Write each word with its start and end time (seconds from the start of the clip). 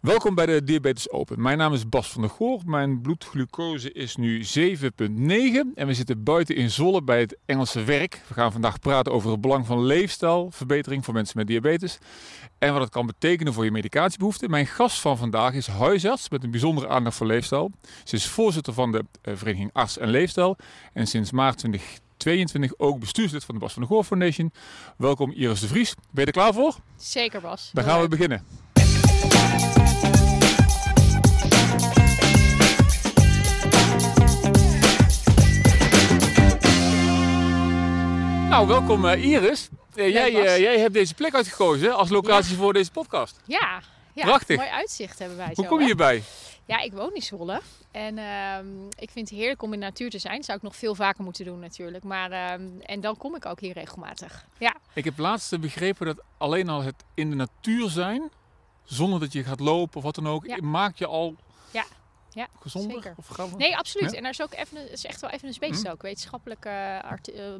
Welkom 0.00 0.34
bij 0.34 0.46
de 0.46 0.64
Diabetes 0.64 1.10
Open. 1.10 1.42
Mijn 1.42 1.58
naam 1.58 1.72
is 1.72 1.88
Bas 1.88 2.10
van 2.10 2.20
der 2.20 2.30
Goor. 2.30 2.60
Mijn 2.66 3.00
bloedglucose 3.00 3.92
is 3.92 4.16
nu 4.16 4.44
7,9 4.44 4.46
en 5.74 5.86
we 5.86 5.94
zitten 5.94 6.22
buiten 6.22 6.56
in 6.56 6.70
Zolle 6.70 7.02
bij 7.02 7.20
het 7.20 7.36
Engelse 7.46 7.84
werk. 7.84 8.20
We 8.28 8.34
gaan 8.34 8.52
vandaag 8.52 8.78
praten 8.78 9.12
over 9.12 9.30
het 9.30 9.40
belang 9.40 9.66
van 9.66 9.84
leefstijlverbetering 9.84 11.04
voor 11.04 11.14
mensen 11.14 11.38
met 11.38 11.46
diabetes 11.46 11.98
en 12.58 12.72
wat 12.72 12.82
het 12.82 12.90
kan 12.90 13.06
betekenen 13.06 13.52
voor 13.52 13.64
je 13.64 13.70
medicatiebehoeften. 13.70 14.50
Mijn 14.50 14.66
gast 14.66 15.00
van 15.00 15.16
vandaag 15.16 15.54
is 15.54 15.66
huisarts 15.66 16.30
met 16.30 16.44
een 16.44 16.50
bijzondere 16.50 16.88
aandacht 16.88 17.16
voor 17.16 17.26
leefstijl. 17.26 17.70
Ze 18.04 18.16
is 18.16 18.26
voorzitter 18.26 18.72
van 18.72 18.92
de 18.92 19.04
eh, 19.22 19.36
Vereniging 19.36 19.70
Arts 19.72 19.98
en 19.98 20.08
Leefstijl 20.08 20.56
en 20.92 21.06
sinds 21.06 21.30
maart 21.30 21.58
2022 21.58 22.72
ook 22.76 22.98
bestuurslid 22.98 23.44
van 23.44 23.54
de 23.54 23.60
Bas 23.60 23.72
van 23.72 23.82
der 23.82 23.90
Goor 23.90 24.04
Foundation. 24.04 24.52
Welkom 24.96 25.32
Iris 25.32 25.60
de 25.60 25.66
Vries. 25.66 25.94
Ben 25.94 26.20
je 26.20 26.26
er 26.26 26.32
klaar 26.32 26.54
voor? 26.54 26.76
Zeker 26.96 27.40
Bas. 27.40 27.70
Dan 27.72 27.84
gaan 27.84 28.00
we 28.00 28.08
beginnen. 28.08 28.44
Nou, 38.50 38.66
welkom 38.66 39.04
uh, 39.04 39.24
Iris. 39.24 39.68
Uh, 39.94 40.12
jij, 40.12 40.32
uh, 40.32 40.58
jij 40.58 40.78
hebt 40.78 40.92
deze 40.92 41.14
plek 41.14 41.34
uitgekozen 41.34 41.94
als 41.94 42.08
locatie 42.08 42.52
ja. 42.52 42.58
voor 42.60 42.72
deze 42.72 42.90
podcast. 42.90 43.40
Ja, 43.44 43.82
ja 44.14 44.24
Prachtig. 44.24 44.56
mooi 44.56 44.68
uitzicht 44.68 45.18
hebben 45.18 45.36
wij 45.36 45.46
Hoe 45.54 45.64
zo, 45.64 45.70
kom 45.70 45.78
je 45.78 45.84
hierbij? 45.84 46.22
Ja, 46.66 46.80
ik 46.80 46.92
woon 46.92 47.14
in 47.14 47.22
Zwolle. 47.22 47.60
En 47.90 48.18
ehm, 48.18 48.66
ik 48.98 49.10
vind 49.10 49.30
het 49.30 49.38
heerlijk 49.38 49.62
om 49.62 49.72
in 49.72 49.80
de 49.80 49.86
natuur 49.86 50.10
te 50.10 50.18
zijn. 50.18 50.42
Zou 50.42 50.56
ik 50.58 50.64
nog 50.64 50.76
veel 50.76 50.94
vaker 50.94 51.24
moeten 51.24 51.44
doen 51.44 51.58
natuurlijk. 51.58 52.04
Maar, 52.04 52.30
ehm, 52.30 52.62
en 52.80 53.00
dan 53.00 53.16
kom 53.16 53.34
ik 53.34 53.46
ook 53.46 53.60
hier 53.60 53.72
regelmatig. 53.72 54.46
Ja. 54.58 54.76
Ik 54.94 55.04
heb 55.04 55.18
laatst 55.18 55.60
begrepen 55.60 56.06
dat 56.06 56.22
alleen 56.38 56.68
al 56.68 56.82
het 56.82 57.04
in 57.14 57.30
de 57.30 57.36
natuur 57.36 57.88
zijn, 57.88 58.30
zonder 58.84 59.20
dat 59.20 59.32
je 59.32 59.44
gaat 59.44 59.60
lopen 59.60 59.96
of 59.96 60.02
wat 60.02 60.14
dan 60.14 60.28
ook, 60.28 60.46
Ja. 60.46 60.56
maakt 60.60 60.98
je 60.98 61.06
al 61.06 61.34
Ja. 61.70 61.84
Ja, 62.32 62.48
gezonder 62.60 62.92
zeker. 62.92 63.14
of 63.16 63.28
grappig? 63.28 63.56
Nee, 63.58 63.76
absoluut. 63.76 64.10
Ja? 64.10 64.16
En 64.16 64.22
daar 64.22 64.30
is 64.32 64.42
ook 64.42 64.54
even, 64.54 64.90
is 64.90 65.04
echt 65.04 65.20
wel 65.20 65.30
even 65.30 65.48
een 65.48 65.54
beetje 65.58 65.82
Mhm. 65.82 65.90
ook 65.92 66.02
wetenschappelijk 66.02 66.64
eh, 66.64 66.96
eh, 66.98 67.04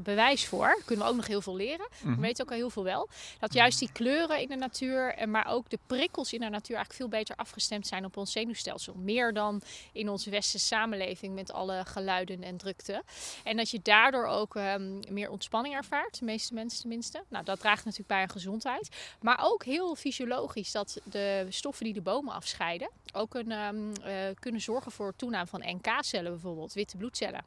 bewijs 0.01 0.47
voor. 0.47 0.83
Kunnen 0.87 1.05
we 1.05 1.11
ook 1.11 1.17
nog 1.17 1.27
heel 1.27 1.41
veel 1.41 1.57
leren. 1.57 1.89
Mhm. 2.03 2.15
We 2.15 2.21
weten 2.21 2.45
ook 2.45 2.51
al 2.51 2.57
heel 2.57 2.71
veel 2.71 2.85
wel. 2.85 3.09
Dat 3.39 3.53
juist 3.53 3.79
die 3.79 3.93
kleuren 3.93 4.41
in 4.41 4.49
de 4.49 4.57
natuur, 4.57 5.15
en 5.15 5.31
maar 5.31 5.47
ook 5.47 5.71
de 5.71 5.79
prikkels 5.87 6.33
in 6.33 6.41
de 6.41 6.49
natuur 6.49 6.77
eigenlijk 6.77 6.93
veel 6.93 7.09
beter 7.19 7.37
afgestemd 7.37 7.87
zijn 7.87 8.05
op 8.05 8.17
ons 8.17 8.33
zenuwstelsel. 8.33 8.95
Meer 8.97 9.33
dan 9.33 9.61
in 9.93 10.09
onze 10.09 10.31
westerse 10.31 10.67
samenleving 10.67 11.35
met 11.35 11.53
alle 11.53 11.83
geluiden 11.85 12.43
en 12.43 12.57
drukte. 12.57 13.03
En 13.45 13.57
dat 13.57 13.71
je 13.71 13.81
daardoor 13.83 14.27
ook 14.27 14.57
ehm, 14.57 14.99
meer 15.09 15.31
ontspanning 15.31 15.75
ervaart, 15.75 16.19
de 16.19 16.25
meeste 16.25 16.55
mensen 16.55 16.81
tenminste. 16.81 17.23
Nou, 17.29 17.45
dat 17.45 17.61
draagt 17.61 17.85
natuurlijk 17.85 18.09
bij 18.11 18.21
aan 18.21 18.31
gezondheid. 18.31 18.89
Maar 19.21 19.39
ook 19.43 19.65
heel 19.65 19.95
fysiologisch 19.95 20.73
dat 20.73 21.01
de 21.05 21.47
stoffen 21.49 21.85
die 21.85 21.95
de 21.95 22.01
bomen 22.01 22.35
afscheiden 22.35 22.91
ook 23.13 23.35
een, 23.35 23.51
ehm, 23.53 23.93
eh, 24.03 24.15
kunnen 24.39 24.60
zorgen 24.61 24.93
voor 24.93 25.13
toename 25.17 25.47
van 25.47 25.63
NK-cellen 25.67 26.31
bijvoorbeeld, 26.31 26.73
witte 26.73 26.97
bloedcellen. 26.97 27.45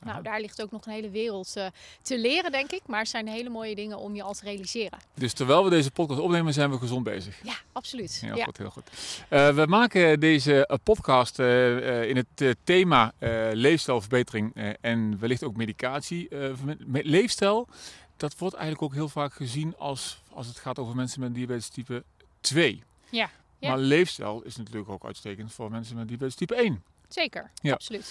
Nou, 0.00 0.12
Aha. 0.12 0.22
daar 0.22 0.40
ligt 0.40 0.62
ook 0.62 0.70
nog 0.70 0.86
een 0.86 0.92
hele 0.92 1.10
wereld 1.10 1.56
eh, 1.56 1.66
te 2.02 2.18
leren, 2.18 2.52
denk 2.52 2.70
ik. 2.70 2.80
Maar 2.86 3.00
het 3.00 3.08
zijn 3.08 3.28
hele 3.28 3.48
mooie 3.48 3.74
dingen 3.74 3.98
om 3.98 4.14
je 4.14 4.22
al 4.22 4.32
te 4.32 4.44
realiseren. 4.44 4.98
Dus 5.14 5.32
terwijl 5.32 5.64
we 5.64 5.70
deze 5.70 5.90
podcast 5.90 6.20
opnemen, 6.20 6.52
zijn 6.52 6.70
we 6.70 6.78
gezond 6.78 7.04
bezig. 7.04 7.40
Ja, 7.42 7.54
absoluut. 7.72 8.20
Heel 8.20 8.36
ja. 8.36 8.44
goed, 8.44 8.58
heel 8.58 8.70
goed. 8.70 8.90
Eh, 9.28 9.54
we 9.54 9.66
maken 9.66 10.20
deze 10.20 10.66
eh, 10.66 10.76
podcast 10.82 11.38
in 11.38 12.16
het 12.16 12.56
thema 12.64 13.12
leefstijlverbetering 13.52 14.76
en 14.80 15.18
wellicht 15.18 15.42
ook 15.42 15.56
medicatie. 15.56 16.28
leefstijl, 16.88 17.68
dat 18.16 18.38
wordt 18.38 18.54
eigenlijk 18.54 18.84
ook 18.84 18.94
heel 18.94 19.08
vaak 19.08 19.32
gezien 19.32 19.74
als, 19.78 20.22
als 20.32 20.46
het 20.46 20.56
gaat 20.56 20.78
over 20.78 20.94
mensen 20.94 21.20
met 21.20 21.34
diabetes 21.34 21.68
type 21.68 22.04
2. 22.40 22.82
Ja, 23.10 23.30
ja. 23.58 23.68
Maar 23.68 23.78
leefstijl 23.78 24.42
is 24.42 24.56
natuurlijk 24.56 24.88
ook 24.88 25.04
uitstekend 25.04 25.52
voor 25.52 25.70
mensen 25.70 25.96
met 25.96 26.08
diabetes 26.08 26.34
type 26.34 26.54
1. 26.54 26.82
Zeker, 27.08 27.50
Ja. 27.62 27.72
absoluut. 27.72 28.10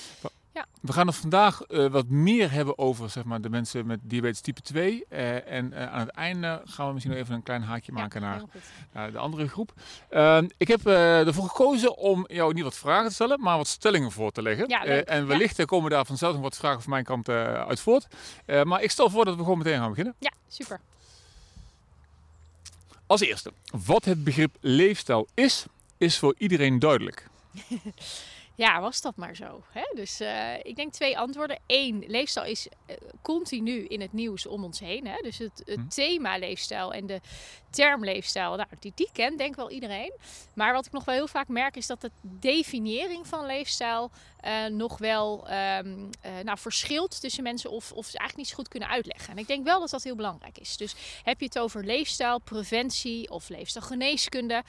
We 0.82 0.94
gaan 0.94 1.08
het 1.08 1.16
vandaag 1.16 1.62
eh, 1.62 1.86
wat 1.88 2.08
meer 2.08 2.52
hebben 2.52 2.78
over 2.78 3.10
zeg 3.10 3.24
maar, 3.24 3.42
de 3.42 3.50
mensen 3.50 3.86
met 3.86 4.00
diabetes 4.04 4.42
type 4.42 4.62
2. 4.62 5.06
eh, 5.10 5.52
en 5.52 5.74
eh, 5.74 5.92
aan 5.94 6.00
het 6.00 6.10
einde 6.10 6.62
gaan 6.66 6.88
we 6.88 6.94
misschien 6.94 7.14
nog 7.14 7.24
even 7.24 7.36
een 7.36 7.44
klein 7.44 7.62
haakje 7.62 7.92
maken 7.92 8.22
ja, 8.22 8.42
naar 8.94 9.12
de 9.12 9.18
andere 9.18 9.48
groep. 9.48 9.74
Uh, 10.12 10.42
ik 10.58 10.68
heb 10.68 10.86
ervoor 10.86 11.48
gekozen 11.48 11.98
om 11.98 12.26
jou 12.28 12.54
niet 12.54 12.64
wat 12.64 12.76
vragen 12.76 13.08
te 13.08 13.14
stellen, 13.14 13.42
maar 13.42 13.58
wat 13.58 13.68
stellingen 13.68 14.12
voor 14.12 14.32
te 14.32 14.42
leggen. 14.42 14.70
Ja, 14.70 14.86
en 14.86 15.28
wellicht 15.28 15.66
komen 15.66 15.90
daar 15.92 16.06
vanzelf 16.06 16.34
nog 16.34 16.42
wat 16.42 16.58
vragen 16.58 16.82
van 16.82 16.90
mijn 16.92 17.04
kant 17.04 17.30
uit 17.30 17.80
voort. 17.80 18.08
Maar 18.64 18.82
ik 18.82 18.92
stel 18.92 19.10
voor 19.10 19.26
dat 19.26 19.36
we 19.36 19.42
gewoon 19.44 19.58
meteen 19.58 19.80
gaan 19.80 19.90
beginnen. 19.90 20.16
Ja, 20.20 20.32
super. 20.48 20.80
Als 23.08 23.22
eerste, 23.22 23.52
wat 23.86 24.06
het 24.06 24.24
begrip 24.24 24.56
leefstijl 24.60 25.28
is, 25.34 25.66
is 25.98 26.18
voor 26.18 26.36
iedereen 26.38 26.80
duidelijk. 26.80 27.28
Ja, 28.58 28.82
was 28.82 29.02
dat 29.02 29.16
maar 29.16 29.36
zo. 29.36 29.64
Hè? 29.72 29.92
Dus 29.96 30.22
uh, 30.22 30.58
ik 30.62 30.76
denk 30.76 30.94
twee 30.94 31.18
antwoorden. 31.18 31.60
Eén, 31.68 32.04
leefstijl 32.08 32.46
is 32.46 32.68
uh, 32.68 32.96
continu 33.22 33.86
in 33.86 34.02
het 34.02 34.14
nieuws 34.14 34.46
om 34.46 34.64
ons 34.64 34.80
heen. 34.80 35.08
Hè? 35.08 35.22
Dus 35.22 35.38
het, 35.38 35.62
het 35.66 35.80
Hm. 35.80 35.88
thema 35.88 36.38
leefstijl 36.38 36.94
en 36.94 37.06
de 37.06 37.22
term 37.70 38.04
leefstijl, 38.04 38.56
nou, 38.56 38.68
die, 38.80 38.92
die 38.96 39.10
kent 39.14 39.38
denk 39.38 39.50
ik 39.50 39.56
wel 39.56 39.72
iedereen. 39.72 40.14
Maar 40.54 40.74
wat 40.74 40.86
ik 40.86 40.92
nog 40.92 41.06
wel 41.06 41.16
heel 41.16 41.28
vaak 41.28 41.48
merk 41.48 41.76
is 41.76 41.88
dat 41.88 42.02
de 42.02 42.12
definiëring 42.22 43.28
van 43.28 43.46
leefstijl 43.46 44.12
uh, 44.46 44.66
nog 44.66 44.98
wel 44.98 45.52
um, 45.52 46.10
nou, 46.44 46.58
verschilt 46.58 47.22
tussen 47.22 47.44
mensen 47.44 47.70
of, 47.70 47.92
of 47.92 48.06
ze 48.06 48.18
eigenlijk 48.18 48.38
niet 48.38 48.48
zo 48.48 48.56
goed 48.56 48.68
kunnen 48.68 48.90
uitleggen. 48.90 49.32
En 49.32 49.38
ik 49.38 49.48
denk 49.48 49.66
wel 49.66 49.80
dat 49.80 49.90
dat 49.90 50.04
heel 50.04 50.16
belangrijk 50.16 50.58
is. 50.58 50.78
Dus 50.78 50.96
heb 51.24 51.40
je 51.40 51.46
het 51.46 51.60
over 51.60 51.86
leefstijl, 51.86 52.40
preventie 52.40 53.30
of 53.30 53.50
leefstijlgeneeskunde. 53.50 54.64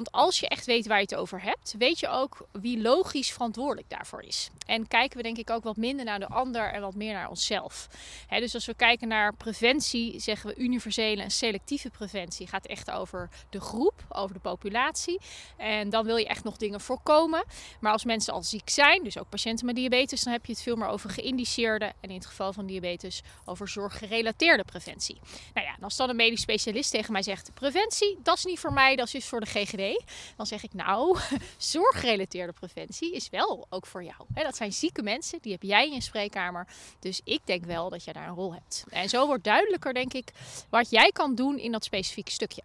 Want 0.00 0.12
als 0.12 0.40
je 0.40 0.48
echt 0.48 0.66
weet 0.66 0.86
waar 0.86 0.96
je 0.96 1.02
het 1.02 1.14
over 1.14 1.42
hebt, 1.42 1.74
weet 1.78 2.00
je 2.00 2.08
ook 2.08 2.46
wie 2.52 2.80
logisch 2.80 3.32
verantwoordelijk 3.32 3.90
daarvoor 3.90 4.22
is. 4.22 4.50
En 4.66 4.88
kijken 4.88 5.16
we 5.16 5.22
denk 5.22 5.38
ik 5.38 5.50
ook 5.50 5.64
wat 5.64 5.76
minder 5.76 6.04
naar 6.04 6.18
de 6.18 6.28
ander 6.28 6.72
en 6.72 6.80
wat 6.80 6.94
meer 6.94 7.12
naar 7.12 7.28
onszelf. 7.28 7.88
Dus 8.28 8.54
als 8.54 8.66
we 8.66 8.74
kijken 8.74 9.08
naar 9.08 9.34
preventie, 9.34 10.20
zeggen 10.20 10.50
we 10.50 10.56
universele 10.56 11.22
en 11.22 11.30
selectieve 11.30 11.90
preventie. 11.90 12.46
Gaat 12.46 12.66
echt 12.66 12.90
over 12.90 13.28
de 13.50 13.60
groep, 13.60 14.04
over 14.08 14.34
de 14.34 14.40
populatie. 14.40 15.20
En 15.56 15.90
dan 15.90 16.04
wil 16.04 16.16
je 16.16 16.26
echt 16.26 16.44
nog 16.44 16.56
dingen 16.56 16.80
voorkomen. 16.80 17.44
Maar 17.80 17.92
als 17.92 18.04
mensen 18.04 18.32
al 18.32 18.42
ziek 18.42 18.68
zijn, 18.68 19.04
dus 19.04 19.18
ook 19.18 19.28
patiënten 19.28 19.66
met 19.66 19.74
diabetes, 19.74 20.22
dan 20.22 20.32
heb 20.32 20.46
je 20.46 20.52
het 20.52 20.62
veel 20.62 20.76
meer 20.76 20.88
over 20.88 21.10
geïndiceerde 21.10 21.92
en 22.00 22.08
in 22.08 22.16
het 22.16 22.26
geval 22.26 22.52
van 22.52 22.66
diabetes 22.66 23.22
over 23.44 23.68
zorggerelateerde 23.68 24.64
preventie. 24.64 25.20
Nou 25.54 25.66
ja, 25.66 25.76
en 25.76 25.82
als 25.82 25.96
dan 25.96 26.08
een 26.08 26.16
medisch 26.16 26.40
specialist 26.40 26.90
tegen 26.90 27.12
mij 27.12 27.22
zegt: 27.22 27.50
preventie, 27.54 28.18
dat 28.22 28.36
is 28.36 28.44
niet 28.44 28.58
voor 28.58 28.72
mij, 28.72 28.96
dat 28.96 29.14
is 29.14 29.26
voor 29.26 29.40
de 29.40 29.46
GGD. 29.46 29.89
Dan 30.36 30.46
zeg 30.46 30.62
ik 30.62 30.74
nou, 30.74 31.18
zorggerelateerde 31.56 32.52
preventie 32.52 33.14
is 33.14 33.28
wel 33.30 33.66
ook 33.68 33.86
voor 33.86 34.04
jou. 34.04 34.24
Dat 34.34 34.56
zijn 34.56 34.72
zieke 34.72 35.02
mensen, 35.02 35.38
die 35.42 35.52
heb 35.52 35.62
jij 35.62 35.86
in 35.86 35.94
je 35.94 36.02
spreekkamer. 36.02 36.66
Dus 36.98 37.20
ik 37.24 37.40
denk 37.44 37.64
wel 37.64 37.90
dat 37.90 38.04
jij 38.04 38.12
daar 38.12 38.28
een 38.28 38.34
rol 38.34 38.52
hebt. 38.52 38.84
En 38.90 39.08
zo 39.08 39.26
wordt 39.26 39.44
duidelijker, 39.44 39.94
denk 39.94 40.12
ik, 40.12 40.32
wat 40.68 40.90
jij 40.90 41.10
kan 41.12 41.34
doen 41.34 41.58
in 41.58 41.72
dat 41.72 41.84
specifieke 41.84 42.30
stukje. 42.30 42.62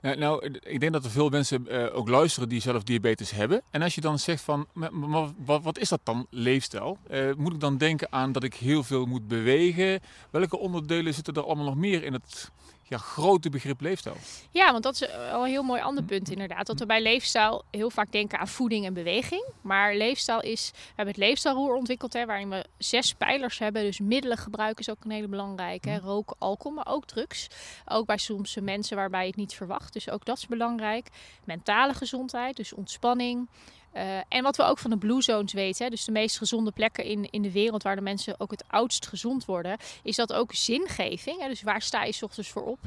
Nou, 0.00 0.16
nou, 0.16 0.46
ik 0.62 0.80
denk 0.80 0.92
dat 0.92 1.04
er 1.04 1.10
veel 1.10 1.28
mensen 1.28 1.66
uh, 1.68 1.96
ook 1.96 2.08
luisteren 2.08 2.48
die 2.48 2.60
zelf 2.60 2.82
diabetes 2.82 3.30
hebben. 3.30 3.62
En 3.70 3.82
als 3.82 3.94
je 3.94 4.00
dan 4.00 4.18
zegt 4.18 4.42
van, 4.42 4.66
wat, 5.44 5.78
is 5.78 5.88
dat 5.88 6.00
dan, 6.02 6.26
leefstijl? 6.30 6.98
Uh, 7.10 7.34
moet 7.36 7.52
ik 7.52 7.60
dan 7.60 7.76
denken 7.76 8.12
aan 8.12 8.32
dat 8.32 8.44
ik 8.44 8.54
heel 8.54 8.82
veel 8.82 9.06
moet 9.06 9.28
bewegen? 9.28 10.00
Welke 10.30 10.58
onderdelen 10.58 11.14
zitten 11.14 11.34
er 11.34 11.44
allemaal 11.44 11.64
nog 11.64 11.76
meer 11.76 12.04
in 12.04 12.12
het 12.12 12.50
ja, 12.88 12.98
grote 12.98 13.50
begrip 13.50 13.80
leefstijl? 13.80 14.16
Ja, 14.50 14.70
want 14.72 14.82
dat 14.82 14.94
is 14.94 15.10
al 15.32 15.44
een 15.44 15.50
heel 15.50 15.62
mooi 15.62 15.80
ander 15.80 16.04
punt 16.04 16.30
inderdaad. 16.30 16.66
Dat 16.66 16.78
we 16.78 16.86
bij 16.86 17.02
leefstijl 17.02 17.64
heel 17.70 17.90
vaak 17.90 18.12
denken 18.12 18.38
aan 18.38 18.48
voeding 18.48 18.84
en 18.84 18.94
beweging. 18.94 19.44
Maar 19.60 19.96
leefstijl 19.96 20.40
is, 20.40 20.70
we 20.72 20.78
hebben 20.86 21.14
het 21.14 21.24
leefstijlroer 21.24 21.74
ontwikkeld, 21.74 22.12
hè, 22.12 22.26
waarin 22.26 22.50
we 22.50 22.64
zes 22.78 23.14
pijlers 23.14 23.58
hebben. 23.58 23.82
Dus 23.82 24.00
middelen 24.00 24.38
gebruiken 24.38 24.80
is 24.80 24.90
ook 24.90 25.04
een 25.04 25.10
hele 25.10 25.28
belangrijke. 25.28 25.88
Hè. 25.88 25.98
Roken, 25.98 26.36
alcohol, 26.38 26.76
maar 26.76 26.94
ook 26.94 27.06
drugs. 27.06 27.48
Ook 27.84 28.06
bij 28.06 28.18
soms 28.18 28.56
mensen 28.60 28.96
waarbij 28.96 29.20
je 29.20 29.26
het 29.26 29.36
niet 29.36 29.54
verwacht. 29.54 29.92
Dus 29.92 30.10
ook 30.10 30.24
dat 30.24 30.36
is 30.36 30.46
belangrijk. 30.46 31.08
Mentale 31.44 31.94
gezondheid, 31.94 32.56
dus 32.56 32.72
ontspanning. 32.72 33.48
Uh, 33.94 34.18
en 34.28 34.42
wat 34.42 34.56
we 34.56 34.62
ook 34.62 34.78
van 34.78 34.90
de 34.90 34.98
Blue 34.98 35.22
Zones 35.22 35.52
weten, 35.52 35.90
dus 35.90 36.04
de 36.04 36.12
meest 36.12 36.38
gezonde 36.38 36.70
plekken 36.70 37.04
in, 37.04 37.30
in 37.30 37.42
de 37.42 37.52
wereld 37.52 37.82
waar 37.82 37.96
de 37.96 38.02
mensen 38.02 38.34
ook 38.38 38.50
het 38.50 38.64
oudst 38.68 39.06
gezond 39.06 39.44
worden, 39.44 39.76
is 40.02 40.16
dat 40.16 40.32
ook 40.32 40.52
zingeving. 40.52 41.40
Hè, 41.40 41.48
dus 41.48 41.62
waar 41.62 41.82
sta 41.82 42.04
je 42.04 42.12
's 42.12 42.22
ochtends 42.22 42.50
voor 42.50 42.62
op? 42.62 42.78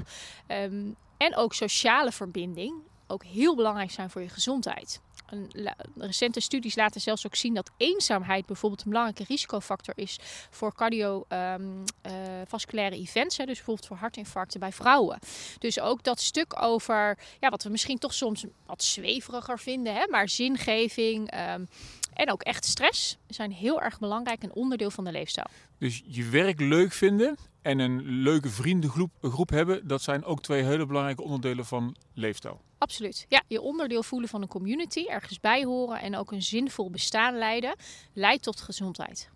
Um, 0.47 0.95
en 1.17 1.35
ook 1.35 1.53
sociale 1.53 2.11
verbinding, 2.11 2.73
ook 3.07 3.23
heel 3.23 3.55
belangrijk 3.55 3.91
zijn 3.91 4.09
voor 4.09 4.21
je 4.21 4.29
gezondheid. 4.29 5.01
En 5.27 5.49
recente 5.97 6.39
studies 6.39 6.75
laten 6.75 7.01
zelfs 7.01 7.25
ook 7.25 7.35
zien 7.35 7.53
dat 7.53 7.71
eenzaamheid 7.77 8.45
bijvoorbeeld 8.45 8.83
een 8.83 8.89
belangrijke 8.89 9.23
risicofactor 9.27 9.93
is 9.97 10.19
voor 10.49 10.73
cardiovasculaire 10.73 12.95
um, 12.95 13.01
uh, 13.01 13.07
events. 13.07 13.37
Hè, 13.37 13.45
dus 13.45 13.55
bijvoorbeeld 13.55 13.87
voor 13.87 13.97
hartinfarcten 13.97 14.59
bij 14.59 14.71
vrouwen. 14.71 15.19
Dus 15.59 15.79
ook 15.79 16.03
dat 16.03 16.19
stuk 16.19 16.61
over, 16.61 17.17
ja, 17.39 17.49
wat 17.49 17.63
we 17.63 17.69
misschien 17.69 17.97
toch 17.97 18.13
soms 18.13 18.45
wat 18.65 18.83
zweveriger 18.83 19.59
vinden, 19.59 19.93
hè, 19.93 20.07
maar 20.09 20.29
zingeving 20.29 21.33
um, 21.53 21.67
en 22.13 22.31
ook 22.31 22.41
echt 22.41 22.65
stress 22.65 23.17
zijn 23.27 23.51
heel 23.51 23.81
erg 23.81 23.99
belangrijk 23.99 24.43
en 24.43 24.53
onderdeel 24.53 24.91
van 24.91 25.03
de 25.03 25.11
leefstijl. 25.11 25.47
Dus 25.77 26.03
je 26.05 26.29
werk 26.29 26.59
leuk 26.59 26.93
vinden 26.93 27.37
en 27.61 27.79
een 27.79 28.01
leuke 28.01 28.49
vriendengroep 28.49 29.11
groep 29.21 29.49
hebben, 29.49 29.87
dat 29.87 30.01
zijn 30.01 30.23
ook 30.23 30.41
twee 30.41 30.63
hele 30.63 30.85
belangrijke 30.85 31.23
onderdelen 31.23 31.65
van 31.65 31.95
leefstijl. 32.13 32.61
Absoluut. 32.77 33.25
Ja, 33.29 33.43
je 33.47 33.61
onderdeel 33.61 34.03
voelen 34.03 34.29
van 34.29 34.41
een 34.41 34.47
community, 34.47 35.05
ergens 35.07 35.39
bij 35.39 35.63
horen 35.63 36.01
en 36.01 36.15
ook 36.15 36.31
een 36.31 36.43
zinvol 36.43 36.89
bestaan 36.89 37.37
leiden, 37.37 37.75
leidt 38.13 38.43
tot 38.43 38.61
gezondheid. 38.61 39.29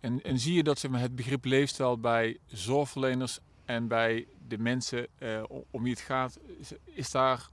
En, 0.00 0.22
en 0.22 0.38
zie 0.38 0.54
je 0.54 0.62
dat 0.62 0.82
het 0.82 1.16
begrip 1.16 1.44
leefstijl 1.44 1.98
bij 1.98 2.38
zorgverleners 2.46 3.38
en 3.64 3.88
bij 3.88 4.26
de 4.48 4.58
mensen 4.58 5.06
uh, 5.18 5.42
om 5.70 5.82
wie 5.82 5.92
het 5.92 6.00
gaat, 6.00 6.38
is 6.84 7.10
daar 7.10 7.48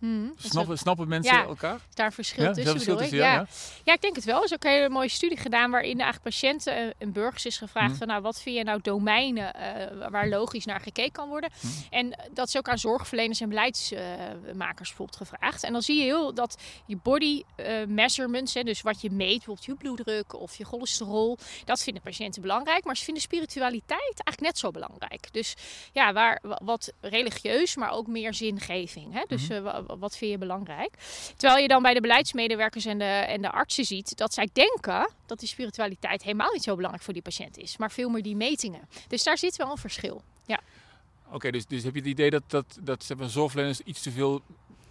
Hmm, 0.00 0.34
snappen, 0.38 0.78
snappen 0.78 1.08
mensen 1.08 1.34
ja, 1.34 1.44
elkaar? 1.44 1.74
Is 1.74 1.94
daar 1.94 2.12
verschil 2.12 2.42
Ja, 2.44 2.52
tussen, 2.52 2.72
verschil 2.72 3.18
ja. 3.18 3.46
ja, 3.84 3.92
ik 3.92 4.00
denk 4.00 4.14
het 4.16 4.24
wel. 4.24 4.38
Er 4.38 4.44
is 4.44 4.52
ook 4.52 4.64
een 4.64 4.70
hele 4.70 4.88
mooie 4.88 5.08
studie 5.08 5.36
gedaan 5.38 5.70
waarin 5.70 6.00
eigenlijk 6.00 6.22
patiënten 6.22 6.74
en- 6.74 6.94
en 6.98 7.12
burgers 7.12 7.46
is 7.46 7.58
gevraagd 7.58 7.88
Mhm. 7.88 7.98
van 7.98 8.06
nou, 8.06 8.22
wat 8.22 8.40
vind 8.40 8.56
je 8.56 8.64
nou 8.64 8.78
domeinen 8.82 9.54
eh, 9.54 10.08
waar 10.10 10.28
logisch 10.28 10.64
naar 10.64 10.80
gekeken 10.80 11.12
kan 11.12 11.28
worden. 11.28 11.50
Mhm. 11.60 11.72
En 11.90 12.14
dat 12.32 12.48
is 12.48 12.56
ook 12.56 12.68
aan 12.68 12.78
zorgverleners 12.78 13.40
en 13.40 13.48
beleidsmakers 13.48 14.88
bijvoorbeeld 14.88 15.16
gevraagd. 15.16 15.62
En 15.64 15.72
dan 15.72 15.82
zie 15.82 15.96
je 15.96 16.02
heel 16.02 16.34
dat 16.34 16.56
je 16.86 16.96
body 17.02 17.42
eh, 17.56 17.84
measurements, 17.86 18.54
hè, 18.54 18.62
dus 18.62 18.82
wat 18.82 19.00
je 19.00 19.10
meet, 19.10 19.28
bijvoorbeeld 19.36 19.66
je 19.66 19.74
bloeddruk 19.74 20.34
of 20.40 20.54
je 20.56 20.64
cholesterol, 20.64 21.38
dat 21.64 21.82
vinden 21.82 22.02
patiënten 22.02 22.42
belangrijk. 22.42 22.84
Maar 22.84 22.96
ze 22.96 23.04
vinden 23.04 23.22
spiritualiteit 23.22 24.00
eigenlijk 24.02 24.40
net 24.40 24.58
zo 24.58 24.70
belangrijk. 24.70 25.32
Dus 25.32 25.54
ja, 25.92 26.12
waar, 26.12 26.38
wa- 26.42 26.60
wat 26.64 26.92
religieus, 27.00 27.76
maar 27.76 27.90
ook 27.90 28.06
meer 28.06 28.34
zingeving. 28.34 29.12
Hè? 29.12 29.22
Dus 29.28 29.48
Mhm. 29.48 29.89
Wa- 29.90 29.96
wa- 29.96 29.98
wat 30.00 30.16
vind 30.16 30.30
je 30.30 30.38
belangrijk? 30.38 30.94
Terwijl 31.36 31.62
je 31.62 31.68
dan 31.68 31.82
bij 31.82 31.94
de 31.94 32.00
beleidsmedewerkers 32.00 32.84
en 32.84 32.98
de, 32.98 33.04
en 33.04 33.42
de 33.42 33.50
artsen 33.50 33.84
ziet 33.84 34.16
dat 34.16 34.34
zij 34.34 34.48
denken 34.52 35.10
dat 35.26 35.38
die 35.38 35.48
spiritualiteit 35.48 36.22
helemaal 36.22 36.52
niet 36.52 36.62
zo 36.62 36.74
belangrijk 36.74 37.04
voor 37.04 37.14
die 37.14 37.22
patiënt 37.22 37.58
is. 37.58 37.76
Maar 37.76 37.90
veel 37.90 38.08
meer 38.08 38.22
die 38.22 38.36
metingen. 38.36 38.88
Dus 39.08 39.22
daar 39.22 39.38
zit 39.38 39.56
wel 39.56 39.70
een 39.70 39.76
verschil. 39.78 40.22
Ja, 40.46 40.60
Oké, 41.32 41.50
dus, 41.50 41.66
dus 41.66 41.82
heb 41.82 41.94
je 41.94 42.00
het 42.00 42.08
idee 42.08 42.30
dat, 42.30 42.42
dat, 42.46 42.78
dat 42.80 43.04
zeg 43.04 43.16
maar, 43.16 43.28
zorgverleners 43.28 43.80
iets 43.80 44.02
te 44.02 44.10
veel 44.10 44.40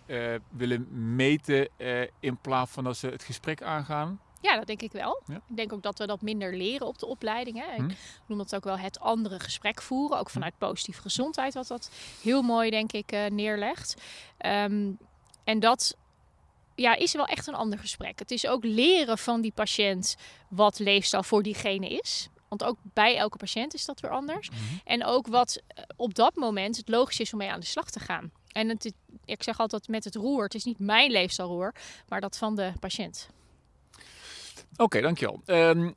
eh, 0.06 0.34
willen 0.50 1.16
meten 1.16 1.70
eh, 1.78 2.02
in 2.20 2.38
plaats 2.38 2.72
van 2.72 2.84
dat 2.84 2.98
ze 2.98 3.08
het 3.08 3.24
gesprek 3.24 3.62
aangaan? 3.62 4.20
Ja 4.42 4.58
dat 4.58 4.68
denk 4.68 4.82
ik 4.82 4.92
wel. 4.92 5.22
Ja. 5.26 5.36
Ik 5.36 5.56
denk 5.56 5.74
ook 5.74 5.84
dat 5.84 5.98
we 5.98 6.08
dat 6.08 6.22
minder 6.22 6.56
leren 6.56 6.88
op 6.88 7.00
de 7.00 7.06
opleiding. 7.06 7.64
Hè. 7.66 7.76
Hm. 7.76 7.90
Ik 7.90 7.98
noem 8.26 8.38
dat 8.38 8.56
ook 8.56 8.64
wel 8.64 8.78
het 8.78 9.00
andere 9.00 9.40
gesprek 9.40 9.82
voeren. 9.82 10.20
Ook 10.20 10.30
vanuit 10.30 10.58
positieve 10.58 11.02
gezondheid, 11.02 11.54
wat 11.54 11.68
dat 11.68 11.92
heel 12.22 12.42
mooi, 12.42 12.70
denk 12.70 12.92
ik, 12.92 13.12
eh, 13.12 13.26
neerlegt. 13.26 13.96
Ehm, 14.38 14.92
en 15.44 15.60
dat 15.60 15.98
ja, 16.76 16.96
is 16.96 17.14
wel 17.14 17.26
echt 17.26 17.48
een 17.48 17.56
ander 17.56 17.80
gesprek. 17.80 18.20
Het 18.20 18.32
is 18.32 18.48
ook 18.48 18.64
leren 18.64 19.18
van 19.18 19.42
die 19.42 19.52
patiënt 19.52 20.16
wat 20.48 20.80
leefstijl 20.80 21.24
voor 21.24 21.44
diegene 21.44 21.90
is. 21.90 22.30
Want 22.48 22.64
ook 22.64 22.78
bij 22.82 23.18
elke 23.18 23.38
patiënt 23.38 23.74
is 23.74 23.86
dat 23.86 24.00
weer 24.00 24.12
anders. 24.12 24.50
En 24.86 25.06
ook 25.06 25.28
wat 25.28 25.62
eh, 25.68 25.84
op 25.96 26.14
dat 26.14 26.36
moment 26.36 26.78
het 26.78 26.90
logisch 26.90 27.20
is 27.20 27.34
om 27.34 27.40
mee 27.40 27.52
aan 27.52 27.60
de 27.60 27.66
slag 27.66 27.90
te 27.90 28.00
gaan. 28.00 28.32
En 28.52 28.70
het, 28.70 28.94
ik 29.26 29.44
zeg 29.44 29.60
altijd 29.60 29.88
met 29.88 30.04
het 30.04 30.16
roer, 30.16 30.44
het 30.44 30.56
is 30.56 30.64
niet 30.64 30.80
mijn 30.80 31.12
leefstijlroer, 31.12 31.74
maar 32.08 32.22
dat 32.22 32.38
van 32.38 32.56
de 32.56 32.74
patiënt. 32.80 33.30
Oké, 34.78 35.02
dankjewel. 35.02 35.42
Ehm 35.46 35.92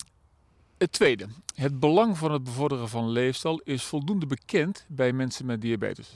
het 0.79 0.93
tweede. 0.93 1.27
Het 1.55 1.81
belang 1.81 2.19
van 2.19 2.33
het 2.33 2.45
bevorderen 2.45 2.89
van 2.89 3.09
leefstijl 3.09 3.61
is 3.65 3.85
voldoende 3.85 4.27
bekend 4.27 4.85
bij 4.89 5.13
mensen 5.13 5.47
met 5.47 5.61
diabetes. 5.61 6.09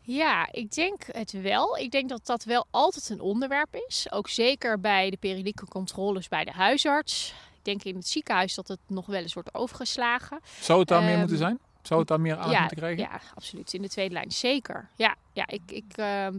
Ja, 0.00 0.48
ik 0.52 0.72
denk 0.74 1.02
het 1.06 1.32
wel. 1.32 1.76
Ik 1.78 1.90
denk 1.90 2.08
dat 2.08 2.26
dat 2.26 2.44
wel 2.44 2.66
altijd 2.70 3.08
een 3.08 3.20
onderwerp 3.20 3.74
is. 3.88 4.06
Ook 4.12 4.28
zeker 4.28 4.80
bij 4.80 5.10
de 5.10 5.16
periodieke 5.16 5.66
controles 5.66 6.28
bij 6.28 6.44
de 6.44 6.50
huisarts. 6.52 7.34
Ik 7.58 7.64
denk 7.64 7.82
in 7.84 7.96
het 7.96 8.08
ziekenhuis 8.08 8.54
dat 8.54 8.68
het 8.68 8.78
nog 8.86 9.06
wel 9.06 9.20
eens 9.20 9.34
wordt 9.34 9.54
overgeslagen. 9.54 10.40
Zou 10.60 10.78
het 10.78 10.88
daar 10.88 11.00
meer 11.02 11.10
Ehm, 11.10 11.18
moeten 11.18 11.36
zijn? 11.36 11.58
Zou 11.86 12.00
het 12.00 12.08
daar 12.08 12.20
meer 12.20 12.36
aandacht 12.36 12.52
ja, 12.52 12.58
moeten 12.60 12.76
krijgen? 12.76 13.02
ja, 13.02 13.20
absoluut. 13.34 13.74
In 13.74 13.82
de 13.82 13.88
tweede 13.88 14.14
lijn 14.14 14.30
zeker. 14.30 14.88
Ja, 14.96 15.14
ja 15.32 15.46
ik, 15.46 15.62
ik, 15.66 15.96
ehm, 15.96 16.36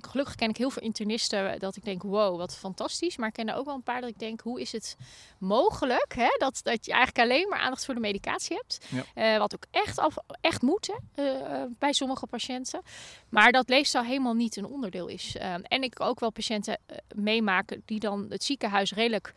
gelukkig 0.00 0.34
ken 0.34 0.48
ik 0.48 0.56
heel 0.56 0.70
veel 0.70 0.82
internisten 0.82 1.58
dat 1.58 1.76
ik 1.76 1.84
denk, 1.84 2.02
wow, 2.02 2.36
wat 2.36 2.56
fantastisch. 2.56 3.16
Maar 3.16 3.28
ik 3.28 3.34
ken 3.34 3.48
er 3.48 3.54
ook 3.54 3.64
wel 3.64 3.74
een 3.74 3.82
paar 3.82 4.00
dat 4.00 4.10
ik 4.10 4.18
denk, 4.18 4.40
hoe 4.40 4.60
is 4.60 4.72
het 4.72 4.96
mogelijk 5.38 6.14
hè, 6.14 6.34
dat, 6.38 6.60
dat 6.62 6.86
je 6.86 6.92
eigenlijk 6.92 7.30
alleen 7.30 7.48
maar 7.48 7.58
aandacht 7.58 7.84
voor 7.84 7.94
de 7.94 8.00
medicatie 8.00 8.56
hebt. 8.56 8.86
Ja. 8.88 9.04
Eh, 9.14 9.38
wat 9.38 9.54
ook 9.54 9.64
echt, 9.70 9.98
af, 9.98 10.16
echt 10.40 10.62
moet 10.62 10.90
hè, 11.14 11.22
eh, 11.22 11.62
bij 11.78 11.92
sommige 11.92 12.26
patiënten. 12.26 12.80
Maar 13.28 13.52
dat 13.52 13.68
leefstijl 13.68 14.04
helemaal 14.04 14.34
niet 14.34 14.56
een 14.56 14.66
onderdeel 14.66 15.06
is. 15.06 15.36
Ehm, 15.36 15.60
en 15.62 15.82
ik 15.82 16.00
ook 16.00 16.20
wel 16.20 16.30
patiënten 16.30 16.78
eh, 16.86 16.96
meemaken 17.14 17.82
die 17.84 18.00
dan 18.00 18.26
het 18.28 18.44
ziekenhuis 18.44 18.92
redelijk 18.92 19.32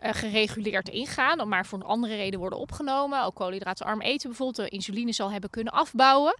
eh, 0.00 0.14
gereguleerd 0.14 0.88
ingaan, 0.88 1.48
maar 1.48 1.66
voor 1.66 1.78
een 1.78 1.84
andere 1.84 2.16
reden 2.16 2.40
worden 2.40 2.58
opgenomen. 2.58 3.24
Ook 3.24 3.34
koolhydraatarm 3.34 4.00
eten 4.00 4.28
bijvoorbeeld, 4.28 4.68
de 4.68 4.76
insuline 4.76 5.12
zal 5.12 5.32
hebben 5.32 5.50
kunnen 5.50 5.72
afbouwen. 5.72 6.38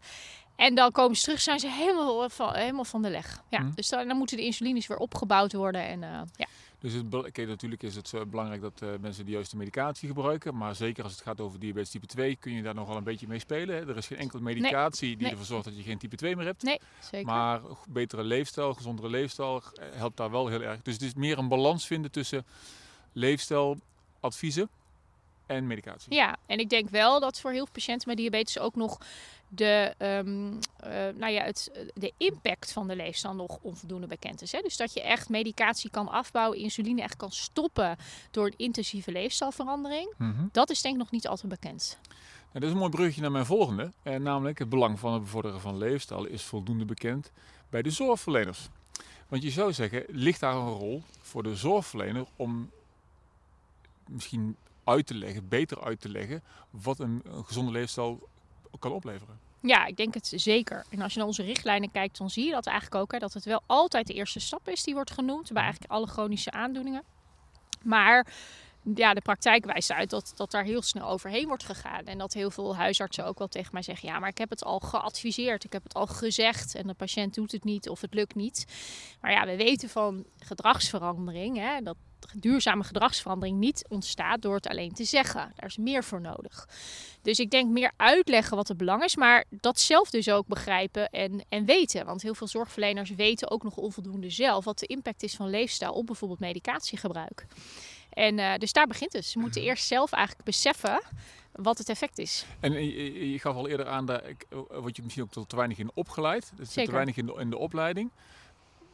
En 0.56 0.74
dan 0.74 0.92
komen 0.92 1.16
ze 1.16 1.22
terug, 1.22 1.40
zijn 1.40 1.58
ze 1.58 1.68
helemaal 1.68 2.28
van, 2.28 2.54
helemaal 2.54 2.84
van 2.84 3.02
de 3.02 3.10
leg. 3.10 3.42
Ja, 3.48 3.60
Mhm. 3.60 3.70
Dus 3.74 3.88
dan, 3.88 4.08
dan 4.08 4.16
moeten 4.16 4.36
de 4.36 4.44
insulines 4.44 4.86
weer 4.86 4.98
opgebouwd 4.98 5.52
worden. 5.52 5.82
En, 5.82 6.02
eh, 6.02 6.20
ja. 6.36 6.46
Dus 6.80 6.92
het, 6.92 7.36
natuurlijk 7.46 7.82
is 7.82 7.96
het 7.96 8.12
eh, 8.14 8.20
belangrijk 8.30 8.60
dat 8.60 8.82
eh, 8.82 8.88
mensen 9.00 9.24
de 9.24 9.30
juiste 9.30 9.56
medicatie 9.56 10.08
gebruiken. 10.08 10.56
Maar 10.56 10.74
zeker 10.74 11.04
als 11.04 11.12
het 11.12 11.22
gaat 11.22 11.40
over 11.40 11.60
diabetes 11.60 11.90
type 11.90 12.06
2 12.06 12.36
kun 12.36 12.52
je 12.52 12.62
daar 12.62 12.74
nog 12.74 12.88
wel 12.88 12.96
een 12.96 13.04
beetje 13.04 13.28
mee 13.28 13.38
spelen. 13.38 13.76
Hè? 13.76 13.88
Er 13.88 13.96
is 13.96 14.06
geen 14.06 14.18
enkele 14.18 14.42
medicatie 14.42 15.08
die 15.08 15.22
nee. 15.22 15.30
ervoor 15.30 15.46
zorgt 15.46 15.64
dat 15.64 15.76
je 15.76 15.82
geen 15.82 15.98
type 15.98 16.16
2 16.16 16.36
meer 16.36 16.46
hebt. 16.46 16.62
Nee, 16.62 16.80
zeker. 16.98 17.26
Maar 17.26 17.60
betere 17.88 18.24
leefstijl, 18.24 18.74
gezondere 18.74 19.08
leefstijl 19.08 19.62
eh, 19.74 19.84
helpt 19.92 20.16
daar 20.16 20.30
wel 20.30 20.48
heel 20.48 20.62
erg. 20.62 20.82
Dus 20.82 20.94
het 20.94 21.02
is 21.02 21.14
meer 21.14 21.38
een 21.38 21.48
balans 21.48 21.86
vinden 21.86 22.10
tussen 22.10 22.44
leefstijladviezen 23.12 24.68
en 25.46 25.66
medicatie. 25.66 26.14
Ja, 26.14 26.36
en 26.46 26.58
ik 26.58 26.68
denk 26.68 26.88
wel 26.88 27.20
dat 27.20 27.40
voor 27.40 27.50
heel 27.50 27.64
veel 27.64 27.72
patiënten 27.72 28.08
met 28.08 28.16
diabetes 28.16 28.58
ook 28.58 28.74
nog 28.74 28.98
de, 29.48 29.94
ehm, 29.98 30.52
eh, 30.76 31.14
nou 31.14 31.32
ja, 31.32 31.42
het, 31.42 31.70
de 31.94 32.12
impact 32.16 32.72
van 32.72 32.88
de 32.88 32.96
leefstijl 32.96 33.34
nog 33.34 33.58
onvoldoende 33.62 34.06
bekend 34.06 34.42
is. 34.42 34.52
Hè? 34.52 34.60
Dus 34.60 34.76
dat 34.76 34.92
je 34.92 35.02
echt 35.02 35.28
medicatie 35.28 35.90
kan 35.90 36.08
afbouwen, 36.08 36.58
insuline 36.58 37.02
echt 37.02 37.16
kan 37.16 37.32
stoppen 37.32 37.96
door 38.30 38.46
een 38.46 38.54
intensieve 38.56 39.12
leefstijlverandering. 39.12 40.14
Mhm. 40.18 40.46
Dat 40.52 40.70
is 40.70 40.82
denk 40.82 40.94
ik 40.94 41.00
nog 41.00 41.10
niet 41.10 41.28
altijd 41.28 41.48
bekend. 41.48 41.98
Nou, 42.52 42.52
dat 42.52 42.62
is 42.62 42.70
een 42.70 42.78
mooi 42.78 42.90
bruggetje 42.90 43.20
naar 43.20 43.30
mijn 43.30 43.46
volgende. 43.46 43.92
Eh, 44.02 44.16
namelijk 44.16 44.58
het 44.58 44.68
belang 44.68 44.98
van 44.98 45.12
het 45.12 45.22
bevorderen 45.22 45.60
van 45.60 45.78
leefstijl 45.78 46.24
is 46.24 46.42
voldoende 46.42 46.84
bekend 46.84 47.32
bij 47.68 47.82
de 47.82 47.90
zorgverleners. 47.90 48.68
Want 49.28 49.42
je 49.42 49.50
zou 49.50 49.72
zeggen, 49.72 50.04
ligt 50.08 50.40
daar 50.40 50.54
een 50.54 50.72
rol 50.72 51.02
voor 51.20 51.42
de 51.42 51.56
zorgverlener 51.56 52.26
om 52.36 52.70
misschien 54.10 54.56
uit 54.84 55.06
te 55.06 55.14
leggen, 55.14 55.48
beter 55.48 55.84
uit 55.84 56.00
te 56.00 56.08
leggen, 56.08 56.42
wat 56.70 56.98
een, 56.98 57.20
een 57.24 57.44
gezonde 57.44 57.72
leefstijl 57.72 58.28
kan 58.78 58.92
opleveren. 58.92 59.38
Ja, 59.62 59.86
ik 59.86 59.96
denk 59.96 60.14
het 60.14 60.32
zeker. 60.36 60.84
En 60.90 61.00
als 61.00 61.12
je 61.12 61.18
naar 61.18 61.28
onze 61.28 61.42
richtlijnen 61.42 61.90
kijkt, 61.90 62.18
dan 62.18 62.30
zie 62.30 62.44
je 62.44 62.52
dat 62.52 62.66
eigenlijk 62.66 63.02
ook. 63.02 63.12
Hè, 63.12 63.18
dat 63.18 63.32
het 63.32 63.44
wel 63.44 63.62
altijd 63.66 64.06
de 64.06 64.14
eerste 64.14 64.40
stap 64.40 64.68
is 64.68 64.82
die 64.82 64.94
wordt 64.94 65.10
genoemd 65.10 65.52
bij 65.52 65.62
eigenlijk 65.62 65.92
alle 65.92 66.06
chronische 66.06 66.50
aandoeningen. 66.50 67.02
Maar 67.82 68.26
ja, 68.94 69.14
de 69.14 69.20
praktijk 69.20 69.64
wijst 69.64 69.92
uit 69.92 70.10
dat, 70.10 70.32
dat 70.36 70.50
daar 70.50 70.64
heel 70.64 70.82
snel 70.82 71.08
overheen 71.08 71.46
wordt 71.46 71.64
gegaan. 71.64 72.04
En 72.04 72.18
dat 72.18 72.32
heel 72.32 72.50
veel 72.50 72.76
huisartsen 72.76 73.24
ook 73.24 73.38
wel 73.38 73.48
tegen 73.48 73.70
mij 73.72 73.82
zeggen: 73.82 74.08
Ja, 74.08 74.18
maar 74.18 74.28
ik 74.28 74.38
heb 74.38 74.50
het 74.50 74.64
al 74.64 74.78
geadviseerd, 74.78 75.64
ik 75.64 75.72
heb 75.72 75.82
het 75.82 75.94
al 75.94 76.06
gezegd. 76.06 76.74
En 76.74 76.86
de 76.86 76.94
patiënt 76.94 77.34
doet 77.34 77.52
het 77.52 77.64
niet 77.64 77.88
of 77.88 78.00
het 78.00 78.14
lukt 78.14 78.34
niet. 78.34 78.66
Maar 79.20 79.30
ja, 79.30 79.46
we 79.46 79.56
weten 79.56 79.88
van 79.88 80.24
gedragsverandering, 80.38 81.56
hè, 81.56 81.80
dat 81.82 81.96
duurzame 82.34 82.84
gedragsverandering 82.84 83.58
niet 83.58 83.84
ontstaat 83.88 84.42
door 84.42 84.54
het 84.54 84.66
alleen 84.66 84.92
te 84.92 85.04
zeggen. 85.04 85.52
Daar 85.56 85.68
is 85.68 85.76
meer 85.76 86.04
voor 86.04 86.20
nodig. 86.20 86.68
Dus 87.22 87.38
ik 87.38 87.50
denk 87.50 87.70
meer 87.70 87.92
uitleggen 87.96 88.56
wat 88.56 88.68
het 88.68 88.76
belang 88.76 89.02
is, 89.04 89.16
maar 89.16 89.44
dat 89.50 89.80
zelf 89.80 90.10
dus 90.10 90.30
ook 90.30 90.46
begrijpen 90.46 91.10
en, 91.10 91.44
en 91.48 91.64
weten. 91.64 92.06
Want 92.06 92.22
heel 92.22 92.34
veel 92.34 92.46
zorgverleners 92.48 93.10
weten 93.10 93.50
ook 93.50 93.62
nog 93.62 93.76
onvoldoende 93.76 94.30
zelf 94.30 94.64
wat 94.64 94.78
de 94.78 94.86
impact 94.86 95.22
is 95.22 95.34
van 95.34 95.48
leefstijl 95.50 95.92
op 95.92 96.06
bijvoorbeeld 96.06 96.40
medicatiegebruik. 96.40 97.46
En 98.10 98.38
eh, 98.38 98.54
dus 98.58 98.72
daar 98.72 98.86
begint 98.86 99.12
het. 99.12 99.24
Ze 99.26 99.38
moeten 99.38 99.62
eerst 99.62 99.86
zelf 99.86 100.12
eigenlijk 100.12 100.44
beseffen 100.44 101.02
wat 101.52 101.78
het 101.78 101.88
effect 101.88 102.18
is. 102.18 102.44
En 102.60 102.72
je, 102.72 103.30
je- 103.30 103.38
gaf 103.38 103.54
al 103.56 103.68
eerder 103.68 103.86
aan, 103.86 104.06
dat 104.06 104.26
ik, 104.28 104.46
word 104.70 104.96
je 104.96 105.02
misschien 105.02 105.24
ook 105.24 105.30
te 105.30 105.46
te 105.46 105.56
weinig 105.56 105.78
in 105.78 105.90
opgeleid. 105.94 106.52
Dus 106.56 106.68
te 106.72 106.90
weinig 106.92 107.16
in 107.16 107.26
de, 107.26 107.34
in 107.38 107.50
de 107.50 107.58
opleiding. 107.58 108.10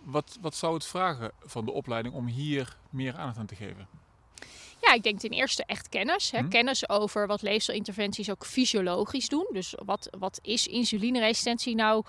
Wat, 0.07 0.39
wat 0.41 0.55
zou 0.55 0.75
het 0.75 0.87
vragen 0.87 1.31
van 1.43 1.65
de 1.65 1.73
opleiding 1.73 2.15
om 2.15 2.27
hier 2.27 2.77
meer 2.91 3.17
aandacht 3.17 3.39
aan 3.39 3.47
te 3.47 3.55
geven? 3.57 3.89
Ja, 4.81 4.93
ik 4.93 5.03
denk 5.03 5.21
ten 5.21 5.31
eerste 5.31 5.65
echt 5.65 5.89
kennis. 5.89 6.31
Hè? 6.31 6.39
Hm. 6.39 6.49
Kennis 6.49 6.89
over 6.89 7.27
wat 7.27 7.43
leefstijlinterventies 7.43 8.31
ook 8.31 8.47
fysiologisch 8.47 9.29
doen. 9.29 9.47
Dus 9.53 9.75
wat, 9.85 10.09
wat 10.19 10.39
is 10.43 10.67
insulineresistentie 10.67 11.75
nou 11.75 12.05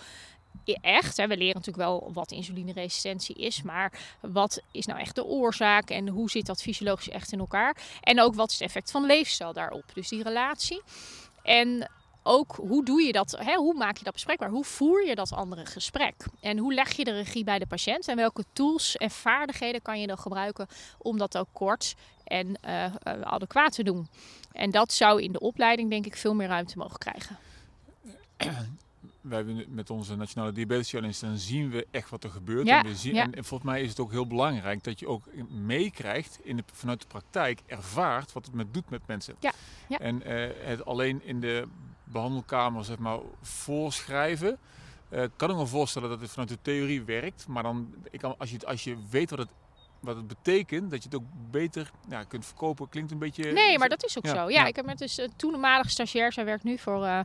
i- 0.68 0.74
echt? 0.82 1.18
Hè? 1.18 1.28
We 1.28 1.38
leren 1.38 1.56
natuurlijk 1.56 1.88
wel 1.88 2.10
wat 2.14 2.32
insulineresistentie 2.32 3.36
is, 3.36 3.62
maar 3.62 4.00
wat 4.22 4.62
is 4.72 4.86
nou 4.86 5.00
echt 5.00 5.16
de 5.16 5.26
oorzaak 5.26 5.90
en 5.90 6.08
hoe 6.08 6.30
zit 6.30 6.46
dat 6.46 6.62
fysiologisch 6.62 7.10
echt 7.10 7.32
in 7.32 7.40
elkaar? 7.40 7.78
En 8.02 8.22
ook 8.22 8.36
wat 8.36 8.48
is 8.52 8.60
het 8.60 8.68
effect 8.68 8.92
van 8.92 9.06
leefstijl 9.06 9.54
daarop? 9.54 9.84
Dus 9.94 10.10
die 10.10 10.24
relatie. 10.24 10.82
En 11.44 11.90
ook 12.28 12.56
hoe 12.56 12.86
doe 12.86 13.02
je 13.02 13.12
dat? 13.12 13.38
Hè? 13.40 13.56
Hoe 13.56 13.74
maak 13.74 13.98
je 13.98 14.04
dat 14.04 14.14
bespreekbaar? 14.14 14.50
Hoe 14.50 14.64
voer 14.64 15.06
je 15.06 15.16
dat 15.16 15.34
andere 15.34 15.66
gesprek? 15.66 16.16
En 16.40 16.58
hoe 16.58 16.74
leg 16.74 16.92
je 16.92 17.04
de 17.04 17.12
regie 17.12 17.44
bij 17.44 17.60
de 17.60 17.68
patiënt? 17.68 18.08
En 18.08 18.16
welke 18.16 18.44
tools 18.54 18.98
en 18.98 19.12
vaardigheden 19.12 19.82
kan 19.82 20.00
je 20.00 20.08
dan 20.08 20.18
gebruiken 20.18 20.68
om 20.98 21.18
dat 21.18 21.38
ook 21.38 21.48
kort 21.52 21.96
en 22.24 22.56
eh, 22.62 22.86
adequaat 23.22 23.72
te 23.72 23.84
doen? 23.84 24.08
En 24.52 24.72
dat 24.72 24.94
zou 24.94 25.22
in 25.22 25.32
de 25.32 25.40
opleiding 25.40 25.90
denk 25.90 26.06
ik 26.06 26.16
veel 26.16 26.34
meer 26.34 26.48
ruimte 26.48 26.78
mogen 26.78 27.00
krijgen. 27.00 27.38
wij 29.22 29.38
hebben 29.38 29.66
met 29.68 29.90
onze 29.90 30.16
Nationale 30.16 30.52
Diabetes 30.52 30.90
Challenge, 30.90 31.18
dan 31.20 31.38
zien 31.38 31.70
we 31.70 31.88
echt 31.92 32.10
wat 32.10 32.24
er 32.24 32.30
gebeurt. 32.30 32.68
Ja, 32.68 32.80
en, 32.80 32.86
we 32.86 32.96
zien, 32.96 33.14
ja. 33.14 33.24
en, 33.24 33.34
en 33.34 33.44
volgens 33.44 33.70
mij 33.70 33.82
is 33.82 33.90
het 33.90 34.00
ook 34.00 34.12
heel 34.12 34.28
belangrijk 34.28 34.84
dat 34.84 35.00
je 35.00 35.08
ook 35.08 35.24
meekrijgt 35.50 36.40
vanuit 36.74 37.02
de 37.02 37.08
praktijk, 37.08 37.62
ervaart 37.66 38.34
wat 38.34 38.46
het 38.46 38.56
met 38.56 38.74
doet 38.74 38.90
met 38.90 39.02
mensen. 39.08 39.36
Ja. 39.40 39.54
En 40.00 40.24
eh, 40.24 40.50
het 40.66 40.86
alleen 40.86 41.22
in 41.24 41.40
de 41.40 41.68
behandelkamer 42.12 42.86
zeg 42.86 42.98
maar, 42.98 43.20
voorschrijven. 43.42 44.58
eh, 45.10 45.24
kan 45.36 45.50
ik 45.50 45.56
me 45.56 45.66
voorstellen 45.66 46.10
dat 46.10 46.22
het 46.22 46.30
vanuit 46.30 46.50
de 46.50 46.58
theorie 46.62 47.04
werkt, 47.04 47.48
maar 47.48 47.64
dan, 47.64 47.94
ik 48.12 48.20
kan, 48.20 48.36
als, 48.38 48.52
je, 48.52 48.60
als 48.66 48.84
je 48.84 48.98
weet 49.10 49.30
wat 49.30 49.40
het, 49.40 49.50
wat 50.00 50.16
het 50.16 50.28
betekent, 50.28 50.92
dat 50.92 51.04
je 51.04 51.10
het 51.10 51.18
ook 51.18 51.28
beter 51.52 51.92
ja, 52.10 52.24
kunt 52.24 52.46
verkopen, 52.46 52.90
klinkt 52.90 53.12
een 53.12 53.18
beetje... 53.20 53.52
Nee, 53.52 53.78
maar 53.80 53.90
dat 53.90 54.04
is 54.06 54.18
ook 54.18 54.26
Ja, 54.26 54.34
zo. 54.34 54.38
Ja, 54.38 54.48
ja. 54.50 54.66
ik 54.66 54.76
heb 54.76 54.86
met 54.86 54.98
dus 54.98 55.18
een 55.18 55.34
toenmalige 55.36 55.90
stagiair, 55.90 56.34
zij 56.34 56.46
werkt 56.46 56.64
nu 56.64 56.78
voor 56.78 57.06
eh, 57.06 57.20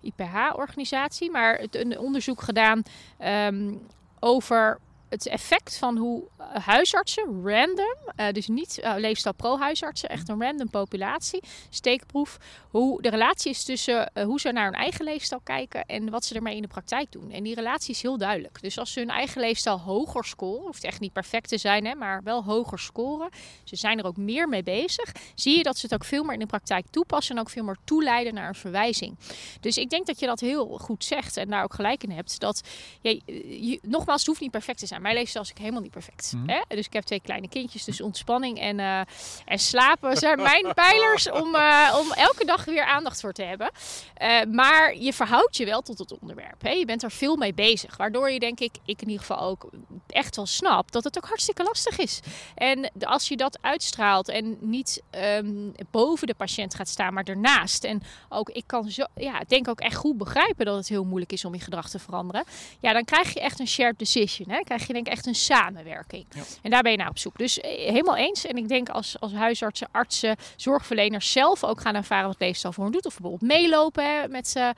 IPH-organisatie, 0.00 1.30
maar 1.30 1.58
het, 1.58 1.74
een 1.76 1.98
onderzoek 1.98 2.42
gedaan 2.42 2.82
ehm, 3.18 3.74
over 4.20 4.78
het 5.10 5.26
effect 5.26 5.76
van 5.76 5.96
hoe 5.96 6.22
eh, 6.38 6.46
huisartsen, 6.66 7.24
random, 7.44 7.96
eh, 8.16 8.32
dus 8.32 8.48
niet 8.48 8.78
eh, 8.78 8.92
Leefstijl 8.96 9.34
Pro-huisartsen, 9.34 10.08
echt 10.08 10.28
een 10.28 10.42
random 10.42 10.70
populatie, 10.70 11.42
steekproef, 11.70 12.38
hoe 12.70 13.02
de 13.02 13.10
relatie 13.10 13.50
is 13.50 13.64
tussen 13.64 14.10
hoe 14.24 14.40
ze 14.40 14.52
naar 14.52 14.64
hun 14.64 14.74
eigen 14.74 15.04
leefstijl 15.04 15.40
kijken 15.44 15.84
en 15.86 16.10
wat 16.10 16.24
ze 16.24 16.34
ermee 16.34 16.56
in 16.56 16.62
de 16.62 16.68
praktijk 16.68 17.12
doen. 17.12 17.30
En 17.30 17.42
die 17.42 17.54
relatie 17.54 17.94
is 17.94 18.02
heel 18.02 18.18
duidelijk. 18.18 18.60
Dus 18.62 18.78
als 18.78 18.92
ze 18.92 18.98
hun 19.00 19.10
eigen 19.10 19.40
leefstijl 19.40 19.80
hoger 19.80 20.24
scoren, 20.24 20.62
hoeft 20.66 20.84
echt 20.84 21.00
niet 21.00 21.12
perfect 21.12 21.48
te 21.48 21.58
zijn, 21.58 21.84
hè, 21.86 21.94
maar 21.94 22.22
wel 22.22 22.44
hoger 22.44 22.78
scoren, 22.78 23.28
ze 23.64 23.76
zijn 23.76 23.98
er 23.98 24.04
ook 24.06 24.16
meer 24.16 24.48
mee 24.48 24.62
bezig, 24.62 25.12
zie 25.34 25.56
je 25.56 25.62
dat 25.62 25.78
ze 25.78 25.86
het 25.86 25.94
ook 25.94 26.04
veel 26.04 26.22
meer 26.24 26.32
in 26.32 26.38
de 26.38 26.46
praktijk 26.46 26.86
toepassen 26.90 27.34
en 27.36 27.40
ook 27.40 27.50
veel 27.50 27.64
meer 27.64 27.76
toeleiden 27.84 28.34
naar 28.34 28.48
een 28.48 28.54
verwijzing. 28.54 29.16
Dus 29.60 29.76
ik 29.76 29.90
denk 29.90 30.06
dat 30.06 30.20
je 30.20 30.26
dat 30.26 30.40
heel 30.40 30.66
goed 30.78 31.04
zegt 31.04 31.36
en 31.36 31.48
daar 31.48 31.62
ook 31.62 31.74
gelijk 31.74 32.02
in 32.02 32.10
hebt. 32.10 32.40
Dat 32.40 32.62
je- 33.02 33.78
nogmaals, 33.82 34.18
het 34.18 34.26
hoeft 34.28 34.40
niet 34.40 34.50
perfect 34.50 34.78
te 34.78 34.86
zijn. 34.86 34.99
Mijn 35.00 35.14
leefstijl 35.14 35.44
is 35.44 35.50
ook 35.50 35.58
helemaal 35.58 35.80
niet 35.80 35.90
perfect. 35.90 36.32
Mhm. 36.36 36.48
Hè? 36.48 36.60
Dus 36.68 36.86
ik 36.86 36.92
heb 36.92 37.04
twee 37.04 37.20
kleine 37.20 37.48
kindjes, 37.48 37.84
dus 37.84 38.00
ontspanning 38.00 38.60
en, 38.60 38.80
eh, 38.80 39.00
en 39.44 39.58
slapen 39.58 40.16
zijn 40.16 40.42
mijn 40.52 40.74
pijlers 40.74 41.30
om, 41.30 41.54
eh, 41.54 41.96
om 42.00 42.12
elke 42.12 42.44
dag 42.44 42.64
weer 42.64 42.84
aandacht 42.84 43.20
voor 43.20 43.32
te 43.32 43.42
hebben. 43.42 43.70
Eh, 44.14 44.42
maar 44.50 44.96
je 44.96 45.12
verhoudt 45.12 45.56
je 45.56 45.64
wel 45.64 45.80
tot 45.80 45.98
het 45.98 46.18
onderwerp. 46.18 46.62
Hè? 46.62 46.70
Je 46.70 46.84
bent 46.84 47.02
er 47.02 47.10
veel 47.10 47.36
mee 47.36 47.54
bezig. 47.54 47.96
Waardoor 47.96 48.30
je, 48.30 48.38
denk 48.38 48.60
ik, 48.60 48.74
ik 48.84 49.02
in 49.02 49.08
ieder 49.08 49.26
geval 49.26 49.40
ook 49.40 49.70
echt 50.06 50.36
wel 50.36 50.46
snap 50.46 50.92
dat 50.92 51.04
het 51.04 51.16
ook 51.16 51.26
hartstikke 51.26 51.62
lastig 51.62 51.98
is. 51.98 52.20
En 52.54 52.90
als 53.00 53.28
je 53.28 53.36
dat 53.36 53.58
uitstraalt 53.60 54.28
en 54.28 54.56
niet 54.60 55.02
ehm, 55.10 55.70
boven 55.90 56.26
de 56.26 56.34
patiënt 56.34 56.74
gaat 56.74 56.88
staan, 56.88 57.14
maar 57.14 57.24
ernaast. 57.24 57.84
En 57.84 58.02
ook, 58.28 58.50
ik 58.50 58.64
kan 58.66 58.90
zo, 58.90 59.04
ja, 59.14 59.40
ik 59.40 59.48
denk 59.48 59.68
ook 59.68 59.80
echt 59.80 59.96
goed 59.96 60.18
begrijpen 60.18 60.64
dat 60.64 60.76
het 60.76 60.88
heel 60.88 61.04
moeilijk 61.04 61.32
is 61.32 61.44
om 61.44 61.54
je 61.54 61.60
gedrag 61.60 61.88
te 61.88 61.98
veranderen. 61.98 62.44
Ja, 62.80 62.92
dan 62.92 63.04
krijg 63.04 63.34
je 63.34 63.40
echt 63.40 63.60
een 63.60 63.68
shared 63.68 63.98
decision. 63.98 64.50
Hè? 64.50 64.60
Krijg 64.62 64.86
je 64.86 64.89
denk 64.92 65.06
ik 65.06 65.12
echt 65.12 65.26
een 65.26 65.34
samenwerking. 65.34 66.26
Ja. 66.30 66.42
En 66.62 66.70
daar 66.70 66.82
ben 66.82 66.90
je 66.92 66.98
naar 66.98 67.08
op 67.08 67.18
zoek. 67.18 67.38
Dus 67.38 67.60
eh, 67.60 67.70
helemaal 67.70 68.16
eens. 68.16 68.46
En 68.46 68.56
ik 68.56 68.68
denk 68.68 68.88
als, 68.88 69.16
als 69.20 69.32
huisartsen, 69.32 69.88
artsen, 69.90 70.36
zorgverleners 70.56 71.32
zelf 71.32 71.64
ook 71.64 71.80
gaan 71.80 71.94
ervaren 71.94 72.26
wat 72.26 72.36
leefstijl 72.40 72.72
voor 72.72 72.84
hen 72.84 72.92
doet. 72.92 73.06
Of 73.06 73.18
bijvoorbeeld 73.20 73.50
meelopen 73.52 74.04
hè, 74.04 74.28
met, 74.28 74.52
eh, 74.56 74.68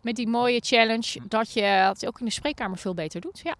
met 0.00 0.16
die 0.16 0.28
mooie 0.28 0.60
challenge. 0.64 1.20
Dat 1.28 1.52
je 1.52 1.62
het 1.62 2.06
ook 2.06 2.18
in 2.20 2.24
de 2.24 2.32
spreekkamer 2.32 2.78
veel 2.78 2.94
beter 2.94 3.20
doet. 3.20 3.40
Ja, 3.44 3.54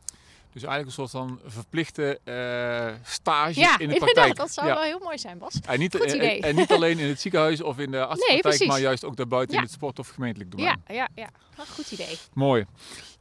Dus 0.52 0.62
eigenlijk 0.62 0.86
een 0.86 1.08
soort 1.08 1.10
van 1.24 1.40
verplichte 1.46 2.20
eh, 2.24 2.94
stage 3.04 3.60
ja 3.60 3.78
in 3.78 3.88
de 3.88 3.94
praktijk. 4.04 4.36
Dat 4.36 4.52
zou 4.52 4.66
Ja. 4.66 4.74
wel 4.74 4.82
heel 4.82 4.98
mooi 5.02 5.18
zijn, 5.18 5.38
Bas. 5.38 5.54
En 5.66 5.78
niet, 5.78 5.96
Goed 5.96 6.04
en- 6.06 6.16
idee. 6.16 6.40
En, 6.40 6.54
niet 6.56 6.72
alleen 6.72 6.98
in 6.98 7.08
het 7.08 7.20
ziekenhuis 7.20 7.62
of 7.62 7.78
in 7.78 7.90
de 7.90 7.98
artsenpraktijk, 7.98 8.40
precies. 8.42 8.66
maar 8.66 8.80
juist 8.80 9.04
ook 9.04 9.16
daarbuiten 9.16 9.54
in 9.54 9.60
Ja. 9.60 9.66
het 9.66 9.74
sport- 9.74 9.98
of 9.98 10.08
gemeentelijk 10.08 10.50
domein. 10.50 10.82
Ja, 10.86 10.94
ja, 10.94 11.08
ja. 11.14 11.28
Een 11.58 11.66
goed 11.66 11.90
idee. 11.92 12.18
Mooi. 12.32 12.66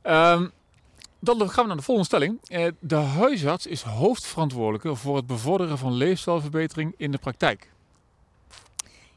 Ehm, 0.01 0.48
dan 1.22 1.50
gaan 1.50 1.62
we 1.63 1.68
naar 1.68 1.78
de 1.78 1.84
volgende 1.84 2.10
stelling. 2.10 2.40
Eh, 2.48 2.68
de 2.80 2.96
huisarts 2.96 3.66
is 3.66 3.82
hoofdverantwoordelijke 3.82 4.96
voor 4.96 5.16
het 5.16 5.28
bevorderen 5.28 5.78
van 5.78 5.94
leefstijlverbetering 5.94 6.94
in 6.98 7.12
de 7.12 7.18
praktijk. 7.18 7.70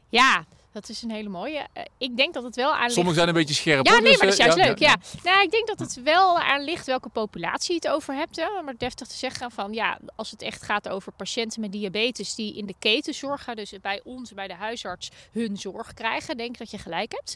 Ja, 0.09 0.45
dat 0.71 0.89
is 0.89 1.01
een 1.01 1.11
hele 1.11 1.29
mooie. 1.29 1.67
Eh, 1.73 1.83
ik 1.97 2.17
denk 2.17 2.33
dat 2.33 2.43
het 2.43 2.55
wel 2.55 2.73
aan 2.73 2.81
ligt- 2.81 2.93
Sommigen 2.93 3.15
zijn 3.15 3.27
een 3.27 3.33
beetje 3.33 3.53
scherp. 3.53 3.85
Ja, 3.85 3.91
nee, 3.91 4.01
dus, 4.01 4.17
maar 4.17 4.27
dat 4.27 4.33
is 4.33 4.39
eh, 4.39 4.45
juist 4.45 4.67
leuk. 4.69 4.79
Ja, 4.79 4.95
Nou, 5.23 5.41
ik 5.43 5.51
denk 5.51 5.67
dat 5.67 5.79
het 5.79 6.03
wel 6.03 6.39
aan 6.39 6.63
ligt 6.63 6.85
welke 6.85 7.09
populatie 7.09 7.69
je 7.73 7.87
het 7.87 7.95
over 7.95 8.13
hebt. 8.13 8.35
Hè. 8.35 8.61
Maar 8.63 8.77
deftig 8.77 9.07
te 9.07 9.15
zeggen 9.15 9.51
van 9.51 9.73
ja, 9.73 9.99
als 10.15 10.31
het 10.31 10.41
echt 10.41 10.61
gaat 10.63 10.89
over 10.89 11.11
patiënten 11.11 11.61
met 11.61 11.71
diabetes 11.71 12.35
die 12.35 12.55
in 12.57 12.65
de 12.65 12.75
keten 12.79 13.13
zorgen, 13.13 13.55
dus 13.55 13.73
bij 13.81 14.01
ons, 14.03 14.33
bij 14.33 14.47
de 14.47 14.53
huisarts, 14.55 15.09
hun 15.31 15.57
zorg 15.57 15.93
krijgen, 15.93 16.37
denk 16.37 16.49
ik 16.51 16.57
dat 16.57 16.71
je 16.71 16.77
gelijk 16.77 17.11
hebt. 17.11 17.35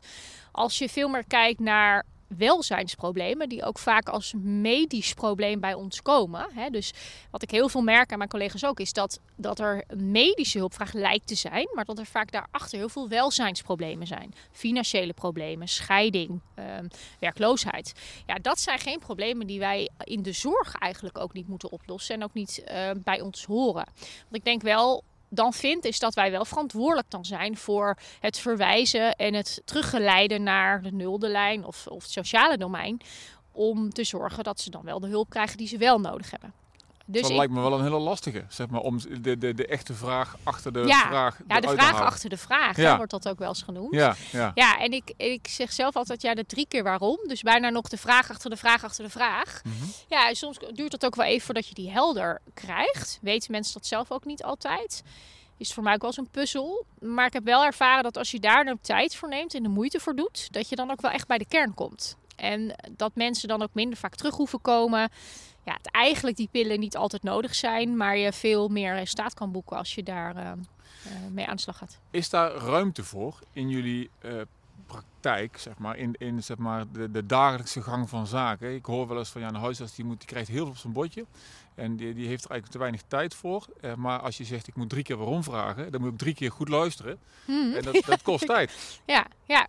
Als 0.51 0.77
je 0.77 0.89
veel 0.89 1.07
meer 1.09 1.25
kijkt 1.27 1.59
naar 1.59 2.05
welzijnsproblemen, 2.37 3.49
die 3.49 3.63
ook 3.63 3.79
vaak 3.79 4.09
als 4.09 4.33
medisch 4.37 5.13
probleem 5.13 5.59
bij 5.59 5.73
ons 5.73 6.01
komen. 6.01 6.47
Hè. 6.53 6.69
Dus 6.69 6.93
wat 7.31 7.41
ik 7.41 7.51
heel 7.51 7.69
veel 7.69 7.81
merk 7.81 8.11
aan 8.11 8.17
mijn 8.17 8.29
collega's 8.29 8.65
ook, 8.65 8.79
is 8.79 8.93
dat, 8.93 9.19
dat 9.35 9.59
er 9.59 9.83
medische 9.95 10.57
hulpvraag 10.57 10.93
lijkt 10.93 11.27
te 11.27 11.35
zijn, 11.35 11.67
maar 11.73 11.85
dat 11.85 11.99
er 11.99 12.05
vaak 12.05 12.31
daarachter 12.31 12.77
heel 12.77 12.89
veel 12.89 13.09
welzijnsproblemen 13.09 14.07
zijn. 14.07 14.33
Financiële 14.51 15.13
problemen, 15.13 15.67
scheiding, 15.67 16.41
ehm, 16.55 16.87
werkloosheid. 17.19 17.93
Ja, 18.25 18.35
dat 18.35 18.59
zijn 18.59 18.79
geen 18.79 18.99
problemen 18.99 19.47
die 19.47 19.59
wij 19.59 19.89
in 20.03 20.21
de 20.21 20.31
zorg 20.31 20.75
eigenlijk 20.75 21.17
ook 21.17 21.33
niet 21.33 21.47
moeten 21.47 21.71
oplossen 21.71 22.15
en 22.15 22.23
ook 22.23 22.33
niet 22.33 22.63
eh, 22.63 22.89
bij 23.03 23.21
ons 23.21 23.45
horen. 23.45 23.85
Wat 24.27 24.37
ik 24.37 24.43
denk 24.43 24.61
wel 24.61 25.03
dan 25.29 25.53
vind, 25.53 25.85
is 25.85 25.99
dat 25.99 26.13
wij 26.13 26.31
wel 26.31 26.45
verantwoordelijk 26.45 27.09
dan 27.09 27.25
zijn 27.25 27.57
voor 27.57 27.97
het 28.19 28.39
verwijzen 28.39 29.15
en 29.15 29.33
het 29.33 29.61
teruggeleiden 29.65 30.43
naar 30.43 30.81
de 30.81 30.91
nulde 30.91 31.27
lijn 31.27 31.65
of, 31.65 31.87
of 31.87 32.03
het 32.03 32.11
sociale 32.11 32.57
domein. 32.57 33.01
Om 33.51 33.89
te 33.89 34.03
zorgen 34.03 34.43
dat 34.43 34.59
ze 34.59 34.69
dan 34.69 34.83
wel 34.83 34.99
de 34.99 35.07
hulp 35.07 35.29
krijgen 35.29 35.57
die 35.57 35.67
ze 35.67 35.77
wel 35.77 35.99
nodig 35.99 36.31
hebben. 36.31 36.53
Dus 37.11 37.21
dat 37.21 37.31
ik- 37.31 37.37
lijkt 37.37 37.53
me 37.53 37.61
wel 37.61 37.73
een 37.73 37.83
hele 37.83 37.97
lastige, 37.99 38.45
zeg 38.49 38.67
maar, 38.69 38.81
om 38.81 38.99
de, 39.21 39.37
de, 39.37 39.53
de 39.53 39.65
echte 39.67 39.93
vraag 39.93 40.35
achter 40.43 40.73
de 40.73 40.79
Ja, 40.79 41.07
vraag 41.07 41.39
ja, 41.47 41.59
de 41.59 41.67
vraag 41.69 42.01
achter 42.01 42.29
de 42.29 42.37
vraag 42.37 42.75
hè, 42.75 42.81
Ja. 42.81 42.95
wordt 42.97 43.11
dat 43.11 43.27
ook 43.29 43.39
wel 43.39 43.47
eens 43.47 43.61
genoemd. 43.61 43.93
Ja, 43.93 44.15
ja. 44.31 44.51
Ja, 44.55 44.79
en 44.79 44.91
ik, 44.91 45.13
ik 45.17 45.47
zeg 45.47 45.71
zelf 45.71 45.95
altijd 45.95 46.21
ja, 46.21 46.33
de 46.33 46.45
drie 46.45 46.65
keer 46.67 46.83
waarom. 46.83 47.17
Dus 47.27 47.41
bijna 47.41 47.69
nog 47.69 47.87
de 47.89 47.97
vraag 47.97 48.29
achter 48.29 48.49
de 48.49 48.57
vraag 48.57 48.83
achter 48.83 49.03
de 49.03 49.09
vraag. 49.09 49.61
Mhm. 49.63 49.75
Ja, 50.07 50.27
en 50.29 50.35
soms 50.35 50.57
duurt 50.73 50.91
het 50.91 51.05
ook 51.05 51.15
wel 51.15 51.25
even 51.25 51.45
voordat 51.45 51.67
je 51.67 51.73
die 51.73 51.91
helder 51.91 52.41
krijgt. 52.53 53.19
Weten 53.21 53.51
mensen 53.51 53.73
dat 53.73 53.85
zelf 53.85 54.11
ook 54.11 54.25
niet 54.25 54.43
altijd. 54.43 55.03
Is 55.57 55.73
voor 55.73 55.83
mij 55.83 55.93
ook 55.93 56.01
wel 56.01 56.09
eens 56.09 56.19
een 56.19 56.29
puzzel. 56.31 56.85
Maar 56.99 57.25
ik 57.25 57.33
heb 57.33 57.43
wel 57.43 57.65
ervaren 57.65 58.03
dat 58.03 58.17
als 58.17 58.31
je 58.31 58.39
daar 58.39 58.65
de 58.65 58.77
tijd 58.81 59.15
voor 59.15 59.29
neemt 59.29 59.53
en 59.53 59.63
de 59.63 59.69
moeite 59.69 59.99
voor 59.99 60.15
doet, 60.15 60.47
dat 60.53 60.69
je 60.69 60.75
dan 60.75 60.91
ook 60.91 61.01
wel 61.01 61.11
echt 61.11 61.27
bij 61.27 61.37
de 61.37 61.45
kern 61.47 61.73
komt. 61.73 62.17
En 62.35 62.75
dat 62.91 63.11
mensen 63.15 63.47
dan 63.47 63.61
ook 63.61 63.73
minder 63.73 63.97
vaak 63.97 64.15
terug 64.15 64.35
hoeven 64.35 64.61
komen. 64.61 65.09
Ja, 65.69 65.75
het 65.77 65.91
eigenlijk 65.91 66.37
die 66.37 66.49
pillen 66.51 66.79
niet 66.79 66.97
altijd 66.97 67.23
nodig 67.23 67.55
zijn, 67.55 67.97
maar 67.97 68.17
je 68.17 68.33
veel 68.33 68.67
meer 68.67 68.93
resultaat 68.93 69.33
kan 69.33 69.51
boeken 69.51 69.77
als 69.77 69.95
je 69.95 70.03
daar 70.03 70.35
eh, 70.35 70.51
mee 71.31 71.47
aan 71.47 71.55
de 71.55 71.61
slag 71.61 71.77
gaat. 71.77 71.99
Is 72.11 72.29
daar 72.29 72.51
ruimte 72.51 73.03
voor 73.03 73.39
in 73.53 73.69
jullie 73.69 74.09
eh, 74.19 74.31
praktijk, 74.87 75.57
zeg 75.57 75.77
maar, 75.77 75.97
in, 75.97 76.15
in 76.17 76.43
zeg 76.43 76.57
maar, 76.57 76.85
de, 76.91 77.11
de 77.11 77.25
dagelijkse 77.25 77.81
gang 77.81 78.09
van 78.09 78.27
zaken? 78.27 78.75
Ik 78.75 78.85
hoor 78.85 79.07
wel 79.07 79.17
eens 79.17 79.29
van 79.29 79.41
ja, 79.41 79.47
een 79.47 79.55
huisarts 79.55 79.95
die, 79.95 80.05
moet, 80.05 80.17
die 80.19 80.27
krijgt 80.27 80.49
heel 80.49 80.63
veel 80.63 80.71
op 80.71 80.77
zijn 80.77 80.93
bordje 80.93 81.25
en 81.75 81.95
die, 81.95 82.13
die 82.13 82.27
heeft 82.27 82.43
er 82.43 82.51
eigenlijk 82.51 82.71
te 82.71 82.77
weinig 82.77 83.01
tijd 83.07 83.35
voor. 83.35 83.65
Eh, 83.81 83.93
maar 83.93 84.19
als 84.19 84.37
je 84.37 84.43
zegt 84.43 84.67
ik 84.67 84.75
moet 84.75 84.89
drie 84.89 85.03
keer 85.03 85.17
waarom 85.17 85.43
vragen, 85.43 85.91
dan 85.91 86.01
moet 86.01 86.11
ik 86.11 86.17
drie 86.17 86.33
keer 86.33 86.51
goed 86.51 86.69
luisteren. 86.69 87.19
Mhm. 87.47 87.75
En 87.75 87.81
dat, 87.81 88.03
dat 88.05 88.21
kost 88.21 88.45
tijd. 88.55 88.99
Ja, 89.05 89.25
ja. 89.45 89.67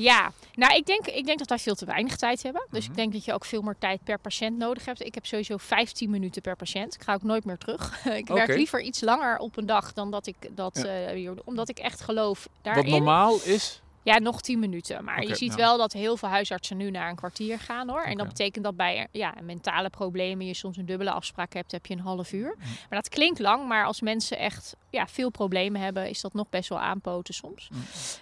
Ja, 0.00 0.32
nou 0.54 0.74
ik 0.76 0.86
denk, 0.86 1.06
ik 1.06 1.26
denk 1.26 1.38
dat 1.38 1.48
wij 1.48 1.58
veel 1.58 1.74
te 1.74 1.84
weinig 1.84 2.16
tijd 2.16 2.42
hebben. 2.42 2.66
Dus 2.70 2.82
Mhm. 2.82 2.90
ik 2.90 2.96
denk 2.96 3.12
dat 3.12 3.24
je 3.24 3.32
ook 3.32 3.44
veel 3.44 3.62
meer 3.62 3.76
tijd 3.78 4.04
per 4.04 4.18
patiënt 4.18 4.58
nodig 4.58 4.84
hebt. 4.84 5.04
Ik 5.04 5.14
heb 5.14 5.26
sowieso 5.26 5.56
15 5.56 6.10
minuten 6.10 6.42
per 6.42 6.56
patiënt. 6.56 6.94
Ik 6.94 7.02
ga 7.02 7.14
ook 7.14 7.22
nooit 7.22 7.44
meer 7.44 7.58
terug. 7.58 8.04
ik 8.22 8.26
werk 8.28 8.56
liever 8.56 8.80
iets 8.80 9.00
langer 9.00 9.38
op 9.38 9.56
een 9.56 9.66
dag 9.66 9.92
dan 9.92 10.10
dat 10.10 10.26
ik 10.26 10.36
dat, 10.50 10.80
Ja. 10.84 11.12
hier 11.14 11.34
doe. 11.34 11.42
omdat 11.44 11.68
ik 11.68 11.78
echt 11.78 12.00
geloof 12.00 12.42
Wat 12.42 12.52
daarin. 12.62 12.90
normaal 12.90 13.38
is, 13.44 13.80
Ja, 14.02 14.18
nog 14.18 14.40
10 14.40 14.58
minuten. 14.58 15.04
Maar 15.04 15.22
je 15.22 15.34
ziet 15.34 15.50
ja. 15.50 15.56
wel 15.56 15.78
dat 15.78 15.92
heel 15.92 16.16
veel 16.16 16.28
huisartsen 16.28 16.76
nu 16.76 16.90
naar 16.90 17.08
een 17.08 17.16
kwartier 17.16 17.58
gaan 17.58 17.88
hoor. 17.88 18.02
En 18.02 18.16
dat 18.16 18.26
betekent 18.26 18.64
dat 18.64 18.76
bij 18.76 19.08
ja, 19.12 19.34
mentale 19.42 19.90
problemen 19.90 20.46
je 20.46 20.54
soms 20.54 20.76
een 20.76 20.86
dubbele 20.86 21.10
afspraak 21.10 21.52
hebt, 21.52 21.72
heb 21.72 21.86
je 21.86 21.94
een 21.94 22.00
half 22.00 22.32
uur. 22.32 22.56
Maar 22.58 22.98
dat 23.00 23.08
klinkt 23.08 23.38
lang, 23.38 23.68
maar 23.68 23.84
als 23.84 24.00
mensen 24.00 24.38
echt 24.38 24.76
ja, 24.90 25.06
veel 25.06 25.30
problemen 25.30 25.80
hebben, 25.80 26.08
is 26.08 26.20
dat 26.20 26.34
nog 26.34 26.48
best 26.48 26.68
wel 26.68 26.80
aanpoten 26.80 27.34
soms. 27.34 27.68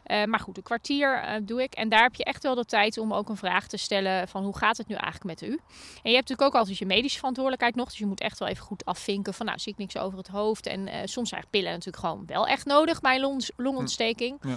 Eh, 0.05 0.25
maar 0.25 0.41
goed, 0.41 0.57
een 0.57 0.63
kwartier 0.63 1.19
eh, 1.23 1.41
doe 1.43 1.63
ik. 1.63 1.75
En 1.75 1.89
daar 1.89 2.03
heb 2.03 2.15
je 2.15 2.25
echt 2.25 2.43
wel 2.43 2.55
de 2.55 2.65
tijd 2.65 2.99
om 2.99 3.13
ook 3.15 3.29
een 3.29 3.37
vraag 3.37 3.67
te 3.67 3.77
stellen 3.77 4.29
van 4.29 4.45
hoe 4.45 4.57
gaat 4.57 4.77
het 4.77 4.89
nu 4.89 4.95
eigenlijk 4.95 5.41
met 5.41 5.51
u? 5.51 5.53
En 5.53 6.11
je 6.11 6.17
hebt 6.17 6.29
natuurlijk 6.29 6.43
ook 6.43 6.55
altijd 6.55 6.79
je 6.79 6.87
medische 6.87 7.19
verantwoordelijkheid 7.19 7.75
nog. 7.75 7.89
Dus 7.89 7.99
je 7.99 8.07
moet 8.07 8.21
echt 8.21 8.39
wel 8.39 8.49
even 8.49 8.65
goed 8.65 8.85
afvinken 8.85 9.35
van 9.35 9.47
nou 9.47 9.59
zie 9.59 9.73
ik 9.73 9.79
niks 9.79 9.97
over 9.97 10.19
het 10.19 10.29
hoofd. 10.29 10.67
En 10.67 10.89
eh, 10.89 11.01
soms 11.05 11.29
zijn 11.29 11.45
pillen 11.51 11.71
natuurlijk 11.71 11.97
gewoon 12.05 12.27
wel 12.27 12.47
echt 12.47 12.67
nodig 12.67 13.01
bij 13.01 13.21
long- 13.21 13.49
longontsteking. 13.57 14.39
Ja. 14.41 14.57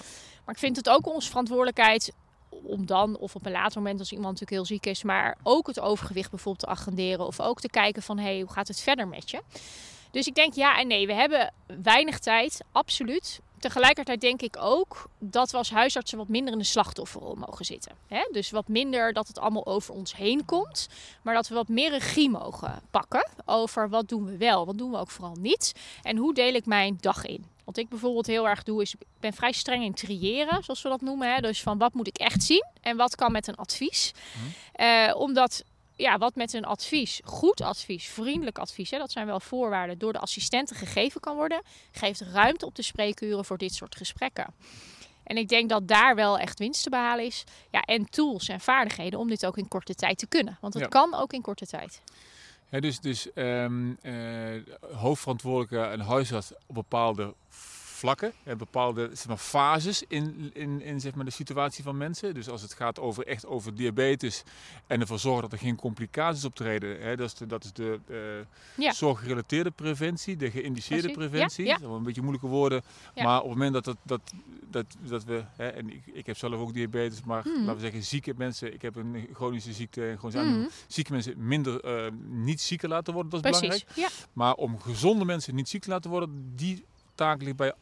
Maar 0.50 0.58
ik 0.58 0.64
vind 0.64 0.78
het 0.78 0.90
ook 0.90 1.08
onze 1.08 1.30
verantwoordelijkheid 1.30 2.14
om 2.50 2.86
dan, 2.86 3.18
of 3.18 3.36
op 3.36 3.46
een 3.46 3.52
later 3.52 3.82
moment 3.82 4.00
als 4.00 4.12
iemand 4.12 4.40
natuurlijk 4.40 4.52
heel 4.52 4.78
ziek 4.78 4.86
is, 4.86 5.04
maar 5.04 5.38
ook 5.44 5.68
het 5.68 5.80
overgewicht 5.80 6.30
bijvoorbeeld 6.30 6.66
te 6.66 6.72
agenderen. 6.72 7.26
Of 7.26 7.40
ook 7.40 7.60
te 7.60 7.70
kijken 7.70 8.02
van, 8.02 8.18
hey, 8.18 8.40
hoe 8.40 8.52
gaat 8.52 8.68
het 8.68 8.80
verder 8.80 9.08
met 9.08 9.30
je? 9.30 9.42
Dus 10.12 10.28
ik 10.28 10.36
denk 10.36 10.54
ja 10.54 10.80
en 10.80 10.88
nee. 10.88 11.08
We 11.08 11.14
hebben 11.14 11.54
weinig 11.84 12.20
tijd, 12.20 12.62
absoluut. 12.72 13.40
Tegelijkertijd 13.60 14.22
denk 14.22 14.42
ik 14.42 14.58
ook 14.60 15.10
dat 15.18 15.52
we 15.52 15.58
als 15.58 15.72
huisartsen 15.72 16.18
wat 16.18 16.28
minder 16.28 16.54
in 16.54 16.60
de 16.60 16.66
slachtofferrol 16.66 17.36
mogen 17.36 17.66
zitten. 17.66 17.92
Hè? 18.08 18.30
Dus 18.32 18.52
wat 18.52 18.68
minder 18.68 19.14
dat 19.14 19.28
het 19.28 19.40
allemaal 19.40 19.66
over 19.66 19.94
ons 19.94 20.16
heen 20.16 20.46
komt, 20.46 20.88
maar 21.22 21.34
dat 21.34 21.48
we 21.48 21.56
wat 21.56 21.68
meer 21.68 21.90
regie 21.90 22.30
mogen 22.30 22.82
pakken 22.92 23.30
over 23.46 23.90
wat 23.90 24.10
doen 24.10 24.26
we 24.26 24.38
wel, 24.38 24.66
wat 24.66 24.78
doen 24.78 24.92
we 24.92 24.98
ook 24.98 25.10
vooral 25.10 25.36
niet 25.40 25.74
en 26.04 26.18
hoe 26.18 26.34
deel 26.34 26.54
ik 26.54 26.66
mijn 26.66 26.98
dag 27.00 27.26
in. 27.26 27.46
Wat 27.64 27.78
ik 27.78 27.90
bijvoorbeeld 27.90 28.28
heel 28.28 28.48
erg 28.48 28.64
doe, 28.64 28.82
is 28.82 28.94
ik 28.94 29.00
ben 29.20 29.34
vrij 29.34 29.52
streng 29.52 29.84
in 29.84 29.94
triëren, 29.94 30.64
zoals 30.64 30.82
we 30.82 30.90
dat 30.90 31.02
noemen. 31.02 31.34
Hè? 31.34 31.42
Dus 31.42 31.62
van 31.62 31.78
wat 31.78 31.94
moet 31.94 32.08
ik 32.08 32.18
echt 32.18 32.44
zien 32.44 32.66
en 32.82 32.98
wat 32.98 33.16
kan 33.16 33.32
met 33.32 33.48
een 33.48 33.56
advies. 33.56 34.12
Eh, 34.74 35.16
omdat 35.18 35.64
ja, 36.00 36.18
wat 36.18 36.36
met 36.36 36.54
een 36.54 36.66
advies, 36.66 37.22
goed 37.24 37.62
advies, 37.62 38.08
vriendelijk 38.08 38.58
advies, 38.58 38.92
hè, 38.92 38.98
dat 38.98 39.12
zijn 39.12 39.26
wel 39.26 39.40
voorwaarden, 39.40 39.98
door 39.98 40.14
de 40.14 40.20
assistenten 40.20 40.76
gegeven 40.76 41.22
kan 41.22 41.36
worden, 41.36 41.62
geeft 41.92 42.22
ruimte 42.22 42.66
op 42.66 42.76
de 42.76 42.82
spreekuren 42.82 43.46
voor 43.46 43.58
dit 43.58 43.74
soort 43.74 43.96
gesprekken. 43.96 44.54
En 45.24 45.38
ik 45.38 45.48
denk 45.50 45.70
dat 45.70 45.88
daar 45.88 46.16
wel 46.16 46.38
echt 46.40 46.60
winst 46.60 46.84
te 46.84 46.90
behalen 46.90 47.26
is. 47.26 47.44
Ja, 47.72 47.82
en 47.82 48.10
tools 48.10 48.48
en 48.48 48.60
vaardigheden 48.60 49.20
om 49.20 49.28
dit 49.28 49.46
ook 49.46 49.58
in 49.58 49.68
korte 49.68 49.94
tijd 49.96 50.18
te 50.18 50.28
kunnen. 50.28 50.58
Want 50.62 50.74
het 50.74 50.84
Ja. 50.84 50.90
kan 50.90 51.14
ook 51.14 51.34
in 51.34 51.42
korte 51.42 51.66
tijd. 51.66 52.02
Ja, 52.70 52.80
dus 52.80 53.00
dus 53.00 53.34
eh, 53.34 53.66
hoofdverantwoordelijke 54.94 55.90
en 55.90 56.00
huisarts 56.00 56.52
op 56.68 56.76
bepaalde 56.76 57.34
vlakken, 58.00 58.34
en 58.44 58.58
bepaalde 58.58 59.10
zeg 59.14 59.28
maar, 59.28 59.38
fases 59.38 60.04
in, 60.08 60.50
in, 60.54 60.82
in 60.82 61.00
zeg 61.00 61.16
maar, 61.16 61.26
de 61.26 61.32
situatie 61.32 61.84
van 61.84 61.98
mensen. 61.98 62.34
Dus 62.34 62.50
als 62.50 62.62
het 62.62 62.74
gaat 62.74 63.00
over, 63.00 63.28
echt 63.28 63.46
over 63.46 63.76
diabetes 63.76 64.44
en 64.88 65.02
ervoor 65.02 65.20
zorgen 65.20 65.42
dat 65.42 65.52
er 65.52 65.58
geen 65.66 65.76
complicaties 65.76 66.46
optreden. 66.46 67.02
Hè, 67.02 67.16
dat 67.16 67.28
is 67.28 67.34
de, 67.34 67.46
dat 67.46 67.64
is 67.64 67.74
de 67.74 68.00
eh, 68.08 68.84
Ja. 68.84 68.92
zorggerelateerde 68.94 69.72
preventie, 69.72 70.36
de 70.36 70.52
geïndiceerde 70.52 71.12
Precies. 71.12 71.30
Preventie. 71.30 71.64
ja. 71.66 71.70
Dat 71.70 71.80
zijn 71.80 71.90
wel 71.90 72.00
een 72.00 72.06
beetje 72.06 72.22
moeilijke 72.22 72.48
woorden. 72.48 72.82
Maar 73.16 73.38
op 73.42 73.50
het 73.50 73.58
moment 73.58 73.74
dat, 73.74 73.86
dat, 73.86 73.98
dat, 74.04 74.22
dat, 74.70 74.86
dat 75.10 75.24
we, 75.24 75.44
hè, 75.56 75.68
en 75.68 75.90
ik, 75.90 76.02
ik 76.14 76.26
heb 76.26 76.38
zelf 76.38 76.54
ook 76.54 76.74
diabetes, 76.74 77.24
maar 77.24 77.44
Mhm. 77.48 77.60
laten 77.60 77.76
we 77.76 77.82
zeggen 77.82 78.04
zieke 78.04 78.34
mensen, 78.38 78.74
ik 78.74 78.82
heb 78.82 78.96
een 78.96 79.28
chronische 79.34 79.74
ziekte 79.74 80.08
en 80.10 80.20
gewoon 80.20 80.48
Mhm. 80.60 80.68
zieke 80.88 81.12
mensen 81.12 81.34
minder 81.38 81.80
eh, 81.84 82.12
niet 82.28 82.62
zieker 82.62 82.90
laten 82.90 83.14
worden, 83.14 83.32
dat 83.32 83.46
is 83.46 83.60
Precies. 83.60 83.84
belangrijk. 83.86 84.28
Maar 84.34 84.54
om 84.54 84.80
gezonde 84.80 85.26
mensen 85.26 85.56
niet 85.56 85.70
ziek 85.70 85.82
te 85.82 85.90
laten 85.90 86.10
worden, 86.10 86.52
die 86.56 86.86
taak 87.16 87.42
ligt 87.42 87.56
bij 87.56 87.74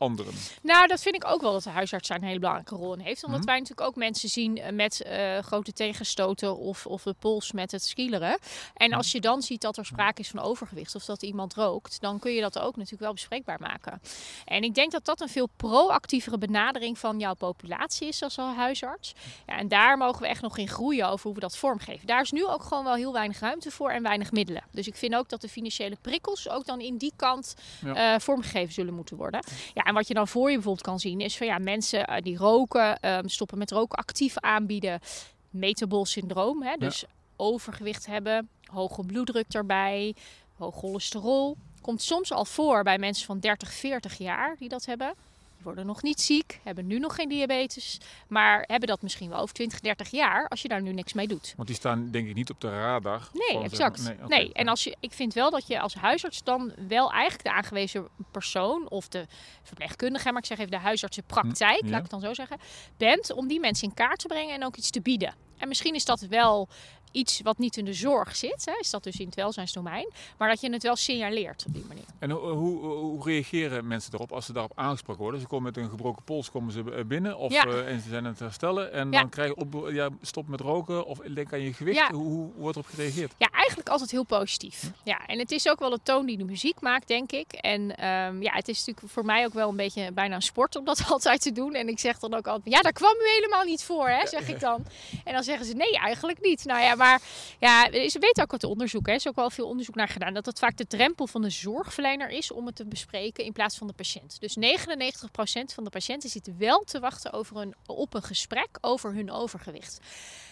anderen. 0.00 0.34
Nou, 0.62 0.86
dat 0.86 1.02
vind 1.02 1.14
ik 1.14 1.26
ook 1.26 1.40
wel 1.40 1.52
dat 1.52 1.62
de 1.62 1.70
huisarts 1.70 2.08
daar 2.08 2.18
een 2.18 2.24
hele 2.24 2.38
belangrijke 2.38 2.74
rol 2.74 2.92
in 2.92 2.98
heeft. 3.00 3.24
Omdat 3.24 3.38
Mhm. 3.40 3.48
wij 3.48 3.58
natuurlijk 3.58 3.88
ook 3.88 3.96
mensen 3.96 4.28
zien 4.28 4.58
eh, 4.58 4.72
met 4.72 5.02
eh, 5.02 5.38
grote 5.38 5.72
tegenstoten 5.72 6.56
of, 6.56 6.86
of 6.86 7.02
de 7.02 7.14
pols 7.18 7.52
met 7.52 7.70
het 7.72 7.84
skileren. 7.84 8.38
En 8.74 8.88
Mhm. 8.88 8.96
als 8.96 9.12
je 9.12 9.20
dan 9.20 9.42
ziet 9.42 9.60
dat 9.60 9.76
er 9.76 9.86
sprake 9.86 10.20
is 10.20 10.28
van 10.28 10.40
overgewicht 10.40 10.94
of 10.94 11.04
dat 11.04 11.22
iemand 11.22 11.54
rookt, 11.54 12.00
dan 12.00 12.18
kun 12.18 12.32
je 12.32 12.40
dat 12.40 12.58
ook 12.58 12.74
natuurlijk 12.76 13.02
wel 13.02 13.12
bespreekbaar 13.12 13.60
maken. 13.60 14.00
En 14.44 14.62
ik 14.62 14.74
denk 14.74 14.92
dat 14.92 15.04
dat 15.04 15.20
een 15.20 15.28
veel 15.28 15.48
proactievere 15.56 16.38
benadering 16.38 16.98
van 16.98 17.18
jouw 17.18 17.34
populatie 17.34 18.08
is 18.08 18.22
als 18.22 18.36
huisarts. 18.36 19.12
Ja, 19.46 19.56
en 19.58 19.68
daar 19.68 19.96
mogen 19.96 20.22
we 20.22 20.28
echt 20.28 20.42
nog 20.42 20.58
in 20.58 20.68
groeien 20.68 21.08
over 21.08 21.24
hoe 21.24 21.34
we 21.34 21.40
dat 21.40 21.56
vormgeven. 21.56 22.06
Daar 22.06 22.20
is 22.20 22.30
nu 22.30 22.46
ook 22.46 22.62
gewoon 22.62 22.84
wel 22.84 22.94
heel 22.94 23.12
weinig 23.12 23.38
ruimte 23.40 23.70
voor 23.70 23.90
en 23.90 24.02
weinig 24.02 24.32
middelen. 24.32 24.62
Dus 24.70 24.86
ik 24.86 24.96
vind 24.96 25.14
ook 25.14 25.28
dat 25.28 25.40
de 25.40 25.48
financiële 25.48 25.96
prikkels 26.00 26.48
ook 26.48 26.66
dan 26.66 26.80
in 26.80 26.96
die 26.96 27.12
kant 27.16 27.54
Ja. 27.84 28.14
eh, 28.14 28.20
vormgegeven 28.20 28.72
zullen 28.72 28.94
moeten 28.94 29.16
worden. 29.16 29.44
Ja, 29.74 29.89
en 29.90 29.96
wat 29.96 30.08
je 30.08 30.14
dan 30.14 30.28
voor 30.28 30.48
je 30.48 30.54
bijvoorbeeld 30.54 30.86
kan 30.86 31.00
zien 31.00 31.20
is 31.20 31.36
van 31.36 31.46
ja, 31.46 31.58
mensen 31.58 32.06
eh, 32.06 32.22
die 32.22 32.36
roken, 32.36 33.00
ehm, 33.00 33.28
stoppen 33.28 33.58
met 33.58 33.70
roken, 33.70 33.98
actief 33.98 34.38
aanbieden, 34.38 35.00
metabol 35.50 36.06
syndroom, 36.06 36.62
hè, 36.62 36.76
dus 36.76 37.04
overgewicht 37.36 38.06
hebben, 38.06 38.48
hoge 38.64 39.04
bloeddruk 39.04 39.46
erbij, 39.48 40.14
hoog 40.58 40.74
cholesterol. 40.74 41.56
Komt 41.80 42.02
soms 42.02 42.32
al 42.32 42.44
voor 42.44 42.82
bij 42.82 42.98
mensen 42.98 43.26
van 43.26 43.40
30, 43.40 43.72
40 43.72 44.18
jaar 44.18 44.56
die 44.58 44.68
dat 44.68 44.86
hebben. 44.86 45.14
Worden 45.62 45.86
nog 45.86 46.02
niet 46.02 46.20
ziek, 46.20 46.60
hebben 46.62 46.86
nu 46.86 46.98
nog 46.98 47.14
geen 47.14 47.28
diabetes, 47.28 48.00
maar 48.28 48.64
hebben 48.66 48.88
dat 48.88 49.02
misschien 49.02 49.28
wel 49.28 49.38
over 49.40 49.54
20, 49.54 49.80
30 49.80 50.10
jaar 50.10 50.48
als 50.48 50.62
je 50.62 50.68
daar 50.68 50.82
nu 50.82 50.92
niks 50.92 51.12
mee 51.12 51.28
doet. 51.28 51.52
Want 51.56 51.68
die 51.68 51.76
staan 51.76 52.10
denk 52.10 52.28
ik 52.28 52.34
niet 52.34 52.50
op 52.50 52.60
de 52.60 52.70
radar. 52.70 53.28
Nee, 53.32 53.52
zeg 53.52 53.62
exact. 53.62 54.02
maar- 54.18 54.28
nee, 54.28 54.52
en 54.52 54.68
als 54.68 54.84
je, 54.84 54.96
ik 55.00 55.12
vind 55.12 55.34
wel 55.34 55.50
dat 55.50 55.66
je 55.66 55.80
als 55.80 55.94
huisarts 55.94 56.42
dan 56.44 56.72
wel 56.88 57.10
eigenlijk 57.12 57.42
de 57.44 57.52
aangewezen 57.52 58.08
persoon 58.30 58.88
of 58.88 59.08
de 59.08 59.26
verpleegkundige, 59.62 60.30
maar 60.32 60.40
ik 60.40 60.46
zeg 60.46 60.58
even 60.58 60.70
de 60.70 60.76
huisartsenpraktijk, 60.78 61.80
Hm, 61.80 61.84
ja. 61.86 61.90
laat 61.90 62.04
ik 62.04 62.10
het 62.10 62.20
dan 62.20 62.28
zo 62.28 62.34
zeggen, 62.34 62.58
bent 62.96 63.32
om 63.32 63.48
die 63.48 63.60
mensen 63.60 63.88
in 63.88 63.94
kaart 63.94 64.18
te 64.18 64.26
brengen 64.26 64.54
en 64.54 64.64
ook 64.64 64.76
iets 64.76 64.90
te 64.90 65.00
bieden. 65.00 65.34
En 65.58 65.68
misschien 65.68 65.94
is 65.94 66.04
dat 66.04 66.20
wel 66.20 66.68
iets 67.12 67.40
wat 67.42 67.58
niet 67.58 67.76
in 67.76 67.84
de 67.84 67.92
zorg 67.94 68.36
zit, 68.36 68.64
hè, 68.64 68.72
is 68.80 68.90
dat 68.90 69.02
dus 69.04 69.16
in 69.18 69.26
het 69.26 69.34
welzijnsdomein, 69.34 70.08
maar 70.38 70.48
dat 70.48 70.60
je 70.60 70.72
het 70.72 70.82
wel 70.82 70.96
signaleert 70.96 71.64
op 71.66 71.74
die 71.74 71.84
manier. 71.88 72.04
En 72.18 72.30
hoe, 72.30 72.50
hoe, 72.50 72.78
hoe 72.86 73.24
reageren 73.24 73.86
mensen 73.86 74.12
erop 74.14 74.32
als 74.32 74.46
ze 74.46 74.52
daarop 74.52 74.72
aangesproken 74.74 75.22
worden? 75.22 75.40
Ze 75.40 75.46
komen 75.46 75.72
met 75.72 75.76
een 75.84 75.90
gebroken 75.90 76.22
pols 76.24 76.50
komen 76.50 76.72
ze 76.72 76.92
eh, 76.94 77.04
binnen 77.04 77.36
of, 77.38 77.52
Ja. 77.52 77.64
eh, 77.66 77.88
en 77.92 78.00
ze 78.00 78.08
zijn 78.08 78.24
aan 78.24 78.30
het 78.30 78.38
herstellen. 78.38 78.92
En 78.92 79.10
Ja. 79.12 79.20
dan 79.20 79.28
krijg 79.28 79.48
je 79.48 79.56
op, 79.56 79.88
ja, 79.92 80.08
stop 80.22 80.48
met 80.48 80.60
roken 80.60 81.06
of 81.06 81.18
denk 81.18 81.52
aan 81.52 81.60
je 81.60 81.72
gewicht. 81.72 81.98
Ja. 81.98 82.10
Hoe, 82.12 82.22
hoe, 82.22 82.32
hoe 82.42 82.52
wordt 82.56 82.76
erop 82.76 82.88
gereageerd? 82.90 83.32
Ja, 83.38 83.48
eigenlijk 83.52 83.88
altijd 83.88 84.10
heel 84.10 84.24
positief. 84.24 84.90
Ja, 85.04 85.26
en 85.26 85.38
het 85.38 85.50
is 85.50 85.68
ook 85.68 85.78
wel 85.78 85.90
de 85.90 86.00
toon 86.02 86.26
die 86.26 86.36
de 86.38 86.44
muziek 86.44 86.80
maakt, 86.80 87.08
denk 87.08 87.32
ik. 87.32 87.52
En 87.52 87.96
ehm, 87.96 88.42
ja, 88.42 88.52
het 88.52 88.68
is 88.68 88.78
natuurlijk 88.84 89.12
voor 89.12 89.24
mij 89.24 89.44
ook 89.44 89.52
wel 89.54 89.68
een 89.68 89.76
beetje 89.76 90.12
bijna 90.12 90.34
een 90.34 90.42
sport 90.42 90.76
om 90.76 90.84
dat 90.84 91.02
altijd 91.12 91.42
te 91.42 91.52
doen. 91.52 91.74
En 91.74 91.88
ik 91.88 91.98
zeg 91.98 92.18
dan 92.18 92.34
ook 92.34 92.46
altijd, 92.46 92.74
ja, 92.74 92.80
daar 92.80 92.92
kwam 92.92 93.14
u 93.14 93.28
helemaal 93.34 93.64
niet 93.64 93.84
voor, 93.84 94.08
hè, 94.08 94.26
zeg 94.26 94.48
ik 94.48 94.60
dan. 94.60 94.84
En 95.24 95.32
dan 95.32 95.42
zeggen 95.42 95.66
ze, 95.66 95.72
nee, 95.74 95.98
eigenlijk 95.98 96.40
niet. 96.40 96.64
Nou 96.64 96.80
ja, 96.82 96.96
maar 97.00 97.22
ja, 97.58 97.84
ze 98.08 98.18
weten 98.20 98.42
ook 98.42 98.50
wat 98.50 98.64
onderzoek, 98.64 99.06
hè. 99.06 99.12
Er 99.12 99.18
is 99.18 99.28
ook 99.28 99.34
wel 99.36 99.50
veel 99.50 99.66
onderzoek 99.66 99.94
naar 99.94 100.08
gedaan, 100.08 100.34
dat 100.34 100.46
het 100.46 100.58
vaak 100.58 100.76
de 100.76 100.86
drempel 100.86 101.26
van 101.26 101.42
de 101.42 101.50
zorgverlener 101.50 102.28
is 102.30 102.52
om 102.52 102.66
het 102.66 102.76
te 102.76 102.86
bespreken 102.86 103.44
in 103.44 103.52
plaats 103.52 103.76
van 103.78 103.86
de 103.86 103.92
patiënt. 103.92 104.36
Dus 104.40 104.56
99% 104.56 104.60
van 105.74 105.84
de 105.84 105.90
patiënten 105.90 106.30
zitten 106.30 106.54
wel 106.58 106.82
te 106.84 107.00
wachten 107.00 107.32
over 107.32 107.56
een, 107.56 107.74
op 107.86 108.14
een 108.14 108.22
gesprek 108.22 108.68
over 108.80 109.14
hun 109.14 109.30
overgewicht. 109.30 109.98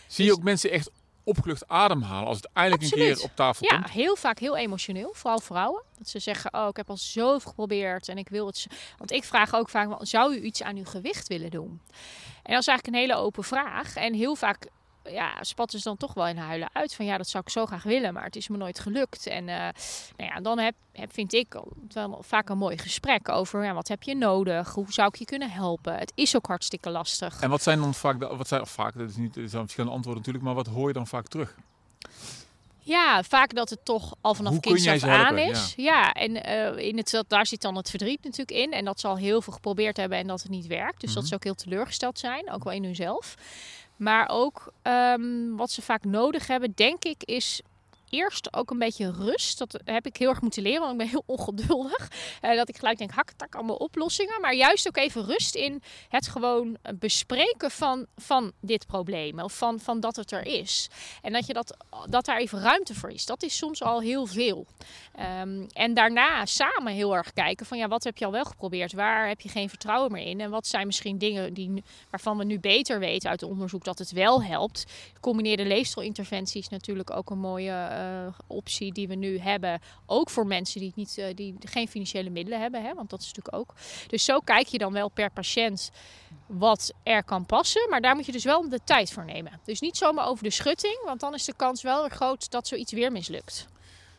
Zie 0.07 0.25
je 0.25 0.31
Dus- 0.31 0.39
ook 0.39 0.45
mensen 0.45 0.71
echt 0.71 0.91
opgelucht 1.25 1.69
ademhalen 1.69 2.27
als 2.29 2.37
het 2.37 2.49
eindelijk 2.53 2.83
een 2.83 2.91
keer 2.91 3.23
op 3.23 3.31
tafel 3.35 3.67
Ja, 3.71 3.79
komt? 3.81 3.91
heel 3.93 4.17
vaak 4.17 4.39
heel 4.39 4.57
emotioneel. 4.57 5.11
Vooral 5.15 5.41
vrouwen. 5.41 5.83
Dat 5.99 6.09
ze 6.09 6.19
zeggen, 6.19 6.55
oh, 6.55 6.69
ik 6.69 6.77
heb 6.77 6.91
al 6.91 6.97
zoveel 6.97 7.49
geprobeerd 7.51 8.09
en 8.09 8.19
ik 8.19 8.29
wil 8.29 8.47
het... 8.47 8.67
Want 8.99 9.11
ik 9.11 9.25
vraag 9.25 9.55
ook 9.55 9.69
vaak, 9.69 9.89
zou 10.01 10.35
u 10.35 10.41
iets 10.43 10.63
aan 10.63 10.77
uw 10.77 10.85
gewicht 10.85 11.29
willen 11.29 11.51
doen? 11.51 11.81
En 12.43 12.53
dat 12.55 12.61
is 12.61 12.67
eigenlijk 12.67 12.87
een 12.87 12.95
hele 12.95 13.15
open 13.15 13.45
vraag. 13.45 13.95
En 13.97 14.15
heel 14.15 14.35
vaak 14.35 14.67
ja, 15.11 15.43
spatten 15.43 15.79
ze 15.79 15.85
dan 15.85 15.97
toch 15.97 16.15
wel 16.15 16.27
in 16.27 16.37
huilen 16.37 16.69
uit. 16.73 16.95
Van 16.95 17.05
ja, 17.05 17.17
dat 17.17 17.29
zou 17.29 17.43
ik 17.47 17.51
zo 17.53 17.67
graag 17.67 17.83
willen, 17.83 18.13
maar 18.15 18.25
het 18.25 18.37
is 18.37 18.49
me 18.49 18.57
nooit 18.57 18.79
gelukt. 18.79 19.27
En 19.27 19.49
eh, 19.49 19.57
nou 20.17 20.31
ja, 20.35 20.41
dan 20.41 20.59
heb, 20.59 20.75
heb, 20.93 21.13
vind 21.13 21.33
ik 21.33 21.61
wel 21.93 22.19
vaak 22.23 22.49
een 22.49 22.59
mooi 22.59 22.79
gesprek 22.79 23.29
over... 23.29 23.65
Ja, 23.65 23.73
wat 23.75 23.89
heb 23.89 24.03
je 24.03 24.15
nodig? 24.17 24.73
Hoe 24.75 24.93
zou 24.93 25.09
ik 25.09 25.17
je 25.17 25.25
kunnen 25.25 25.51
helpen? 25.51 25.95
Het 25.99 26.13
is 26.15 26.37
ook 26.37 26.47
hartstikke 26.47 26.91
lastig. 26.91 27.41
En 27.41 27.51
wat 27.51 27.63
zijn 27.63 27.81
dan 27.81 27.95
vaak, 27.95 28.19
de, 28.21 28.27
wat 28.37 28.49
zijn, 28.49 28.67
vaak, 28.67 28.99
dat 28.99 29.09
is 29.11 29.17
niet, 29.17 29.37
er 29.37 29.49
zijn 29.49 29.63
verschillende 29.63 29.95
antwoorden 29.97 30.23
natuurlijk, 30.25 30.45
maar 30.45 30.65
wat 30.65 30.75
hoor 30.75 30.89
je 30.89 30.95
dan 30.95 31.07
vaak 31.07 31.27
terug? 31.29 31.55
Ja, 32.81 33.23
vaak 33.23 33.55
dat 33.55 33.71
het 33.71 33.85
toch 33.85 34.15
al 34.21 34.35
vanaf 34.35 34.53
Hoe 34.65 34.73
af 34.73 34.79
ze 34.79 35.07
aan 35.07 35.37
helpen? 35.37 35.51
is. 35.51 35.73
Ja, 35.77 36.13
en 36.13 36.45
eh, 36.45 36.87
in 36.87 36.97
het, 36.97 37.25
daar 37.29 37.47
zit 37.47 37.61
dan 37.63 37.77
het 37.77 37.91
verdriet 37.91 38.25
natuurlijk 38.25 38.51
in. 38.51 38.73
En 38.73 38.85
dat 38.85 39.01
ze 39.01 39.07
al 39.07 39.17
heel 39.17 39.43
veel 39.43 39.53
geprobeerd 39.53 39.97
hebben 39.97 40.19
en 40.19 40.27
dat 40.27 40.43
het 40.43 40.51
niet 40.51 40.67
werkt. 40.67 41.01
Dus 41.01 41.11
dat 41.13 41.19
Mhm. 41.23 41.27
ze 41.29 41.35
ook 41.35 41.45
heel 41.45 41.55
teleurgesteld 41.55 42.19
zijn, 42.19 42.51
ook 42.53 42.65
wel 42.65 42.73
in 42.73 42.85
hunzelf. 42.85 43.35
Maar 43.99 44.29
ook 44.29 44.73
ehm, 44.83 45.57
wat 45.57 45.71
ze 45.71 45.83
vaak 45.83 46.05
nodig 46.05 46.47
hebben, 46.47 46.73
denk 46.75 47.05
ik, 47.05 47.23
is 47.25 47.61
eerst 48.11 48.55
ook 48.55 48.71
een 48.71 48.79
beetje 48.79 49.13
rust. 49.13 49.59
Dat 49.59 49.81
heb 49.85 50.07
ik 50.07 50.17
heel 50.17 50.29
erg 50.29 50.41
moeten 50.41 50.63
leren, 50.63 50.81
want 50.81 50.93
ik 50.93 50.99
ben 50.99 51.09
heel 51.09 51.23
ongeduldig. 51.37 52.11
Eh, 52.41 52.57
dat 52.57 52.69
ik 52.69 52.77
gelijk 52.77 52.99
denk, 52.99 53.11
hak, 53.11 53.31
tak, 53.37 53.55
allemaal 53.55 53.77
oplossingen. 53.77 54.41
Maar 54.41 54.55
juist 54.55 54.89
ook 54.89 54.97
even 54.97 55.25
rust 55.25 55.55
in 55.55 55.83
het 56.09 56.29
gewoon 56.29 56.77
bespreken 56.95 57.71
van, 57.71 58.07
van 58.17 58.53
dit 58.61 58.87
probleem. 58.87 59.41
Of 59.41 59.57
van, 59.57 59.81
van 59.81 60.01
dat 60.01 60.17
het 60.17 60.33
er 60.33 60.47
is. 60.47 60.89
En 61.23 61.33
dat, 61.33 61.47
je 61.47 61.53
dat, 61.53 61.77
dat 62.07 62.25
daar 62.25 62.39
even 62.39 62.61
ruimte 62.61 62.95
voor 62.95 63.11
is. 63.11 63.27
Dat 63.27 63.43
is 63.43 63.57
soms 63.57 63.83
al 63.83 64.01
heel 64.01 64.27
veel. 64.27 64.67
Ehm, 65.15 65.65
en 65.73 65.95
daarna 65.95 66.47
samen 66.47 66.93
heel 66.93 67.17
erg 67.17 67.33
kijken 67.33 67.67
van 67.67 67.79
ja, 67.79 67.89
wat 67.89 68.05
heb 68.05 68.19
je 68.19 68.25
al 68.25 68.33
wel 68.33 68.45
geprobeerd? 68.45 68.93
Waar 68.93 69.29
heb 69.29 69.41
je 69.41 69.49
geen 69.49 69.69
vertrouwen 69.69 70.13
meer 70.13 70.27
in? 70.27 70.41
En 70.41 70.51
wat 70.51 70.67
zijn 70.67 70.87
misschien 70.87 71.19
dingen 71.19 71.55
die, 71.55 71.85
waarvan 72.11 72.39
we 72.39 72.45
nu 72.45 72.59
beter 72.61 72.99
weten 72.99 73.31
uit 73.31 73.43
onderzoek 73.43 73.85
dat 73.85 73.99
het 73.99 74.11
wel 74.11 74.43
helpt? 74.43 74.85
Gecombineerde 75.15 75.65
leefstijlinterventie 75.65 76.61
is 76.61 76.69
natuurlijk 76.69 77.11
ook 77.11 77.31
een 77.31 77.39
mooie 77.39 77.73
optie 78.47 78.93
die 78.93 79.09
we 79.09 79.15
nu 79.15 79.39
hebben. 79.39 79.81
Ook 80.07 80.31
voor 80.31 80.47
mensen 80.47 80.81
die, 80.81 80.93
niet, 80.95 81.19
eh, 81.19 81.35
die 81.35 81.55
geen 81.59 81.89
financiële 81.89 82.31
middelen 82.31 82.61
hebben. 82.61 82.83
Hè? 82.83 82.95
Want 82.95 83.11
dat 83.11 83.21
is 83.21 83.27
natuurlijk 83.27 83.57
ook. 83.57 83.75
Dus 84.07 84.25
zo 84.25 84.39
kijk 84.39 84.67
je 84.67 84.79
dan 84.79 84.93
wel 84.93 85.09
per 85.09 85.31
patiënt 85.31 85.91
wat 86.47 86.93
er 87.03 87.25
kan 87.25 87.47
passen. 87.47 87.89
Maar 87.91 88.01
daar 88.01 88.15
moet 88.15 88.27
je 88.27 88.33
dus 88.33 88.45
wel 88.45 88.69
de 88.69 88.81
tijd 88.85 89.13
voor 89.13 89.25
nemen. 89.25 89.61
Dus 89.65 89.81
niet 89.81 89.97
zomaar 89.97 90.27
over 90.27 90.45
de 90.45 90.51
schutting. 90.51 91.01
Want 91.05 91.21
dan 91.21 91.35
is 91.35 91.45
de 91.45 91.55
kans 91.57 91.83
wel 91.83 92.01
weer 92.01 92.11
groot 92.11 92.51
dat 92.51 92.69
zoiets 92.69 92.93
weer 92.93 93.13
mislukt. 93.13 93.69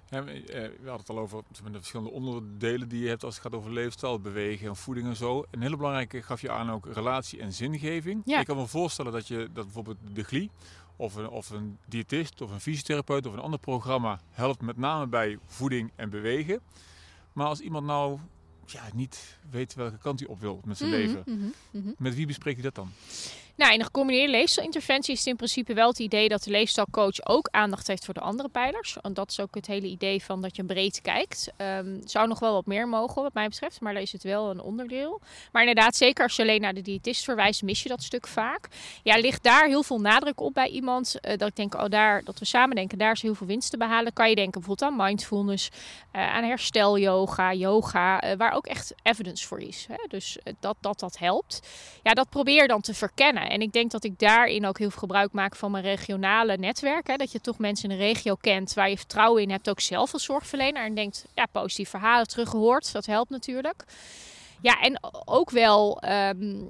Ja, 0.10 0.24
we, 0.24 0.32
eh, 0.32 0.62
we 0.62 0.90
hadden 0.90 0.98
het 0.98 1.10
al 1.10 1.20
over 1.20 1.44
de 1.64 1.72
verschillende 1.72 2.12
onderdelen 2.12 2.90
die 2.90 3.02
je 3.02 3.08
hebt 3.08 3.24
als 3.24 3.34
het 3.34 3.44
gaat 3.44 3.54
over 3.54 3.72
leefstijl, 3.72 4.20
bewegen 4.20 4.68
en 4.68 4.76
voeding 4.76 5.08
en 5.08 5.16
zo. 5.16 5.46
Een 5.52 5.62
hele 5.62 5.78
belangrijke 5.78 6.22
gaf 6.22 6.42
je 6.42 6.52
aan 6.52 6.72
ook 6.72 6.86
relatie 6.86 7.40
en 7.40 7.54
zingeving. 7.54 8.22
Ja. 8.26 8.40
Ik 8.40 8.46
kan 8.46 8.58
me 8.58 8.68
voorstellen 8.68 9.12
dat 9.12 9.28
je 9.28 9.38
dat 9.38 9.64
bijvoorbeeld 9.64 9.98
de 10.14 10.24
GLI 10.24 10.50
of 11.00 11.16
een, 11.16 11.30
of 11.30 11.50
een 11.50 11.78
diëtist 11.86 12.42
of 12.42 12.52
een 12.52 12.60
fysiotherapeut 12.60 13.26
of 13.26 13.34
een 13.34 13.40
ander 13.40 13.60
programma 13.60 14.20
helpt 14.32 14.62
met 14.62 14.78
name 14.78 15.08
bij 15.08 15.38
voeding 15.46 15.92
en 15.96 16.10
bewegen. 16.10 16.60
Maar 17.34 17.48
als 17.48 17.60
iemand 17.60 17.86
nou 17.86 18.20
ja, 18.66 18.84
niet 18.94 19.38
weet 19.50 19.74
welke 19.74 19.98
kant 19.98 20.20
hij 20.20 20.30
op 20.30 20.40
wil 20.40 20.62
met 20.66 20.78
zijn 20.78 20.90
Mhm, 20.90 21.00
leven. 21.00 21.24
mhm, 21.26 21.48
mhm. 21.72 21.94
Met 21.98 22.16
wie 22.16 22.26
bespreek 22.26 22.56
je 22.56 22.62
dat 22.62 22.76
dan? 22.76 22.92
Nou, 23.60 23.74
in 23.74 23.80
een 23.80 23.86
gecombineerde 23.86 24.32
leefstijlinterventie 24.32 25.14
is 25.14 25.20
het 25.20 25.28
in 25.28 25.36
principe 25.36 25.74
wel 25.74 25.88
het 25.88 26.00
idee 26.00 26.30
dat 26.30 26.44
de 26.44 26.52
leefstijlcoach 26.52 27.26
ook 27.26 27.48
aandacht 27.52 27.88
heeft 27.88 28.06
voor 28.06 28.14
de 28.14 28.20
andere 28.20 28.50
pijlers. 28.50 28.98
Want 29.02 29.16
dat 29.16 29.32
is 29.32 29.40
ook 29.40 29.56
het 29.56 29.68
hele 29.68 29.88
idee 29.88 30.24
van 30.24 30.42
dat 30.42 30.56
je 30.56 30.64
breed 30.64 31.02
kijkt. 31.02 31.52
Ehm 31.58 31.98
zou 32.06 32.28
nog 32.28 32.40
wel 32.40 32.54
wat 32.54 32.66
meer 32.66 32.88
mogen 32.88 33.22
wat 33.22 33.34
mij 33.34 33.48
betreft, 33.48 33.82
maar 33.82 33.94
daar 33.94 34.02
is 34.02 34.12
het 34.12 34.24
wel 34.24 34.50
een 34.50 34.62
onderdeel. 34.62 35.22
Maar 35.52 35.62
inderdaad, 35.62 35.96
zeker 35.96 36.24
als 36.24 36.36
je 36.36 36.42
alleen 36.42 36.62
naar 36.62 36.74
de 36.74 36.82
diëtist 36.82 37.24
verwijst, 37.24 37.62
mis 37.62 37.84
je 37.84 37.90
dat 37.90 38.04
stuk 38.04 38.28
vaak. 38.28 38.68
Ja, 39.04 39.18
ligt 39.18 39.44
daar 39.44 39.68
heel 39.68 39.84
veel 39.84 40.00
nadruk 40.00 40.40
op 40.42 40.54
bij 40.54 40.68
iemand. 40.68 41.20
eh, 41.20 41.38
dat 41.38 41.48
ik 41.48 41.56
denk, 41.56 41.76
oh 41.76 41.86
daar, 41.90 42.24
dat 42.24 42.40
we 42.40 42.46
samen 42.46 42.76
denken, 42.76 42.98
daar 42.98 43.12
is 43.12 43.22
heel 43.22 43.36
veel 43.36 43.48
winst 43.48 43.72
te 43.72 43.78
behalen. 43.78 44.14
Kan 44.14 44.30
je 44.30 44.36
denken 44.36 44.62
bijvoorbeeld 44.62 44.92
aan 44.92 45.06
mindfulness, 45.06 45.70
eh, 46.12 46.34
aan 46.34 46.44
herstelyoga, 46.44 47.54
yoga, 47.54 48.22
eh, 48.22 48.38
waar 48.38 48.52
ook 48.52 48.68
echt 48.68 48.94
evidence 49.04 49.48
voor 49.48 49.62
is. 49.62 49.86
Hè? 49.88 50.06
Dus 50.08 50.38
dat, 50.60 50.76
dat 50.80 51.00
dat 51.00 51.18
helpt. 51.18 51.60
Ja, 52.04 52.14
dat 52.14 52.30
probeer 52.30 52.68
dan 52.68 52.82
te 52.82 52.94
verkennen. 52.94 53.49
En 53.50 53.62
ik 53.62 53.72
denk 53.72 53.92
dat 53.92 54.04
ik 54.04 54.20
daarin 54.20 54.66
ook 54.66 54.78
heel 54.78 54.90
veel 54.90 55.00
gebruik 55.00 55.32
maak 55.32 55.56
van 55.56 55.72
mijn 55.72 55.84
regionale 55.84 56.58
netwerk. 56.58 57.08
Hè? 57.08 57.16
Dat 57.16 57.32
je 57.32 57.42
toch 57.42 57.58
mensen 57.58 57.90
in 57.90 57.98
de 57.98 58.04
regio 58.04 58.36
kent 58.36 58.74
waar 58.74 58.90
je 58.90 58.98
vertrouwen 58.98 59.42
in 59.42 59.50
hebt, 59.50 59.70
ook 59.70 59.80
zelf 59.80 60.14
als 60.14 60.24
zorgverlener. 60.24 60.86
En 60.86 60.96
denkt, 60.96 61.26
ja, 61.36 61.46
positieve 61.46 61.90
verhalen 61.90 62.28
teruggehoord. 62.28 62.92
Dat 62.92 63.06
helpt 63.06 63.30
natuurlijk. 63.30 63.84
Ja, 64.62 64.82
en 64.82 65.00
ook 65.26 65.50
wel 65.50 66.02
ehm, 66.02 66.64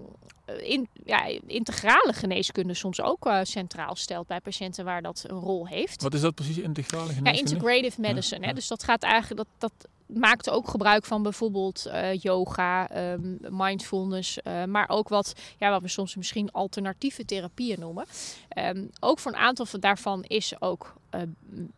in, 0.57 0.88
ja, 1.05 1.25
integrale 1.47 2.13
geneeskunde 2.13 2.73
soms 2.73 3.01
ook 3.01 3.25
eh, 3.25 3.39
centraal 3.43 3.95
stelt 3.95 4.27
bij 4.27 4.39
patiënten 4.39 4.85
waar 4.85 5.01
dat 5.01 5.23
een 5.27 5.39
rol 5.39 5.67
heeft. 5.67 6.01
Wat 6.01 6.13
is 6.13 6.21
dat 6.21 6.35
precies, 6.35 6.57
integrale 6.57 7.07
Ja, 7.07 7.13
geneeskunde? 7.13 7.51
integrative 7.53 8.01
medicine. 8.01 8.41
ja. 8.41 8.47
Hè? 8.47 8.53
Dus 8.53 8.67
dat 8.67 8.83
gaat 8.83 9.03
eigenlijk, 9.03 9.38
dat, 9.38 9.71
dat 9.71 9.89
maakt 10.13 10.49
ook 10.49 10.67
gebruik 10.67 11.05
van 11.05 11.23
bijvoorbeeld 11.23 11.85
eh, 11.85 12.17
yoga, 12.19 12.89
ehm, 12.89 13.35
mindfulness, 13.49 14.41
eh, 14.41 14.63
maar 14.63 14.89
ook 14.89 15.09
wat, 15.09 15.33
ja, 15.57 15.69
wat 15.69 15.81
we 15.81 15.88
soms 15.88 16.15
misschien 16.15 16.51
alternatieve 16.51 17.25
therapieën 17.25 17.79
noemen. 17.79 18.05
Ehm, 18.49 18.85
ook 18.99 19.19
voor 19.19 19.31
een 19.31 19.38
aantal 19.38 19.65
van 19.65 19.79
daarvan 19.79 20.23
is 20.23 20.62
ook 20.62 20.93
eh, 21.09 21.21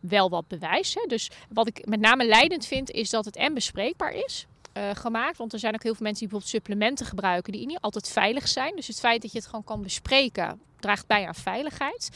wel 0.00 0.30
wat 0.30 0.48
bewijs. 0.48 0.94
Hè? 0.94 1.04
Dus 1.08 1.30
wat 1.48 1.66
ik 1.66 1.86
met 1.86 2.00
name 2.00 2.26
leidend 2.26 2.66
vind, 2.66 2.90
is 2.90 3.10
dat 3.10 3.24
het 3.24 3.36
en 3.36 3.54
bespreekbaar 3.54 4.12
is. 4.12 4.46
Eh, 4.72 4.90
gemaakt, 4.92 5.38
want 5.38 5.52
er 5.52 5.58
zijn 5.58 5.74
ook 5.74 5.82
heel 5.82 5.94
veel 5.94 6.06
mensen 6.06 6.26
die 6.26 6.28
bijvoorbeeld 6.28 6.62
supplementen 6.62 7.06
gebruiken 7.06 7.52
die 7.52 7.66
niet 7.66 7.80
altijd 7.80 8.08
veilig 8.08 8.48
zijn. 8.48 8.76
Dus 8.76 8.86
het 8.86 9.00
feit 9.00 9.22
dat 9.22 9.32
je 9.32 9.38
het 9.38 9.46
gewoon 9.46 9.64
kan 9.64 9.82
bespreken 9.82 10.60
draagt 10.80 11.06
bij 11.06 11.26
aan 11.26 11.34
veiligheid. 11.34 12.10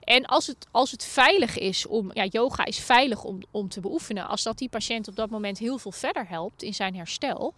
En 0.00 0.26
als 0.26 0.46
het, 0.46 0.66
als 0.70 0.90
het 0.90 1.04
veilig 1.04 1.58
is 1.58 1.86
om, 1.86 2.10
ja, 2.14 2.24
yoga 2.24 2.64
is 2.64 2.78
veilig 2.78 3.24
om, 3.24 3.38
om 3.50 3.68
te 3.68 3.80
beoefenen. 3.80 4.28
Als 4.28 4.42
dat 4.42 4.58
die 4.58 4.68
patiënt 4.68 5.08
op 5.08 5.16
dat 5.16 5.30
moment 5.30 5.58
heel 5.58 5.78
veel 5.78 5.92
verder 5.92 6.28
helpt 6.28 6.62
in 6.62 6.74
zijn 6.74 6.94
herstel, 6.94 7.54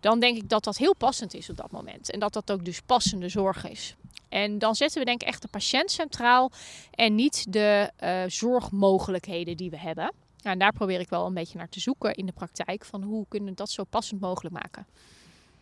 dan 0.00 0.20
denk 0.20 0.36
ik 0.36 0.48
dat 0.48 0.64
dat 0.64 0.76
heel 0.76 0.94
passend 0.94 1.34
is 1.34 1.50
op 1.50 1.56
dat 1.56 1.70
moment. 1.70 2.10
En 2.10 2.20
dat 2.20 2.32
dat 2.32 2.50
ook 2.50 2.64
dus 2.64 2.80
passende 2.80 3.28
zorg 3.28 3.68
is. 3.68 3.96
En 4.28 4.58
dan 4.58 4.74
zetten 4.74 4.98
we 4.98 5.04
denk 5.04 5.22
ik 5.22 5.28
echt 5.28 5.42
de 5.42 5.48
patiënt 5.48 5.90
centraal 5.90 6.50
en 6.90 7.14
niet 7.14 7.52
de 7.52 7.90
eh, 7.96 8.22
zorgmogelijkheden 8.26 9.56
die 9.56 9.70
we 9.70 9.78
hebben. 9.78 10.12
En 10.42 10.58
daar 10.58 10.72
probeer 10.72 11.00
ik 11.00 11.08
wel 11.08 11.26
een 11.26 11.34
beetje 11.34 11.58
naar 11.58 11.68
te 11.68 11.80
zoeken 11.80 12.14
in 12.14 12.26
de 12.26 12.32
praktijk. 12.32 12.84
Van 12.84 13.02
hoe 13.02 13.26
kunnen 13.28 13.48
we 13.48 13.54
dat 13.54 13.70
zo 13.70 13.84
passend 13.84 14.20
mogelijk 14.20 14.54
maken. 14.54 14.86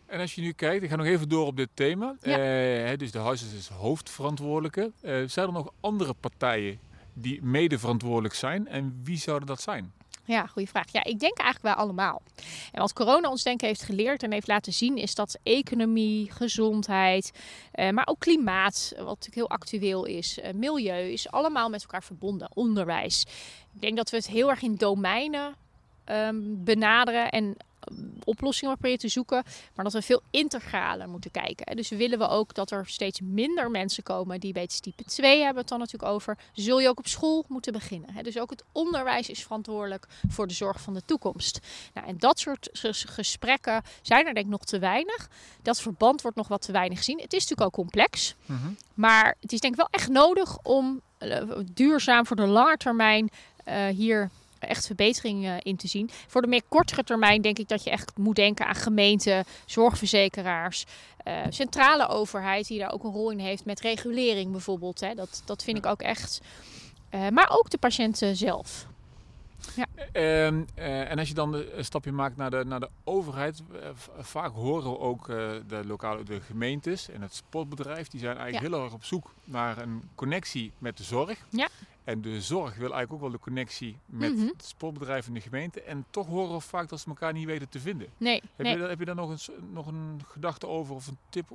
En 0.05 0.19
als 0.19 0.35
je 0.35 0.41
nu 0.41 0.51
kijkt, 0.51 0.83
ik 0.83 0.89
ga 0.89 0.95
nog 0.95 1.05
even 1.05 1.29
door 1.29 1.45
op 1.45 1.57
dit 1.57 1.69
thema. 1.73 2.15
Ja. 2.21 2.37
Eh, 2.37 2.97
dus 2.97 3.11
de 3.11 3.19
huisarts 3.19 3.53
is 3.53 3.67
hoofdverantwoordelijke. 3.67 4.91
Eh, 5.01 5.23
zijn 5.25 5.47
er 5.47 5.53
nog 5.53 5.73
andere 5.79 6.13
partijen 6.13 6.79
die 7.13 7.41
mede 7.41 7.79
verantwoordelijk 7.79 8.33
zijn? 8.33 8.67
En 8.67 8.99
wie 9.03 9.17
zouden 9.17 9.47
dat 9.47 9.61
zijn? 9.61 9.93
Ja, 10.25 10.45
goede 10.45 10.67
vraag. 10.67 10.91
Ja, 10.91 11.03
ik 11.03 11.19
denk 11.19 11.37
eigenlijk 11.37 11.75
wel 11.75 11.83
allemaal. 11.85 12.21
En 12.71 12.81
wat 12.81 12.93
corona 12.93 13.29
ons 13.29 13.43
denk 13.43 13.61
ik 13.61 13.67
heeft 13.67 13.83
geleerd 13.83 14.23
en 14.23 14.31
heeft 14.31 14.47
laten 14.47 14.73
zien, 14.73 14.97
is 14.97 15.15
dat 15.15 15.37
economie, 15.43 16.31
gezondheid, 16.31 17.31
eh, 17.71 17.89
maar 17.89 18.07
ook 18.07 18.19
klimaat, 18.19 18.91
wat 18.95 19.05
natuurlijk 19.05 19.35
heel 19.35 19.49
actueel 19.49 20.05
is, 20.05 20.39
eh, 20.39 20.53
milieu, 20.53 21.11
is 21.11 21.31
allemaal 21.31 21.69
met 21.69 21.81
elkaar 21.81 22.03
verbonden. 22.03 22.49
Onderwijs. 22.53 23.25
Ik 23.73 23.81
denk 23.81 23.97
dat 23.97 24.09
we 24.09 24.17
het 24.17 24.27
heel 24.27 24.49
erg 24.49 24.61
in 24.61 24.75
domeinen 24.75 25.55
ehm, 26.05 26.37
benaderen 26.41 27.29
en 27.29 27.57
oplossingen 28.23 28.73
proberen 28.73 28.99
te 28.99 29.07
zoeken, 29.07 29.43
maar 29.75 29.83
dat 29.85 29.93
we 29.93 30.01
veel 30.01 30.21
integraler 30.29 31.09
moeten 31.09 31.31
kijken. 31.31 31.75
Dus 31.75 31.89
willen 31.89 32.19
we 32.19 32.27
ook 32.27 32.53
dat 32.53 32.71
er 32.71 32.87
steeds 32.87 33.19
minder 33.21 33.71
mensen 33.71 34.03
komen 34.03 34.39
die 34.39 34.53
diabetes 34.53 34.79
type 34.79 35.03
2 35.03 35.35
hebben 35.35 35.53
we 35.53 35.59
het 35.59 35.69
dan 35.69 35.79
natuurlijk 35.79 36.11
over, 36.11 36.37
zul 36.53 36.79
je 36.79 36.87
ook 36.89 36.99
op 36.99 37.07
school 37.07 37.45
moeten 37.47 37.73
beginnen. 37.73 38.23
Dus 38.23 38.39
ook 38.39 38.49
het 38.49 38.63
onderwijs 38.71 39.29
is 39.29 39.43
verantwoordelijk 39.43 40.07
voor 40.27 40.47
de 40.47 40.53
zorg 40.53 40.81
van 40.81 40.93
de 40.93 41.05
toekomst. 41.05 41.59
Nou, 41.93 42.07
en 42.07 42.17
dat 42.17 42.39
soort 42.39 42.69
ges- 42.71 43.05
gesprekken 43.09 43.81
zijn 44.01 44.27
er 44.27 44.33
denk 44.33 44.45
ik 44.45 44.51
nog 44.51 44.65
te 44.65 44.79
weinig. 44.79 45.29
Dat 45.61 45.81
verband 45.81 46.21
wordt 46.21 46.37
nog 46.37 46.47
wat 46.47 46.61
te 46.61 46.71
weinig 46.71 46.97
gezien. 46.97 47.19
Het 47.21 47.33
is 47.33 47.39
natuurlijk 47.41 47.67
ook 47.67 47.73
complex, 47.85 48.35
maar 48.93 49.37
het 49.39 49.51
is 49.51 49.59
denk 49.59 49.73
ik 49.73 49.79
wel 49.79 49.89
echt 49.91 50.09
nodig 50.09 50.57
om 50.63 51.01
eh, 51.17 51.41
duurzaam 51.73 52.25
voor 52.25 52.35
de 52.35 52.47
lange 52.47 52.77
termijn 52.77 53.29
eh, 53.63 53.85
hier 53.87 54.29
echt 54.69 54.85
verbetering 54.85 55.45
eh, 55.45 55.53
in 55.59 55.75
te 55.75 55.87
zien. 55.87 56.09
Voor 56.27 56.41
de 56.41 56.47
meer 56.47 56.61
kortere 56.67 57.03
termijn 57.03 57.41
denk 57.41 57.59
ik 57.59 57.67
dat 57.67 57.83
je 57.83 57.89
echt 57.89 58.11
moet 58.17 58.35
denken 58.35 58.65
aan 58.67 58.75
gemeenten, 58.75 59.43
zorgverzekeraars, 59.65 60.85
eh, 61.17 61.33
centrale 61.49 62.07
overheid 62.07 62.67
die 62.67 62.79
daar 62.79 62.91
ook 62.91 63.03
een 63.03 63.11
rol 63.11 63.31
in 63.31 63.39
heeft 63.39 63.65
met 63.65 63.79
regulering 63.79 64.51
bijvoorbeeld. 64.51 64.99
Hè. 64.99 65.13
Dat, 65.15 65.41
dat 65.45 65.63
vind 65.63 65.77
ik 65.77 65.85
ook 65.85 66.01
echt. 66.01 66.41
Eh, 67.09 67.27
maar 67.29 67.49
ook 67.49 67.69
de 67.69 67.77
patiënten 67.77 68.35
zelf. 68.35 68.85
Ehm, 70.11 70.61
eh, 70.75 71.11
en 71.11 71.19
als 71.19 71.27
je 71.27 71.33
dan 71.33 71.51
de- 71.51 71.73
een 71.75 71.85
stapje 71.85 72.11
maakt 72.11 72.37
naar 72.37 72.49
de, 72.49 72.63
naar 72.65 72.79
de 72.79 72.89
overheid, 73.03 73.61
vaak 74.19 74.53
horen 74.53 74.91
we 74.91 74.99
ook 74.99 75.25
de 75.67 75.81
lokale 75.85 76.23
de 76.23 76.41
gemeentes 76.41 77.09
en 77.09 77.21
het 77.21 77.35
sportbedrijf, 77.35 78.07
die 78.07 78.19
zijn 78.19 78.37
eigenlijk 78.37 78.73
heel 78.73 78.83
erg 78.83 78.93
op 78.93 79.03
zoek 79.03 79.33
naar 79.43 79.77
een 79.77 80.09
connectie 80.15 80.71
met 80.77 80.97
de 80.97 81.03
zorg. 81.03 81.37
Ja. 81.49 81.67
En 82.11 82.21
de 82.21 82.41
zorg 82.41 82.69
wil 82.75 82.91
eigenlijk 82.93 83.13
ook 83.13 83.19
wel 83.19 83.29
de 83.31 83.39
connectie 83.39 83.97
met 84.05 84.35
Mhm. 84.35 84.45
het 84.47 84.65
sportbedrijf 84.65 85.27
en 85.27 85.33
de 85.33 85.41
gemeente. 85.41 85.81
En 85.81 86.05
toch 86.09 86.27
horen 86.27 86.53
we 86.53 86.59
vaak 86.59 86.89
dat 86.89 86.99
ze 86.99 87.07
elkaar 87.07 87.33
niet 87.33 87.45
weten 87.45 87.69
te 87.69 87.79
vinden. 87.79 88.07
Nee, 88.17 88.41
Heb, 88.55 88.65
nee. 88.65 88.71
je, 88.73 88.79
daar- 88.79 88.89
heb 88.89 88.99
je 88.99 89.05
daar 89.05 89.15
nog 89.15 89.29
een, 89.29 89.71
nog 89.73 89.87
een 89.87 90.21
gedachte 90.27 90.67
over 90.67 90.95
of 90.95 91.07
een 91.07 91.17
tip? 91.29 91.51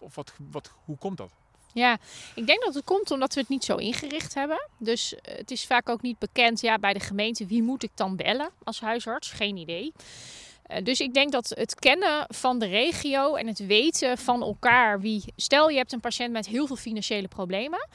Of 0.00 0.14
wat, 0.14 0.32
wat, 0.50 0.72
hoe 0.84 0.96
komt 0.98 1.16
dat? 1.16 1.32
Ja, 1.72 1.98
ik 2.34 2.46
denk 2.46 2.64
dat 2.64 2.74
het 2.74 2.84
komt 2.84 3.10
omdat 3.10 3.34
we 3.34 3.40
het 3.40 3.48
niet 3.48 3.64
zo 3.64 3.76
ingericht 3.76 4.34
hebben. 4.34 4.68
Dus 4.78 5.14
eh, 5.14 5.36
het 5.36 5.50
is 5.50 5.66
vaak 5.66 5.88
ook 5.88 6.02
niet 6.02 6.18
bekend 6.18 6.60
ja, 6.60 6.78
bij 6.78 6.92
de 6.92 7.00
gemeente 7.00 7.46
wie 7.46 7.62
moet 7.62 7.82
ik 7.82 7.90
dan 7.94 8.16
bellen 8.16 8.50
als 8.64 8.80
huisarts. 8.80 9.30
Geen 9.30 9.56
idee. 9.56 9.92
Eh, 10.62 10.84
Dus 10.84 11.00
ik 11.00 11.14
denk 11.14 11.32
dat 11.32 11.48
het 11.54 11.74
kennen 11.74 12.24
van 12.28 12.58
de 12.58 12.66
regio 12.66 13.34
en 13.34 13.46
het 13.46 13.58
weten 13.66 14.18
van 14.18 14.42
elkaar 14.42 15.00
wie. 15.00 15.24
Stel 15.36 15.68
je 15.68 15.76
hebt 15.76 15.92
een 15.92 16.00
patiënt 16.00 16.32
met 16.32 16.46
heel 16.46 16.66
veel 16.66 16.76
financiële 16.76 17.28
problemen. 17.28 17.88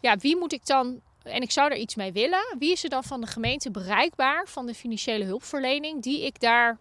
Ja, 0.00 0.16
wie 0.16 0.36
moet 0.36 0.52
ik 0.52 0.66
dan. 0.66 1.00
En 1.28 1.42
ik 1.42 1.50
zou 1.50 1.70
er 1.70 1.76
iets 1.76 1.94
mee 1.94 2.12
willen. 2.12 2.56
Wie 2.58 2.72
is 2.72 2.84
er 2.84 2.90
dan 2.90 3.04
van 3.04 3.20
de 3.20 3.26
gemeente 3.26 3.70
bereikbaar 3.70 4.48
van 4.48 4.66
de 4.66 4.74
financiële 4.74 5.24
hulpverlening 5.24 6.02
die 6.02 6.24
ik 6.24 6.40
daar. 6.40 6.78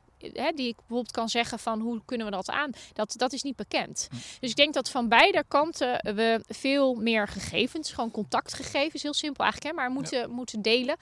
Die 0.55 0.67
ik 0.67 0.75
bijvoorbeeld 0.75 1.12
kan 1.12 1.29
zeggen 1.29 1.60
van 1.60 1.79
hoe 1.79 2.01
kunnen 2.05 2.25
we 2.25 2.31
dat 2.31 2.49
aan? 2.49 2.71
Dat, 2.93 3.13
dat 3.17 3.33
is 3.33 3.43
niet 3.43 3.55
bekend. 3.55 4.07
Dus 4.39 4.49
ik 4.49 4.55
denk 4.55 4.73
dat 4.73 4.89
van 4.89 5.07
beide 5.07 5.43
kanten 5.47 6.15
we 6.15 6.41
veel 6.47 6.95
meer 6.95 7.27
gegevens, 7.27 7.91
gewoon 7.91 8.12
contactgegevens, 8.12 9.03
heel 9.03 9.13
simpel 9.13 9.43
eigenlijk, 9.43 9.75
hè, 9.75 9.81
maar 9.81 9.91
moeten, 9.91 10.31
moeten 10.31 10.62
delen. 10.62 10.97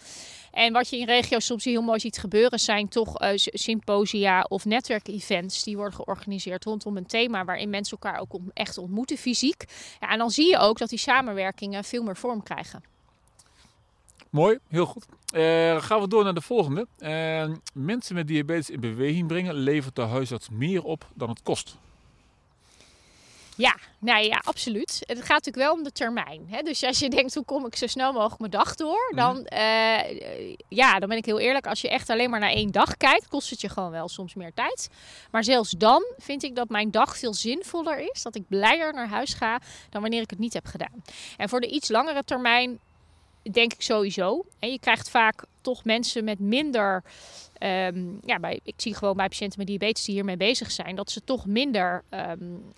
En 0.52 0.74
wat 0.74 0.90
je 0.90 0.98
in 0.98 1.06
regio's 1.06 1.46
soms 1.46 1.64
heel 1.64 1.82
mooi 1.82 2.00
ziet 2.00 2.18
gebeuren, 2.18 2.60
zijn 2.60 2.88
toch 2.88 3.20
eh, 3.20 3.32
symposia 3.36 4.46
of 4.50 4.66
netwerkevents 4.66 5.64
die 5.64 5.76
worden 5.76 5.96
georganiseerd 5.96 6.64
rondom 6.64 6.98
een 6.98 7.06
thema 7.08 7.46
waarin 7.46 7.70
mensen 7.70 7.98
elkaar 8.02 8.22
ook 8.22 8.40
echt 8.54 8.78
ontmoeten 8.78 9.18
fysiek. 9.18 9.64
Ja, 10.00 10.10
en 10.10 10.18
dan 10.18 10.32
zie 10.32 10.50
je 10.50 10.58
ook 10.58 10.78
dat 10.78 10.90
die 10.90 11.00
samenwerkingen 11.00 11.84
veel 11.84 12.04
meer 12.04 12.18
vorm 12.18 12.44
krijgen. 12.44 12.95
Mooi, 14.36 14.60
heel 14.68 14.86
goed. 14.86 15.06
Eh, 15.34 15.82
gaan 15.82 16.02
we 16.02 16.08
door 16.08 16.24
naar 16.24 16.34
de 16.34 16.42
volgende. 16.42 16.88
Eh, 16.98 17.50
mensen 17.74 18.16
met 18.16 18.28
diabetes 18.28 18.70
in 18.70 18.80
beweging 18.80 19.28
brengen 19.28 19.54
levert 19.54 19.96
de 19.96 20.02
huisarts 20.02 20.50
meer 20.50 20.84
op 20.84 21.08
dan 21.14 21.30
het 21.30 21.42
kost. 21.44 21.78
Ja, 23.58 23.78
nou 24.00 24.24
ja, 24.24 24.42
absoluut. 24.44 25.04
Het 25.06 25.18
gaat 25.18 25.28
natuurlijk 25.28 25.66
wel 25.66 25.74
om 25.74 25.84
de 25.84 25.92
termijn. 25.92 26.46
Hè? 26.50 26.62
Dus 26.62 26.84
als 26.84 27.00
je 27.00 27.10
denkt, 27.10 27.36
hoe 27.36 27.46
kom 27.46 27.66
ik 27.66 27.76
zo 27.76 27.88
snel 27.88 28.14
mogelijk 28.14 28.40
mijn 28.40 28.52
dag 28.52 28.76
door? 28.76 29.12
Dan, 29.16 29.46
eh, 29.46 30.56
ja, 30.68 31.00
dan 31.00 31.10
ben 31.10 31.18
ik 31.18 31.26
heel 31.26 31.40
eerlijk. 31.40 31.68
Als 31.68 31.82
je 31.82 31.90
echt 31.90 32.10
alleen 32.10 32.30
maar 32.30 32.40
naar 32.40 32.50
één 32.50 32.72
dag 32.72 32.98
kijkt, 32.98 33.28
kost 33.28 33.50
het 33.50 33.62
je 33.62 33.70
gewoon 33.70 33.92
wel 33.92 34.08
soms 34.08 34.34
meer 34.34 34.54
tijd. 34.54 34.90
Maar 35.32 35.44
zelfs 35.44 35.70
dan 35.70 36.04
vind 36.18 36.44
ik 36.44 36.56
dat 36.56 36.70
mijn 36.70 36.92
dag 36.92 37.18
veel 37.18 37.34
zinvoller 37.34 38.00
is. 38.12 38.22
Dat 38.22 38.36
ik 38.36 38.48
blijer 38.48 38.94
naar 38.94 39.10
huis 39.10 39.34
ga 39.34 39.60
dan 39.90 40.02
wanneer 40.02 40.22
ik 40.22 40.30
het 40.30 40.40
niet 40.40 40.54
heb 40.54 40.66
gedaan. 40.66 41.04
En 41.38 41.50
voor 41.50 41.60
de 41.60 41.70
iets 41.70 41.90
langere 41.90 42.24
termijn 42.24 42.80
denk 43.52 43.74
ik 43.74 43.82
sowieso. 43.82 44.46
En 44.60 44.72
je 44.72 44.80
krijgt 44.80 45.10
vaak 45.10 45.46
toch 45.66 45.84
mensen 45.84 46.24
met 46.24 46.40
minder 46.40 47.04
Ehm, 47.58 48.06
ja, 48.26 48.40
bij, 48.40 48.60
ik 48.64 48.74
zie 48.78 48.96
gewoon 48.96 49.16
bij 49.16 49.28
patiënten 49.28 49.60
met 49.60 49.68
diabetes 49.68 50.06
die 50.06 50.16
hiermee 50.16 50.38
bezig 50.38 50.72
zijn, 50.72 50.96
dat 50.96 51.12
ze 51.12 51.24
toch 51.24 51.46
minder 51.46 52.04
ehm, 52.10 52.38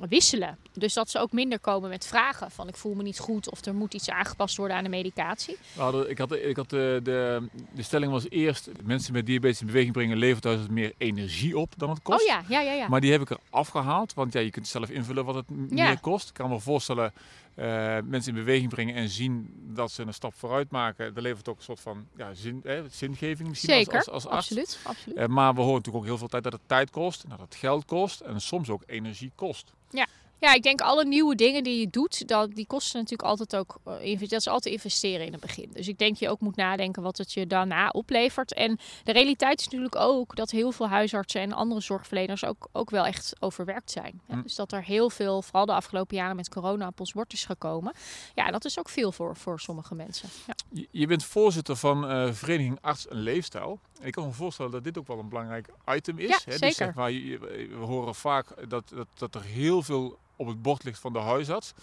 wisselen. 0.09 0.57
Dus 0.73 0.93
dat 0.93 1.09
ze 1.09 1.19
ook 1.19 1.31
minder 1.31 1.59
komen 1.59 1.89
met 1.89 2.05
vragen 2.05 2.51
van 2.51 2.67
ik 2.67 2.75
voel 2.75 2.93
me 2.93 3.03
niet 3.03 3.19
goed 3.19 3.51
of 3.51 3.65
er 3.65 3.75
moet 3.75 3.93
iets 3.93 4.09
aangepast 4.09 4.57
worden 4.57 4.77
aan 4.77 4.83
de 4.83 4.89
medicatie. 4.89 5.57
Nou, 5.77 6.07
ik 6.07 6.17
had, 6.17 6.31
ik 6.31 6.55
had 6.55 6.69
de, 6.69 6.99
de, 7.03 7.47
de 7.73 7.83
stelling 7.83 8.11
was 8.11 8.29
eerst, 8.29 8.69
mensen 8.83 9.13
met 9.13 9.25
diabetes 9.25 9.61
in 9.61 9.65
beweging 9.65 9.93
brengen 9.93 10.17
levert 10.17 10.41
thuis 10.41 10.67
meer 10.69 10.93
energie 10.97 11.57
op 11.57 11.73
dan 11.77 11.89
het 11.89 12.01
kost. 12.01 12.21
Oh 12.21 12.27
ja, 12.27 12.43
ja, 12.47 12.61
ja. 12.61 12.73
ja. 12.73 12.87
Maar 12.87 13.01
die 13.01 13.11
heb 13.11 13.21
ik 13.21 13.29
er 13.29 13.39
afgehaald, 13.49 14.13
want 14.13 14.33
ja, 14.33 14.39
je 14.39 14.51
kunt 14.51 14.67
zelf 14.67 14.89
invullen 14.89 15.25
wat 15.25 15.35
het 15.35 15.49
meer 15.49 15.99
kost. 15.99 16.27
Ik 16.27 16.33
kan 16.33 16.49
me 16.49 16.59
voorstellen, 16.59 17.13
uh, 17.55 17.65
mensen 18.03 18.35
in 18.35 18.39
beweging 18.39 18.69
brengen 18.69 18.95
en 18.95 19.09
zien 19.09 19.53
dat 19.73 19.91
ze 19.91 20.03
een 20.03 20.13
stap 20.13 20.33
vooruit 20.33 20.71
maken. 20.71 21.13
Dat 21.13 21.23
levert 21.23 21.49
ook 21.49 21.57
een 21.57 21.63
soort 21.63 21.79
van 21.79 22.07
ja, 22.17 22.33
zin, 22.33 22.61
hè, 22.77 22.89
zingeving 22.89 23.49
misschien 23.49 23.73
Zeker, 23.73 23.95
als, 23.97 24.09
als, 24.09 24.25
als 24.25 24.35
absoluut. 24.35 24.79
absoluut. 24.83 25.17
Uh, 25.17 25.25
maar 25.25 25.53
we 25.53 25.59
horen 25.59 25.75
natuurlijk 25.75 26.03
ook 26.03 26.09
heel 26.09 26.17
veel 26.17 26.27
tijd 26.27 26.43
dat 26.43 26.53
het 26.53 26.61
tijd 26.65 26.89
kost, 26.89 27.29
dat 27.29 27.39
het 27.39 27.55
geld 27.55 27.85
kost 27.85 28.19
en 28.19 28.41
soms 28.41 28.69
ook 28.69 28.83
energie 28.85 29.31
kost. 29.35 29.73
Ja, 29.89 30.07
ja, 30.39 30.53
ik 30.53 30.63
denk 30.63 30.81
alle 30.81 31.05
nieuwe 31.05 31.35
dingen 31.35 31.63
die 31.63 31.79
je 31.79 31.89
doet, 31.89 32.27
dat, 32.27 32.55
die 32.55 32.67
kosten 32.67 32.99
natuurlijk 32.99 33.29
altijd 33.29 33.55
ook. 33.55 33.79
Uh, 33.87 34.19
dat 34.19 34.31
is 34.31 34.47
altijd 34.47 34.73
investeren 34.73 35.25
in 35.25 35.31
het 35.31 35.41
begin. 35.41 35.69
Dus 35.73 35.87
ik 35.87 35.97
denk 35.97 36.17
je 36.17 36.29
ook 36.29 36.39
moet 36.39 36.55
nadenken 36.55 37.03
wat 37.03 37.17
het 37.17 37.33
je 37.33 37.47
daarna 37.47 37.89
oplevert. 37.89 38.53
En 38.53 38.79
de 39.03 39.11
realiteit 39.11 39.59
is 39.59 39.65
natuurlijk 39.65 39.95
ook 39.95 40.35
dat 40.35 40.51
heel 40.51 40.71
veel 40.71 40.87
huisartsen 40.87 41.41
en 41.41 41.53
andere 41.53 41.81
zorgverleners 41.81 42.45
ook, 42.45 42.67
ook 42.71 42.89
wel 42.89 43.05
echt 43.05 43.33
overwerkt 43.39 43.91
zijn. 43.91 44.21
Ja, 44.27 44.35
hm. 44.35 44.41
Dus 44.41 44.55
dat 44.55 44.71
er 44.71 44.83
heel 44.83 45.09
veel, 45.09 45.41
vooral 45.41 45.65
de 45.65 45.73
afgelopen 45.73 46.15
jaren 46.15 46.35
met 46.35 46.49
corona, 46.49 46.87
op 46.87 46.99
ons 46.99 47.13
bord 47.13 47.33
is 47.33 47.45
gekomen. 47.45 47.93
Ja, 48.35 48.51
dat 48.51 48.65
is 48.65 48.79
ook 48.79 48.89
veel 48.89 49.11
voor, 49.11 49.35
voor 49.35 49.59
sommige 49.59 49.95
mensen. 49.95 50.29
Ja. 50.47 50.83
Je, 50.91 51.07
bent 51.07 51.23
voorzitter 51.23 51.75
van 51.75 52.11
uh, 52.11 52.31
Vereniging 52.31 52.77
Arts 52.81 53.07
en 53.07 53.17
Leefstijl. 53.17 53.79
En 53.99 54.07
ik 54.07 54.13
kan 54.13 54.25
me 54.25 54.31
voorstellen 54.31 54.71
dat 54.71 54.83
dit 54.83 54.97
ook 54.97 55.07
wel 55.07 55.19
een 55.19 55.29
belangrijk 55.29 55.69
item 55.89 56.19
is. 56.19 56.29
Ja, 56.29 56.39
hè? 56.45 56.57
Dus 56.57 56.75
zeg 56.75 56.93
maar, 56.93 57.11
we 57.11 57.77
horen 57.79 58.15
vaak 58.15 58.69
dat, 58.69 58.89
dat, 58.95 59.07
dat 59.17 59.35
er 59.35 59.43
heel 59.43 59.81
veel 59.81 60.17
op 60.37 60.47
het 60.47 60.61
bord 60.61 60.83
ligt 60.83 60.99
van 60.99 61.13
de 61.13 61.19
huisarts. 61.19 61.73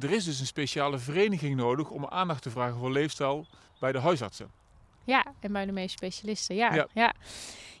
Er 0.00 0.10
is 0.10 0.24
dus 0.24 0.40
een 0.40 0.46
speciale 0.46 0.98
vereniging 0.98 1.56
nodig 1.56 1.90
om 1.90 2.06
aandacht 2.06 2.42
te 2.42 2.50
vragen 2.50 2.78
voor 2.78 2.92
leefstijl 2.92 3.46
bij 3.78 3.92
de 3.92 3.98
huisartsen. 4.00 4.50
Ja, 5.08 5.24
en 5.40 5.52
bij 5.52 5.66
de 5.66 5.72
meeste 5.72 5.96
specialisten. 5.96 6.56
Ja, 6.56 6.86
ja. 6.94 7.12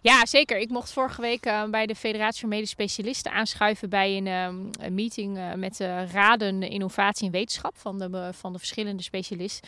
ja. 0.00 0.26
zeker. 0.26 0.58
Ik 0.58 0.68
mocht 0.68 0.92
vorige 0.92 1.20
week 1.20 1.46
uh, 1.46 1.64
bij 1.64 1.86
de 1.86 1.94
Federatie 1.94 2.40
van 2.40 2.48
Medisch 2.48 2.70
Specialisten 2.70 3.32
aanschuiven 3.32 3.88
bij 3.88 4.16
een, 4.16 4.26
um, 4.26 4.70
een 4.80 4.94
meeting 4.94 5.36
uh, 5.36 5.52
met 5.52 5.76
de 5.76 6.06
raden 6.06 6.62
innovatie 6.62 7.26
en 7.26 7.32
wetenschap 7.32 7.76
van 7.76 7.98
de, 7.98 8.30
van 8.32 8.52
de 8.52 8.58
verschillende 8.58 9.02
specialist, 9.02 9.66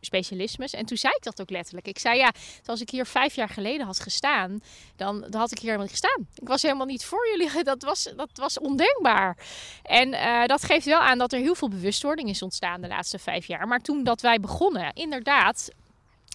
specialismes. 0.00 0.72
En 0.72 0.86
toen 0.86 0.96
zei 0.96 1.14
ik 1.16 1.22
dat 1.22 1.40
ook 1.40 1.50
letterlijk. 1.50 1.88
Ik 1.88 1.98
zei 1.98 2.18
ja, 2.18 2.32
als 2.64 2.80
ik 2.80 2.90
hier 2.90 3.06
vijf 3.06 3.34
jaar 3.34 3.48
geleden 3.48 3.86
had 3.86 4.00
gestaan, 4.00 4.60
dan, 4.96 5.20
dan 5.20 5.40
had 5.40 5.50
ik 5.50 5.58
hier 5.58 5.70
helemaal 5.70 5.88
niet 5.92 6.00
gestaan. 6.00 6.26
Ik 6.34 6.48
was 6.48 6.62
helemaal 6.62 6.86
niet 6.86 7.04
voor 7.04 7.28
jullie. 7.28 7.64
Dat 7.64 7.82
was, 7.82 8.12
dat 8.16 8.30
was 8.34 8.58
ondenkbaar. 8.58 9.36
En 9.82 10.08
uh, 10.08 10.46
dat 10.46 10.64
geeft 10.64 10.86
wel 10.86 11.00
aan 11.00 11.18
dat 11.18 11.32
er 11.32 11.38
heel 11.38 11.54
veel 11.54 11.68
bewustwording 11.68 12.28
is 12.28 12.42
ontstaan 12.42 12.80
de 12.80 12.88
laatste 12.88 13.18
vijf 13.18 13.46
jaar. 13.46 13.68
Maar 13.68 13.80
toen 13.80 14.04
dat 14.04 14.20
wij 14.20 14.40
begonnen, 14.40 14.92
inderdaad, 14.94 15.70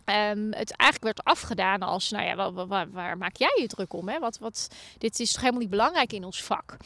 Um, 0.05 0.53
het 0.53 0.75
eigenlijk 0.75 1.03
werd 1.03 1.23
afgedaan 1.23 1.81
als, 1.81 2.09
nou 2.09 2.25
ja, 2.25 2.51
waar, 2.67 2.89
waar, 2.91 3.17
maak 3.17 3.35
jij 3.35 3.57
je 3.61 3.67
druk 3.67 3.93
om? 3.93 4.09
Hè? 4.09 4.19
Wat, 4.19 4.37
wat, 4.37 4.67
dit 4.97 5.19
is 5.19 5.31
toch 5.31 5.41
helemaal 5.41 5.61
niet 5.61 5.69
belangrijk 5.69 6.13
in 6.13 6.23
ons 6.23 6.43
vak? 6.43 6.77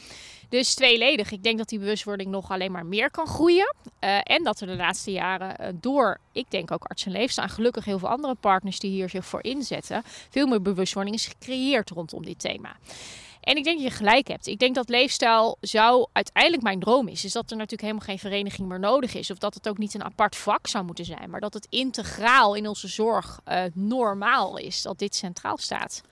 Dus 0.48 0.74
tweeledig. 0.74 1.30
Ik 1.30 1.42
denk 1.42 1.58
dat 1.58 1.68
die 1.68 1.78
bewustwording 1.78 2.30
nog 2.30 2.50
alleen 2.50 2.72
maar 2.72 2.86
meer 2.86 3.10
kan 3.10 3.26
groeien. 3.26 3.74
Uh, 4.00 4.18
en 4.22 4.44
dat 4.44 4.60
er 4.60 4.66
de 4.66 4.76
laatste 4.76 5.12
jaren 5.12 5.56
uh, 5.60 5.68
door, 5.80 6.20
ik 6.32 6.50
denk 6.50 6.70
ook 6.70 6.84
arts 6.84 7.06
en 7.06 7.48
gelukkig 7.48 7.84
heel 7.84 7.98
veel 7.98 8.08
andere 8.08 8.34
partners 8.34 8.78
die 8.78 8.90
hier 8.90 9.08
zich 9.08 9.26
voor 9.26 9.42
inzetten, 9.44 10.02
veel 10.30 10.46
meer 10.46 10.62
bewustwording 10.62 11.16
is 11.16 11.26
gecreëerd 11.26 11.90
rondom 11.90 12.24
dit 12.24 12.38
thema. 12.38 12.76
En 13.46 13.56
ik 13.56 13.64
denk 13.64 13.80
dat 13.82 13.90
je 13.90 13.96
gelijk 13.96 14.28
hebt. 14.28 14.46
Ik 14.46 14.58
denk 14.58 14.74
dat 14.74 14.88
leefstijl 14.88 15.56
zou 15.60 16.06
uiteindelijk 16.12 16.62
mijn 16.62 16.80
droom 16.80 17.08
is. 17.08 17.24
Is 17.24 17.32
dat 17.32 17.50
er 17.50 17.56
natuurlijk 17.56 17.82
helemaal 17.82 18.06
geen 18.06 18.18
vereniging 18.18 18.68
meer 18.68 18.78
nodig 18.78 19.14
is. 19.14 19.30
Of 19.30 19.38
dat 19.38 19.54
het 19.54 19.68
ook 19.68 19.78
niet 19.78 19.94
een 19.94 20.04
apart 20.04 20.36
vak 20.36 20.66
zou 20.66 20.84
moeten 20.84 21.04
zijn. 21.04 21.30
Maar 21.30 21.40
dat 21.40 21.54
het 21.54 21.66
integraal 21.70 22.54
in 22.54 22.68
onze 22.68 22.88
zorg 22.88 23.40
uh, 23.48 23.62
normaal 23.74 24.58
is. 24.58 24.82
Dat 24.82 24.98
dit 24.98 25.14
centraal 25.14 25.58
staat. 25.58 26.02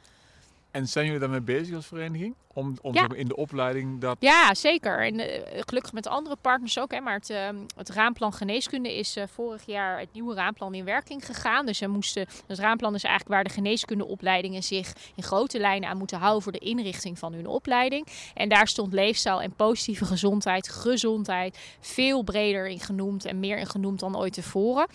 En 0.74 0.88
zijn 0.88 1.04
jullie 1.04 1.20
daarmee 1.20 1.40
bezig 1.40 1.74
als 1.74 1.86
vereniging? 1.86 2.34
Om, 2.52 2.76
om 2.82 2.94
ja. 2.94 3.08
in 3.14 3.28
de 3.28 3.36
opleiding 3.36 4.00
dat... 4.00 4.16
Ja, 4.20 4.54
zeker. 4.54 5.04
En 5.06 5.14
uh, 5.14 5.26
gelukkig 5.60 5.92
met 5.92 6.06
andere 6.06 6.36
partners 6.40 6.78
ook. 6.78 6.92
Hè. 6.92 7.00
Maar 7.00 7.14
het, 7.14 7.30
uh, 7.30 7.48
het 7.76 7.88
raamplan 7.88 8.32
geneeskunde 8.32 8.96
is 8.96 9.16
uh, 9.16 9.24
vorig 9.26 9.66
jaar 9.66 9.98
het 9.98 10.08
nieuwe 10.12 10.34
raamplan 10.34 10.74
in 10.74 10.84
werking 10.84 11.26
gegaan. 11.26 11.66
Dus 11.66 11.78
we 11.78 11.86
moesten, 11.86 12.26
het 12.46 12.58
raamplan 12.58 12.94
is 12.94 13.04
eigenlijk 13.04 13.34
waar 13.34 13.44
de 13.44 13.60
geneeskundeopleidingen 13.60 14.62
zich 14.62 14.92
in 15.14 15.22
grote 15.22 15.58
lijnen 15.58 15.88
aan 15.88 15.98
moeten 15.98 16.18
houden 16.18 16.42
voor 16.42 16.52
de 16.52 16.58
inrichting 16.58 17.18
van 17.18 17.32
hun 17.32 17.46
opleiding. 17.46 18.06
En 18.34 18.48
daar 18.48 18.68
stond 18.68 18.92
leefstijl 18.92 19.42
en 19.42 19.54
positieve 19.54 20.04
gezondheid, 20.04 20.68
gezondheid, 20.68 21.76
veel 21.80 22.22
breder 22.22 22.68
in 22.68 22.80
genoemd 22.80 23.24
en 23.24 23.40
meer 23.40 23.58
in 23.58 23.66
genoemd 23.66 24.00
dan 24.00 24.16
ooit 24.16 24.32
tevoren 24.32 24.86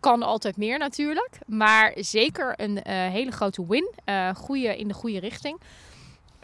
kan 0.00 0.22
altijd 0.22 0.56
meer 0.56 0.78
natuurlijk. 0.78 1.38
Maar 1.46 1.92
zeker 1.96 2.54
een 2.56 2.76
uh, 2.76 2.82
hele 2.86 3.30
grote 3.30 3.66
win. 3.66 3.92
Uh, 4.04 4.34
goede, 4.34 4.78
in 4.78 4.88
de 4.88 4.94
goede 4.94 5.18
richting. 5.18 5.60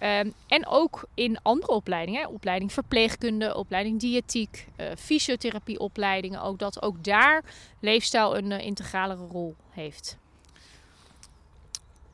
Um, 0.02 0.32
en 0.48 0.66
ook 0.66 1.04
in 1.14 1.38
andere 1.42 1.72
opleidingen. 1.72 2.28
Opleiding 2.28 2.72
verpleegkunde, 2.72 3.54
opleiding 3.54 4.00
diëtiek, 4.00 4.68
uh, 4.76 4.86
fysiotherapieopleidingen. 4.98 6.42
Ook 6.42 6.58
dat 6.58 6.82
ook 6.82 7.04
daar 7.04 7.44
leefstijl 7.80 8.36
een 8.36 8.52
integralere 8.52 9.26
rol 9.26 9.56
heeft. 9.70 10.16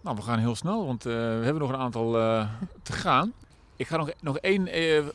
Nou, 0.00 0.16
we 0.16 0.22
gaan 0.22 0.38
heel 0.38 0.54
snel, 0.54 0.86
want 0.86 1.02
we 1.02 1.10
hebben 1.42 1.58
nog 1.58 1.68
een 1.70 1.76
aantal 1.76 2.12
te 2.82 2.92
gaan. 2.92 3.32
Ik 3.76 3.86
ga 3.86 3.96
nog, 3.96 4.10
nog 4.20 4.38
één 4.38 4.68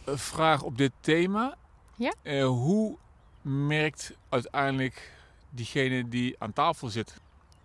vraag 0.06 0.64
op 0.64 0.78
dit 0.78 0.92
thema. 1.00 1.56
Ja? 1.96 2.44
hoe 2.44 2.98
merkt 3.42 4.14
uiteindelijk 4.30 5.15
diegene 5.56 6.10
die 6.10 6.36
aan 6.38 6.54
tafel 6.54 6.88
zit, 6.88 7.14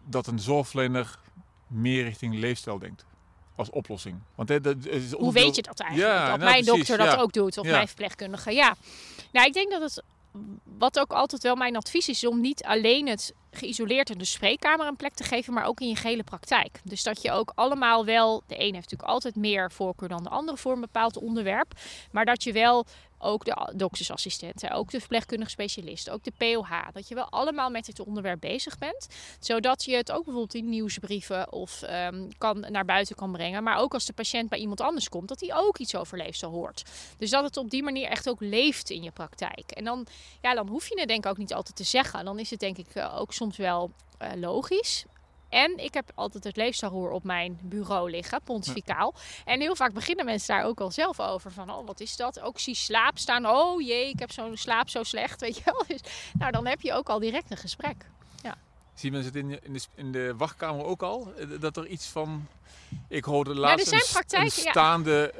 dat 0.04 0.26
een 0.26 0.38
zorgverlener 0.38 1.18
meer 1.66 2.04
richting 2.04 2.34
leefstijl 2.34 2.78
denkt 2.78 3.04
als 3.56 3.70
oplossing. 3.70 4.18
Want 4.34 4.48
hè, 4.48 4.60
dat 4.60 4.86
is 4.86 5.12
Hoe 5.12 5.32
weet 5.32 5.56
je 5.56 5.62
dat 5.62 5.80
eigenlijk? 5.80 6.12
Ja, 6.12 6.28
dat 6.28 6.38
nou, 6.38 6.50
mijn 6.50 6.64
dokter 6.64 6.98
dat 6.98 7.16
ook 7.16 7.32
doet 7.32 7.58
of 7.58 7.66
mijn 7.66 7.86
verpleegkundige. 7.86 8.52
Ja, 8.52 8.76
nou 9.32 9.46
ik 9.46 9.52
denk 9.52 9.70
dat 9.70 9.80
het 9.80 10.02
wat 10.78 10.98
ook 10.98 11.12
altijd 11.12 11.42
wel 11.42 11.56
mijn 11.56 11.76
advies 11.76 12.08
is 12.08 12.26
om 12.26 12.40
niet 12.40 12.62
alleen 12.64 13.08
het 13.08 13.34
geïsoleerd 13.50 14.10
in 14.10 14.18
de 14.18 14.24
spreekkamer 14.24 14.86
een 14.86 14.96
plek 14.96 15.14
te 15.14 15.24
geven, 15.24 15.52
maar 15.52 15.64
ook 15.64 15.80
in 15.80 15.88
je 15.88 15.96
gehele 15.96 16.22
praktijk. 16.22 16.80
Dus 16.84 17.02
dat 17.02 17.22
je 17.22 17.30
ook 17.30 17.52
allemaal 17.54 18.04
wel, 18.04 18.42
de 18.46 18.54
een 18.54 18.74
heeft 18.74 18.90
natuurlijk 18.90 19.08
altijd 19.08 19.36
meer 19.36 19.72
voorkeur 19.72 20.08
dan 20.08 20.22
de 20.22 20.28
andere 20.28 20.56
voor 20.56 20.72
een 20.72 20.80
bepaald 20.80 21.16
onderwerp, 21.16 21.72
maar 22.10 22.24
dat 22.24 22.42
je 22.42 22.52
wel 22.52 22.86
ook 23.22 23.44
de 23.44 23.72
doktersassistenten, 23.74 24.70
ook 24.70 24.90
de 24.90 24.98
verpleegkundige 24.98 25.50
specialisten, 25.50 26.12
ook 26.12 26.24
de 26.24 26.32
POH. 26.36 26.70
Dat 26.92 27.08
je 27.08 27.14
wel 27.14 27.28
allemaal 27.28 27.70
met 27.70 27.84
dit 27.84 28.00
onderwerp 28.00 28.40
bezig 28.40 28.78
bent. 28.78 29.08
Zodat 29.40 29.84
je 29.84 29.96
het 29.96 30.10
ook 30.12 30.24
bijvoorbeeld 30.24 30.54
in 30.54 30.68
nieuwsbrieven 30.68 31.52
of 31.52 31.82
um, 31.82 32.28
kan, 32.38 32.66
naar 32.68 32.84
buiten 32.84 33.16
kan 33.16 33.32
brengen. 33.32 33.62
Maar 33.62 33.78
ook 33.78 33.94
als 33.94 34.06
de 34.06 34.12
patiënt 34.12 34.48
bij 34.48 34.58
iemand 34.58 34.80
anders 34.80 35.08
komt, 35.08 35.28
dat 35.28 35.40
hij 35.40 35.54
ook 35.54 35.78
iets 35.78 35.94
over 35.94 36.18
leefstijl 36.18 36.52
hoort. 36.52 36.82
Dus 37.18 37.30
dat 37.30 37.44
het 37.44 37.56
op 37.56 37.70
die 37.70 37.82
manier 37.82 38.08
echt 38.08 38.28
ook 38.28 38.40
leeft 38.40 38.90
in 38.90 39.02
je 39.02 39.10
praktijk. 39.10 39.70
En 39.70 39.84
dan, 39.84 40.06
ja, 40.40 40.54
dan 40.54 40.68
hoef 40.68 40.88
je 40.88 40.98
het 40.98 41.08
denk 41.08 41.24
ik 41.24 41.30
ook 41.30 41.38
niet 41.38 41.54
altijd 41.54 41.76
te 41.76 41.84
zeggen. 41.84 42.24
Dan 42.24 42.38
is 42.38 42.50
het 42.50 42.60
denk 42.60 42.78
ik 42.78 42.94
eh, 42.94 43.18
ook 43.20 43.32
soms 43.32 43.56
wel 43.56 43.90
uh, 44.22 44.28
logisch. 44.34 45.04
En 45.50 45.78
ik 45.78 45.94
heb 45.94 46.10
altijd 46.14 46.44
het 46.44 46.56
leefstijlroer 46.56 47.10
op 47.10 47.24
mijn 47.24 47.58
bureau 47.62 48.10
liggen, 48.10 48.42
pontificaal. 48.42 49.14
En 49.44 49.60
heel 49.60 49.76
vaak 49.76 49.92
beginnen 49.92 50.24
mensen 50.24 50.56
daar 50.56 50.64
ook 50.64 50.80
al 50.80 50.90
zelf 50.90 51.20
over. 51.20 51.52
Van, 51.52 51.70
oh, 51.70 51.86
wat 51.86 52.00
is 52.00 52.16
dat? 52.16 52.40
Ook 52.40 52.58
zie 52.58 52.74
slaap 52.74 53.18
staan. 53.18 53.46
Oh 53.46 53.80
jee, 53.80 54.08
ik 54.08 54.18
heb 54.18 54.32
zo'n 54.32 54.56
slaap 54.56 54.88
zo 54.88 55.02
slecht, 55.02 55.40
weet 55.40 55.56
je 55.56 55.62
wel. 55.64 55.84
Dus, 55.88 56.00
nou, 56.38 56.52
dan 56.52 56.66
heb 56.66 56.80
je 56.80 56.92
ook 56.92 57.08
al 57.08 57.18
direct 57.18 57.50
een 57.50 57.56
gesprek. 57.56 58.06
Ja. 59.00 59.06
Zie 59.06 59.10
mensen 59.10 59.32
het 59.32 59.42
in 59.42 59.48
de, 59.48 59.60
in 59.62 59.72
de, 59.72 59.80
in 59.94 60.12
de 60.12 60.34
wachtkamer 60.36 60.84
ook 60.84 61.02
al? 61.02 61.32
Eh, 61.36 61.46
dat 61.60 61.76
er 61.76 61.86
iets 61.86 62.06
van 62.06 62.46
ik 63.08 63.24
hoorde 63.24 63.54
laatst 63.54 63.92
een, 63.92 64.40
een, 64.40 64.50
staande 64.50 65.34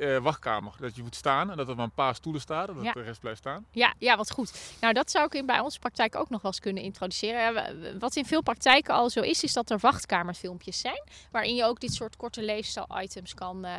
uh, 0.00 0.18
wachtkamer. 0.18 0.72
Dat 0.78 0.96
je 0.96 1.02
moet 1.02 1.14
staan 1.14 1.50
en 1.50 1.56
dat 1.56 1.68
er 1.68 1.76
maar 1.76 1.84
een 1.84 1.90
paar 1.90 2.14
stoelen 2.14 2.40
staan. 2.40 2.68
En 2.68 2.74
dat 2.74 2.94
de 2.94 3.02
rest 3.02 3.20
blijft 3.20 3.38
staan. 3.38 3.66
Ja, 3.70 3.94
ja, 3.98 4.16
wat 4.16 4.30
goed. 4.30 4.76
Nou, 4.80 4.92
dat 4.92 5.10
zou 5.10 5.26
ik 5.26 5.34
in, 5.34 5.46
bij 5.46 5.60
onze 5.60 5.78
praktijk 5.78 6.16
ook 6.16 6.30
nog 6.30 6.42
wel 6.42 6.50
eens 6.50 6.60
kunnen 6.60 6.82
introduceren. 6.82 7.98
Wat 7.98 8.16
in 8.16 8.24
veel 8.24 8.42
praktijken 8.42 8.94
al 8.94 9.10
zo 9.10 9.20
is, 9.20 9.42
is 9.42 9.52
dat 9.52 9.70
er 9.70 9.78
wachtkamerfilmpjes 9.78 10.80
zijn. 10.80 11.02
Waarin 11.30 11.54
je 11.54 11.64
ook 11.64 11.80
dit 11.80 11.94
soort 11.94 12.16
korte 12.16 12.42
leefstijl-items 12.42 13.34
kan, 13.34 13.66
uh, 13.66 13.76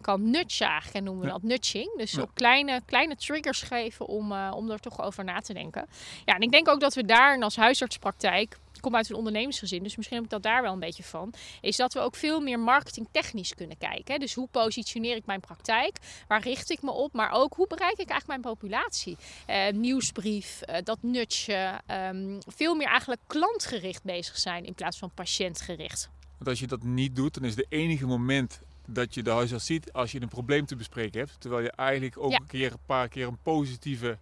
kan 0.00 0.30
nutjagen. 0.30 1.04
noemen 1.04 1.24
we 1.24 1.30
dat 1.30 1.42
nudging. 1.42 1.96
Dus 1.96 2.18
op 2.18 2.30
kleine, 2.34 2.80
kleine 2.86 3.16
triggers 3.16 3.62
geven 3.62 4.06
om, 4.06 4.32
om 4.32 4.70
er 4.70 4.80
toch 4.80 5.02
over 5.02 5.24
na 5.24 5.40
te 5.40 5.52
denken. 5.52 5.86
Ja, 6.24 6.34
en 6.34 6.40
ik 6.40 6.50
denk 6.50 6.68
ook 6.68 6.80
dat 6.80 6.94
we 6.94 7.04
daar 7.04 7.40
als 7.40 7.56
huisartspraktijk 7.56 8.58
kom 8.84 8.96
uit 8.96 9.10
een 9.10 9.16
ondernemersgezin, 9.16 9.82
dus 9.82 9.96
misschien 9.96 10.16
heb 10.16 10.26
ik 10.26 10.32
dat 10.32 10.42
daar 10.42 10.62
wel 10.62 10.72
een 10.72 10.80
beetje 10.80 11.02
van. 11.02 11.34
Is 11.60 11.76
dat 11.76 11.92
we 11.92 12.00
ook 12.00 12.16
veel 12.16 12.40
meer 12.40 12.58
marketingtechnisch 12.58 13.54
kunnen 13.54 13.78
kijken. 13.78 14.20
Dus 14.20 14.34
hoe 14.34 14.48
positioneer 14.50 15.16
ik 15.16 15.26
mijn 15.26 15.40
praktijk? 15.40 15.98
Waar 16.28 16.42
richt 16.42 16.70
ik 16.70 16.82
me 16.82 16.90
op? 16.90 17.12
Maar 17.12 17.30
ook 17.30 17.54
hoe 17.54 17.66
bereik 17.66 17.98
ik 17.98 18.08
eigenlijk 18.08 18.26
mijn 18.26 18.54
populatie? 18.54 19.16
Uh, 19.50 19.68
nieuwsbrief, 19.68 20.60
uh, 20.66 20.76
dat 20.84 20.98
nutje. 21.00 21.80
Um, 21.90 22.38
veel 22.46 22.74
meer 22.74 22.86
eigenlijk 22.86 23.20
klantgericht 23.26 24.02
bezig 24.02 24.38
zijn 24.38 24.64
in 24.64 24.74
plaats 24.74 24.98
van 24.98 25.10
patiëntgericht. 25.14 26.10
Want 26.36 26.48
als 26.48 26.60
je 26.60 26.66
dat 26.66 26.82
niet 26.82 27.16
doet, 27.16 27.34
dan 27.34 27.44
is 27.44 27.56
het 27.56 27.66
enige 27.68 28.06
moment 28.06 28.60
dat 28.86 29.14
je 29.14 29.22
de 29.22 29.30
huisarts 29.30 29.66
ziet 29.66 29.92
als 29.92 30.12
je 30.12 30.20
een 30.20 30.28
probleem 30.28 30.66
te 30.66 30.76
bespreken 30.76 31.20
hebt. 31.20 31.36
Terwijl 31.38 31.62
je 31.62 31.70
eigenlijk 31.70 32.18
ook 32.18 32.32
een, 32.32 32.46
keer, 32.46 32.72
een 32.72 32.78
paar 32.86 33.08
keer 33.08 33.26
een 33.26 33.42
positieve 33.42 34.18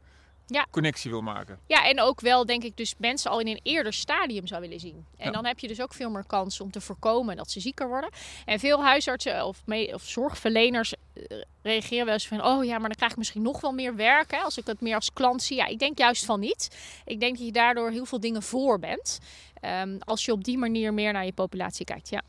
ja. 0.46 0.66
connectie 0.70 1.10
wil 1.10 1.20
maken. 1.20 1.58
Ja, 1.66 1.84
en 1.84 2.00
ook 2.00 2.20
wel 2.20 2.46
denk 2.46 2.62
ik 2.64 2.76
dus 2.76 2.94
mensen 2.98 3.30
al 3.30 3.40
in 3.40 3.46
een 3.46 3.60
eerder 3.62 3.92
stadium 3.92 4.46
zou 4.46 4.60
willen 4.60 4.80
zien. 4.80 5.06
En 5.16 5.32
dan 5.32 5.44
heb 5.44 5.58
je 5.58 5.68
dus 5.68 5.80
ook 5.80 5.94
veel 5.94 6.10
meer 6.10 6.26
kans 6.26 6.60
om 6.60 6.70
te 6.70 6.80
voorkomen 6.80 7.36
dat 7.36 7.50
ze 7.50 7.60
zieker 7.60 7.88
worden. 7.88 8.10
En 8.44 8.58
veel 8.58 8.82
huisartsen 8.82 9.46
of, 9.46 9.62
of 9.92 10.02
zorgverleners 10.02 10.94
eh, 11.14 11.38
reageren 11.62 12.04
wel 12.04 12.14
eens 12.14 12.28
van... 12.28 12.44
oh 12.44 12.64
ja, 12.64 12.78
maar 12.78 12.88
dan 12.88 12.96
krijg 12.96 13.12
ik 13.12 13.18
misschien 13.18 13.42
nog 13.42 13.60
wel 13.60 13.72
meer 13.72 13.96
werk 13.96 14.30
hè, 14.30 14.38
als 14.38 14.58
ik 14.58 14.66
het 14.66 14.80
meer 14.80 14.94
als 14.94 15.12
klant 15.12 15.42
zie. 15.42 15.56
Ja, 15.56 15.66
ik 15.66 15.78
denk 15.78 15.98
juist 15.98 16.24
van 16.24 16.40
niet. 16.40 16.76
Ik 17.04 17.20
denk 17.20 17.36
dat 17.36 17.46
je 17.46 17.52
daardoor 17.52 17.90
heel 17.90 18.06
veel 18.06 18.20
dingen 18.20 18.42
voor 18.42 18.78
bent. 18.78 19.18
Um, 19.64 19.98
als 19.98 20.24
je 20.24 20.32
op 20.32 20.44
die 20.44 20.58
manier 20.58 20.94
meer 20.94 21.12
naar 21.12 21.24
je 21.24 21.32
populatie 21.32 21.84
kijkt, 21.84 22.08
ja. 22.08 22.22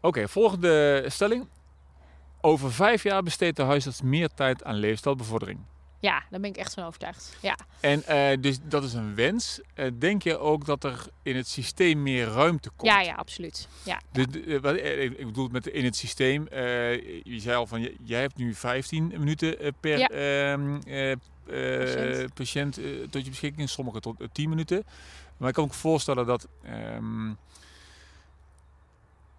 Oké, 0.00 0.28
volgende 0.28 1.04
stelling. 1.08 1.48
Over 2.40 2.72
vijf 2.72 3.02
jaar 3.02 3.22
besteedt 3.22 3.56
de 3.56 3.62
huisarts 3.62 4.02
meer 4.02 4.28
tijd 4.34 4.64
aan 4.64 4.74
leefstijlbevordering. 4.74 5.58
Ja, 6.06 6.22
daar 6.30 6.40
ben 6.40 6.50
ik 6.50 6.56
echt 6.56 6.74
van 6.74 6.84
overtuigd. 6.84 7.36
Ja. 7.42 7.58
En 7.80 8.02
uh, 8.08 8.42
dus 8.42 8.58
dat 8.62 8.84
is 8.84 8.92
een 8.92 9.14
wens. 9.14 9.60
Uh, 9.74 9.86
denk 9.98 10.22
je 10.22 10.38
ook 10.38 10.64
dat 10.64 10.84
er 10.84 11.06
in 11.22 11.36
het 11.36 11.48
systeem 11.48 12.02
meer 12.02 12.26
ruimte 12.26 12.70
komt? 12.76 12.92
Ja, 12.92 13.00
ja, 13.00 13.14
absoluut. 13.14 13.68
Ja, 13.82 14.00
dus, 14.12 14.26
uh, 14.34 15.02
ik 15.02 15.26
bedoel 15.26 15.48
met 15.48 15.66
in 15.66 15.84
het 15.84 15.96
systeem. 15.96 16.46
je 16.50 17.36
zei 17.38 17.56
al 17.56 17.66
van, 17.66 17.90
jij 18.02 18.20
hebt 18.20 18.36
nu 18.36 18.54
15 18.54 19.06
minuten 19.06 19.74
per 19.80 19.98
ja. 19.98 20.08
Ehm, 20.08 20.78
patiënt, 21.44 22.34
patiënt 22.34 22.74
tot 23.10 23.24
je 23.24 23.30
beschikking. 23.30 23.68
Sommigen 23.68 24.00
tot 24.00 24.16
10 24.32 24.48
minuten. 24.48 24.84
Maar 25.36 25.48
ik 25.48 25.54
kan 25.54 25.64
me 25.64 25.70
ook 25.70 25.76
voorstellen 25.76 26.26
dat... 26.26 26.48
Um, 26.94 27.36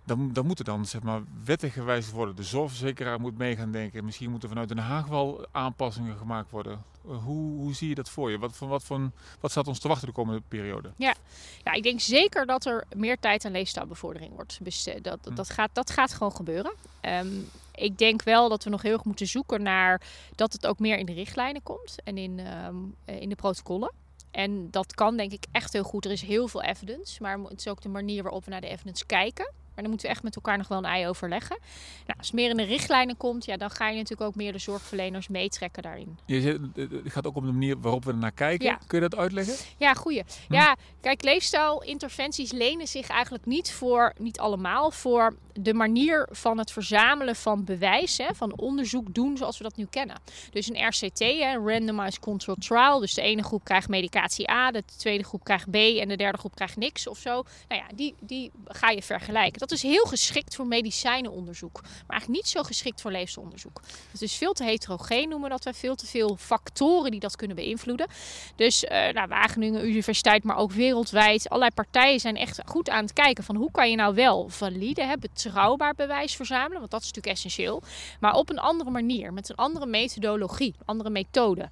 dan, 0.07 0.33
dan 0.33 0.45
moeten 0.45 0.65
dan 0.65 0.85
zeg 0.85 1.01
maar, 1.01 1.21
wetten 1.43 1.71
gewijzigd 1.71 2.13
worden. 2.13 2.35
De 2.35 2.43
zorgverzekeraar 2.43 3.19
moet 3.19 3.37
mee 3.37 3.55
gaan 3.55 3.71
denken. 3.71 4.05
Misschien 4.05 4.29
moeten 4.29 4.49
vanuit 4.49 4.67
Den 4.67 4.77
Haag 4.77 5.07
wel 5.07 5.47
aanpassingen 5.51 6.17
gemaakt 6.17 6.51
worden. 6.51 6.83
Hoe, 7.01 7.59
hoe 7.59 7.73
zie 7.73 7.89
je 7.89 7.95
dat 7.95 8.09
voor 8.09 8.31
je? 8.31 8.39
Wat, 8.39 8.55
van, 8.55 8.67
wat, 8.67 8.83
van, 8.83 9.11
wat 9.39 9.51
staat 9.51 9.67
ons 9.67 9.79
te 9.79 9.87
wachten 9.87 10.07
de 10.07 10.13
komende 10.13 10.41
periode? 10.47 10.91
Ja, 10.95 11.15
ja 11.63 11.71
ik 11.71 11.83
denk 11.83 11.99
zeker 11.99 12.45
dat 12.45 12.65
er 12.65 12.85
meer 12.95 13.19
tijd 13.19 13.45
aan 13.45 13.51
leefstijlbevordering 13.51 14.33
wordt 14.33 14.59
besteed. 14.61 15.03
Dat, 15.03 15.19
hm. 15.23 15.35
dat, 15.35 15.49
gaat, 15.49 15.69
dat 15.73 15.89
gaat 15.89 16.13
gewoon 16.13 16.35
gebeuren. 16.35 16.73
Um, 17.01 17.49
ik 17.75 17.97
denk 17.97 18.23
wel 18.23 18.49
dat 18.49 18.63
we 18.63 18.69
nog 18.69 18.81
heel 18.81 18.93
erg 18.93 19.03
moeten 19.03 19.27
zoeken 19.27 19.61
naar 19.61 20.01
dat 20.35 20.53
het 20.53 20.67
ook 20.67 20.79
meer 20.79 20.97
in 20.97 21.05
de 21.05 21.13
richtlijnen 21.13 21.63
komt 21.63 21.95
en 22.03 22.17
in, 22.17 22.39
um, 22.65 22.95
in 23.05 23.29
de 23.29 23.35
protocollen. 23.35 23.91
En 24.31 24.71
dat 24.71 24.93
kan 24.93 25.17
denk 25.17 25.31
ik 25.31 25.45
echt 25.51 25.73
heel 25.73 25.83
goed. 25.83 26.05
Er 26.05 26.11
is 26.11 26.21
heel 26.21 26.47
veel 26.47 26.63
evidence, 26.63 27.21
maar 27.21 27.39
het 27.39 27.59
is 27.59 27.67
ook 27.67 27.81
de 27.81 27.89
manier 27.89 28.23
waarop 28.23 28.45
we 28.45 28.51
naar 28.51 28.61
de 28.61 28.67
evidence 28.67 29.05
kijken. 29.05 29.51
Maar 29.77 29.85
dan 29.85 29.95
moeten 29.95 30.11
we 30.11 30.15
echt 30.15 30.25
met 30.25 30.35
elkaar 30.35 30.57
nog 30.57 30.67
wel 30.67 30.77
een 30.77 30.85
ei 30.85 31.07
overleggen. 31.07 31.57
Nou, 32.05 32.17
als 32.17 32.27
het 32.27 32.35
meer 32.35 32.49
in 32.49 32.57
de 32.57 32.63
richtlijnen 32.63 33.17
komt, 33.17 33.45
ja, 33.45 33.57
dan 33.57 33.69
ga 33.69 33.89
je 33.89 33.95
natuurlijk 33.95 34.29
ook 34.29 34.35
meer 34.35 34.51
de 34.51 34.59
zorgverleners 34.59 35.27
meetrekken 35.27 35.83
daarin. 35.83 36.17
Je 36.25 36.41
zegt, 36.41 36.59
het 36.75 37.11
gaat 37.11 37.27
ook 37.27 37.35
om 37.35 37.45
de 37.45 37.51
manier 37.51 37.79
waarop 37.79 38.05
we 38.05 38.11
er 38.11 38.17
naar 38.17 38.31
kijken. 38.31 38.77
Kun 38.87 39.01
je 39.01 39.09
dat 39.09 39.19
uitleggen? 39.19 39.55
Ja, 39.77 39.93
goeie. 39.93 40.23
Hm? 40.47 40.53
Ja, 40.53 40.75
kijk, 41.01 41.23
leefstijlinterventies 41.23 42.51
lenen 42.51 42.87
zich 42.87 43.07
eigenlijk 43.07 43.45
niet 43.45 43.71
voor, 43.71 44.13
niet 44.17 44.39
allemaal, 44.39 44.91
voor 44.91 45.35
de 45.53 45.73
manier 45.73 46.27
van 46.31 46.57
het 46.57 46.71
verzamelen 46.71 47.35
van 47.35 47.63
bewijs, 47.63 48.17
hè, 48.17 48.35
van 48.35 48.57
onderzoek 48.57 49.13
doen 49.13 49.37
zoals 49.37 49.57
we 49.57 49.63
dat 49.63 49.75
nu 49.75 49.85
kennen. 49.89 50.19
Dus 50.51 50.69
een 50.69 50.87
RCT, 50.87 51.19
hè, 51.19 51.53
Randomized 51.53 52.19
Control 52.19 52.55
Trial. 52.55 52.99
Dus 52.99 53.13
de 53.13 53.21
ene 53.21 53.43
groep 53.43 53.63
krijgt 53.63 53.89
medicatie 53.89 54.51
A, 54.51 54.71
de 54.71 54.83
tweede 54.97 55.23
groep 55.23 55.43
krijgt 55.43 55.69
B 55.69 55.75
en 55.75 56.07
de 56.07 56.17
derde 56.17 56.37
groep 56.37 56.55
krijgt 56.55 56.77
niks 56.77 57.07
of 57.07 57.17
zo. 57.17 57.43
Nou 57.67 57.81
ja, 57.81 57.87
die, 57.95 58.15
die 58.19 58.51
ga 58.65 58.89
je 58.89 59.01
vergelijken. 59.01 59.59
Dat 59.59 59.66
is 59.71 59.81
heel 59.81 60.05
geschikt 60.05 60.55
voor 60.55 60.67
medicijnenonderzoek, 60.67 61.81
maar 61.81 61.91
eigenlijk 62.07 62.41
niet 62.41 62.47
zo 62.47 62.63
geschikt 62.63 63.01
voor 63.01 63.11
leefsonderzoek. 63.11 63.81
Het 64.11 64.21
is 64.21 64.35
veel 64.35 64.53
te 64.53 64.63
heterogeen, 64.63 65.29
noemen 65.29 65.49
we 65.49 65.55
dat 65.55 65.63
wij. 65.63 65.73
Veel 65.77 65.95
te 65.95 66.05
veel 66.05 66.35
factoren 66.39 67.11
die 67.11 67.19
dat 67.19 67.35
kunnen 67.35 67.55
beïnvloeden. 67.55 68.07
Dus 68.55 68.83
uh, 68.83 68.89
nou, 68.89 69.27
Wageningen 69.27 69.87
Universiteit, 69.87 70.43
maar 70.43 70.57
ook 70.57 70.71
wereldwijd. 70.71 71.49
Allerlei 71.49 71.73
partijen 71.73 72.19
zijn 72.19 72.35
echt 72.35 72.61
goed 72.65 72.89
aan 72.89 73.03
het 73.03 73.13
kijken 73.13 73.43
van 73.43 73.55
hoe 73.55 73.71
kan 73.71 73.89
je 73.89 73.95
nou 73.95 74.15
wel 74.15 74.49
valide, 74.49 75.03
hè, 75.03 75.17
betrouwbaar 75.17 75.93
bewijs 75.95 76.35
verzamelen. 76.35 76.79
Want 76.79 76.91
dat 76.91 77.01
is 77.01 77.07
natuurlijk 77.07 77.35
essentieel. 77.35 77.81
Maar 78.19 78.33
op 78.33 78.49
een 78.49 78.59
andere 78.59 78.89
manier, 78.89 79.33
met 79.33 79.49
een 79.49 79.55
andere 79.55 79.85
methodologie, 79.85 80.75
andere 80.85 81.09
methode. 81.09 81.69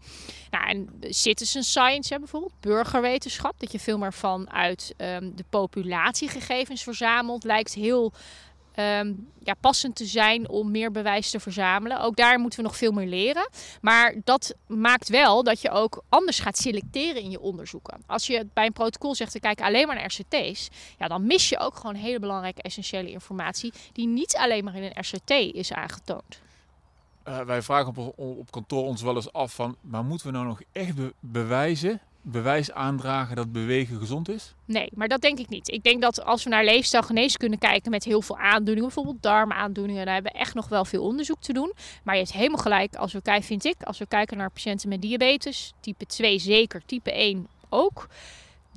Nou, 0.51 0.67
en 0.67 0.89
citizen 1.01 1.63
science 1.63 2.13
hè, 2.13 2.19
bijvoorbeeld, 2.19 2.53
burgerwetenschap. 2.60 3.60
Dat 3.60 3.71
je 3.71 3.79
veel 3.79 3.97
meer 3.97 4.13
vanuit 4.13 4.93
um, 4.97 5.36
de 5.36 5.45
populatiegegevens 5.49 6.84
verzamelt, 6.84 7.43
lijkt 7.43 7.73
heel 7.73 7.85
um, 7.93 9.28
ja, 9.39 9.54
passend 9.60 9.95
te 9.95 10.06
zijn 10.06 10.50
om 10.50 10.71
meer 10.71 10.91
bewijs 10.91 11.30
te 11.30 11.39
verzamelen. 11.39 12.02
Ook 12.02 12.15
daar 12.15 12.39
moeten 12.39 12.60
we 12.60 12.65
nog 12.65 12.78
veel 12.78 12.91
meer 12.91 13.08
leren. 13.08 13.50
Maar 13.82 14.15
dat 14.24 14.56
maakt 14.67 15.10
wel 15.10 15.43
dat 15.43 15.62
je 15.62 15.69
ook 15.69 16.04
anders 16.10 16.39
gaat 16.39 16.58
selecteren 16.58 17.21
in 17.21 17.32
je 17.32 17.39
onderzoeken. 17.39 18.04
Als 18.06 18.28
je 18.28 18.48
bij 18.54 18.65
een 18.65 18.74
protocol 18.74 19.15
zegt, 19.15 19.34
we 19.34 19.39
kijken 19.39 19.65
alleen 19.65 19.88
maar 19.88 19.95
naar 19.95 20.06
RCT's, 20.06 20.69
ja, 20.98 21.08
dan 21.08 21.26
mis 21.26 21.50
je 21.50 21.60
ook 21.60 21.76
gewoon 21.76 21.95
hele 21.95 22.19
belangrijke 22.19 22.62
essentiële 22.62 23.12
informatie 23.12 23.74
die 23.93 24.08
niet 24.08 24.36
alleen 24.36 24.63
maar 24.63 24.76
in 24.76 24.84
een 24.84 25.00
RCT 25.00 25.30
is 25.56 25.74
aangetoond. 25.74 26.43
Uh, 27.28 27.39
wij 27.39 27.62
vragen 27.62 27.98
op, 27.98 28.13
op 28.17 28.52
kantoor 28.52 28.84
ons 28.84 29.02
wel 29.02 29.15
eens 29.15 29.34
af 29.34 29.54
van, 29.54 29.76
maar 29.82 30.04
moeten 30.04 30.28
we 30.28 30.34
nou 30.34 30.45
nog 30.45 30.62
echt 30.71 30.95
be 30.95 31.13
bewijzen 31.19 32.02
bewijs 32.28 32.72
aandragen 32.72 33.36
dat 33.36 33.52
bewegen 33.52 34.00
gezond 34.00 34.30
is? 34.30 34.54
Nee, 34.66 34.90
maar 34.94 35.08
dat 35.08 35.22
denk 35.22 35.40
ik 35.40 35.50
niet. 35.50 35.72
Ik 35.72 35.84
denk 35.84 36.02
dat 36.02 36.24
als 36.24 36.44
we 36.44 36.50
naar 36.50 36.64
leefstijlgeneeskunde 36.64 37.58
kijken 37.58 37.92
met 37.92 38.04
heel 38.04 38.22
veel 38.22 38.38
aandoeningen, 38.38 38.84
bijvoorbeeld 38.84 39.22
darmaandoeningen, 39.22 40.06
dan 40.06 40.14
hebben 40.14 40.32
we 40.32 40.40
echt 40.40 40.54
nog 40.54 40.68
wel 40.68 40.86
veel 40.86 41.04
onderzoek 41.04 41.42
te 41.42 41.54
doen. 41.54 41.74
Maar 42.04 42.16
je 42.16 42.22
hebt 42.22 42.34
helemaal 42.34 42.62
gelijk 42.62 42.96
als 42.96 43.14
we 43.14 43.22
kijken, 43.22 43.46
vind 43.46 43.66
ik, 43.66 43.84
als 43.84 43.98
we 43.98 44.06
kijken 44.06 44.38
naar 44.38 44.52
patiënten 44.52 44.90
met 44.90 45.02
diabetes, 45.02 45.74
type 45.80 46.06
2 46.06 46.40
zeker, 46.40 46.82
type 46.86 47.12
1 47.12 47.48
ook 47.70 48.08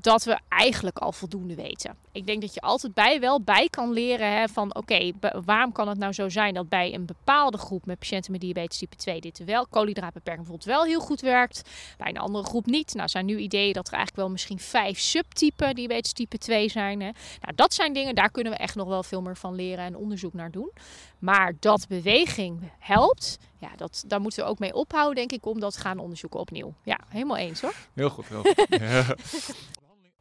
dat 0.00 0.24
we 0.24 0.38
eigenlijk 0.48 0.98
al 0.98 1.12
voldoende 1.12 1.54
weten. 1.54 1.96
Ik 2.12 2.26
denk 2.26 2.40
dat 2.40 2.54
je 2.54 2.60
altijd 2.60 2.94
bij 2.94 3.20
wel 3.20 3.40
bij 3.40 3.68
kan 3.70 3.92
leren 3.92 4.32
hè, 4.32 4.48
van 4.48 4.74
oké, 4.74 5.12
waarom 5.44 5.72
kan 5.72 5.88
het 5.88 5.98
nou 5.98 6.12
zo 6.12 6.28
zijn 6.28 6.54
dat 6.54 6.68
bij 6.68 6.94
een 6.94 7.06
bepaalde 7.06 7.58
groep 7.58 7.86
met 7.86 7.98
patiënten 7.98 8.32
met 8.32 8.40
diabetes 8.40 8.78
type 8.78 8.96
2 8.96 9.20
dit 9.20 9.44
wel, 9.44 9.66
koolhydraatbeperking 9.66 10.46
bijvoorbeeld 10.46 10.76
wel 10.76 10.84
heel 10.84 11.00
goed 11.00 11.20
werkt, 11.20 11.70
bij 11.96 12.08
een 12.08 12.18
andere 12.18 12.44
groep 12.44 12.66
niet. 12.66 12.94
Nou 12.94 13.08
zijn 13.08 13.26
nu 13.26 13.38
ideeën 13.38 13.72
dat 13.72 13.86
er 13.86 13.94
eigenlijk 13.94 14.22
wel 14.22 14.30
misschien 14.32 14.58
vijf 14.58 14.98
subtypen 14.98 15.74
diabetes 15.74 16.12
type 16.12 16.38
2 16.38 16.68
zijn. 16.68 17.00
Hè. 17.00 17.10
Nou 17.40 17.54
dat 17.54 17.74
zijn 17.74 17.92
dingen, 17.92 18.14
daar 18.14 18.30
kunnen 18.30 18.52
we 18.52 18.58
echt 18.58 18.74
nog 18.74 18.88
wel 18.88 19.02
veel 19.02 19.22
meer 19.22 19.36
van 19.36 19.54
leren 19.54 19.84
en 19.84 19.96
onderzoek 19.96 20.32
naar 20.32 20.50
doen. 20.50 20.72
Maar 21.18 21.52
dat 21.60 21.86
beweging 21.88 22.72
helpt, 22.78 23.38
ja, 23.58 23.68
dat, 23.76 24.04
daar 24.06 24.20
moeten 24.20 24.44
we 24.44 24.50
ook 24.50 24.58
mee 24.58 24.74
ophouden 24.74 25.14
denk 25.14 25.32
ik 25.32 25.46
om 25.46 25.60
dat 25.60 25.72
te 25.72 25.80
gaan 25.80 25.98
onderzoeken 25.98 26.40
opnieuw. 26.40 26.74
Ja, 26.82 26.98
helemaal 27.08 27.36
eens 27.36 27.60
hoor. 27.60 27.74
Heel 27.94 28.10
goed, 28.10 28.28
heel 28.28 28.42
goed. 28.42 28.68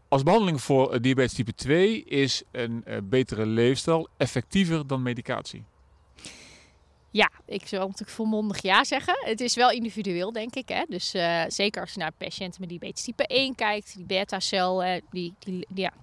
Als 0.10 0.24
behandeling 0.24 0.62
voor 0.62 0.94
eh, 0.94 1.02
diabetes 1.02 1.34
type 1.34 1.54
2 1.54 2.04
is 2.04 2.44
een 2.52 2.84
uh, 2.88 2.98
betere 3.04 3.46
leefstijl 3.46 4.08
effectiever 4.18 4.88
dan 4.88 5.02
medicatie? 5.02 5.64
Ja, 7.12 7.32
ik 7.46 7.68
zou 7.68 7.82
natuurlijk 7.82 8.10
volmondig 8.10 8.62
ja 8.62 8.84
zeggen. 8.84 9.18
Het 9.20 9.42
is 9.42 9.56
wel 9.56 9.72
individueel, 9.72 10.32
denk 10.32 10.56
ik. 10.56 10.70
Hè? 10.70 10.84
Dus 10.88 11.16
uh, 11.16 11.44
zeker 11.48 11.82
als 11.82 11.94
je 11.94 12.00
naar 12.00 12.12
patiënten 12.12 12.62
met 12.62 12.70
diabetes 12.70 13.04
type 13.04 13.28
1 13.28 13.56
kijkt, 13.56 13.96
die 13.96 14.06
beta-cel, 14.06 14.84
uh, 14.84 15.02
die, 15.12 15.34
die, 15.40 15.68
ja, 15.74 15.94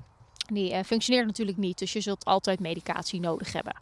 die 0.52 0.84
functioneert 0.84 1.26
natuurlijk 1.26 1.58
niet. 1.58 1.78
Dus 1.78 1.92
je 1.92 2.00
zult 2.00 2.24
altijd 2.24 2.60
medicatie 2.60 3.20
nodig 3.20 3.52
hebben. 3.52 3.76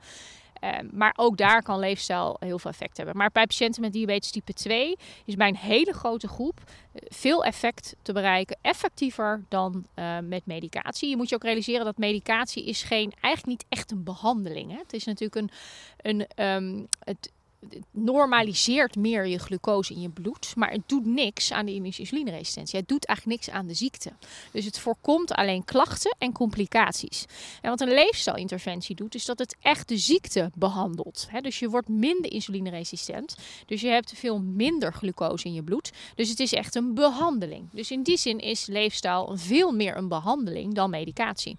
Ehm, 0.62 0.86
maar 0.92 1.12
ook 1.16 1.36
daar 1.36 1.62
kan 1.62 1.78
leefstijl 1.78 2.36
heel 2.40 2.58
veel 2.58 2.70
effect 2.70 2.96
hebben. 2.96 3.16
Maar 3.16 3.30
bij 3.32 3.46
patiënten 3.46 3.82
met 3.82 3.92
diabetes 3.92 4.30
type 4.30 4.52
2 4.52 4.96
is 5.24 5.34
bij 5.34 5.48
een 5.48 5.56
hele 5.56 5.92
grote 5.92 6.28
groep 6.28 6.60
eh, 6.66 7.02
veel 7.08 7.44
effect 7.44 7.96
te 8.02 8.12
bereiken. 8.12 8.58
Effectiever 8.60 9.44
dan 9.48 9.86
uh, 9.94 10.18
met 10.18 10.46
medicatie. 10.46 11.08
Je 11.08 11.16
moet 11.16 11.28
je 11.28 11.34
ook 11.34 11.42
realiseren 11.42 11.84
dat 11.84 11.98
medicatie 11.98 12.64
is 12.64 12.82
geen, 12.82 13.12
eigenlijk 13.20 13.46
niet 13.46 13.64
echt 13.68 13.90
een 13.90 14.04
behandeling. 14.04 14.70
Hè? 14.70 14.76
Het 14.76 14.92
is 14.92 15.04
natuurlijk 15.04 15.34
een, 15.34 15.50
een 15.96 16.46
um, 16.46 16.86
het, 16.98 17.32
het 17.68 17.84
normaliseert 17.90 18.96
meer 18.96 19.26
je 19.26 19.38
glucose 19.38 19.94
in 19.94 20.00
je 20.00 20.08
bloed, 20.08 20.52
maar 20.56 20.70
het 20.70 20.82
doet 20.86 21.06
niks 21.06 21.52
aan 21.52 21.66
de 21.66 21.74
insulineresistentie. 21.74 22.78
Het 22.78 22.88
doet 22.88 23.06
eigenlijk 23.06 23.38
niks 23.38 23.56
aan 23.56 23.66
de 23.66 23.74
ziekte. 23.74 24.12
Dus 24.50 24.64
het 24.64 24.78
voorkomt 24.78 25.32
alleen 25.32 25.64
klachten 25.64 26.16
en 26.18 26.32
complicaties. 26.32 27.24
En 27.60 27.70
wat 27.70 27.80
een 27.80 27.94
leefstijlinterventie 27.94 28.94
doet, 28.96 29.14
is 29.14 29.24
dat 29.24 29.38
het 29.38 29.56
echt 29.60 29.88
de 29.88 29.98
ziekte 29.98 30.50
behandelt. 30.54 31.28
dus 31.40 31.58
je 31.58 31.68
wordt 31.68 31.88
minder 31.88 32.32
insulineresistent, 32.32 33.36
dus 33.66 33.80
je 33.80 33.88
hebt 33.88 34.12
veel 34.16 34.40
minder 34.40 34.92
glucose 34.92 35.46
in 35.46 35.54
je 35.54 35.62
bloed. 35.62 35.92
Dus 36.14 36.28
het 36.28 36.40
is 36.40 36.52
echt 36.52 36.74
een 36.74 36.94
behandeling. 36.94 37.68
Dus 37.72 37.90
in 37.90 38.02
die 38.02 38.16
zin 38.16 38.38
is 38.38 38.66
leefstijl 38.66 39.32
veel 39.34 39.72
meer 39.72 39.96
een 39.96 40.08
behandeling 40.08 40.74
dan 40.74 40.90
medicatie. 40.90 41.56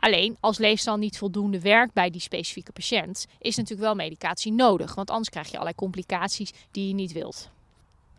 Alleen 0.00 0.36
als 0.40 0.58
leefstijl 0.58 0.96
niet 0.96 1.18
voldoende 1.18 1.60
werkt 1.60 1.92
bij 1.92 2.10
die 2.10 2.20
specifieke 2.20 2.72
patiënt, 2.72 3.26
is 3.38 3.56
natuurlijk 3.56 3.86
wel 3.86 3.94
medicatie 3.94 4.52
nodig. 4.52 4.94
Want 4.94 5.10
anders 5.10 5.28
krijg 5.28 5.46
je 5.46 5.52
allerlei 5.52 5.76
complicaties 5.76 6.52
die 6.70 6.88
je 6.88 6.94
niet 6.94 7.12
wilt. 7.12 7.50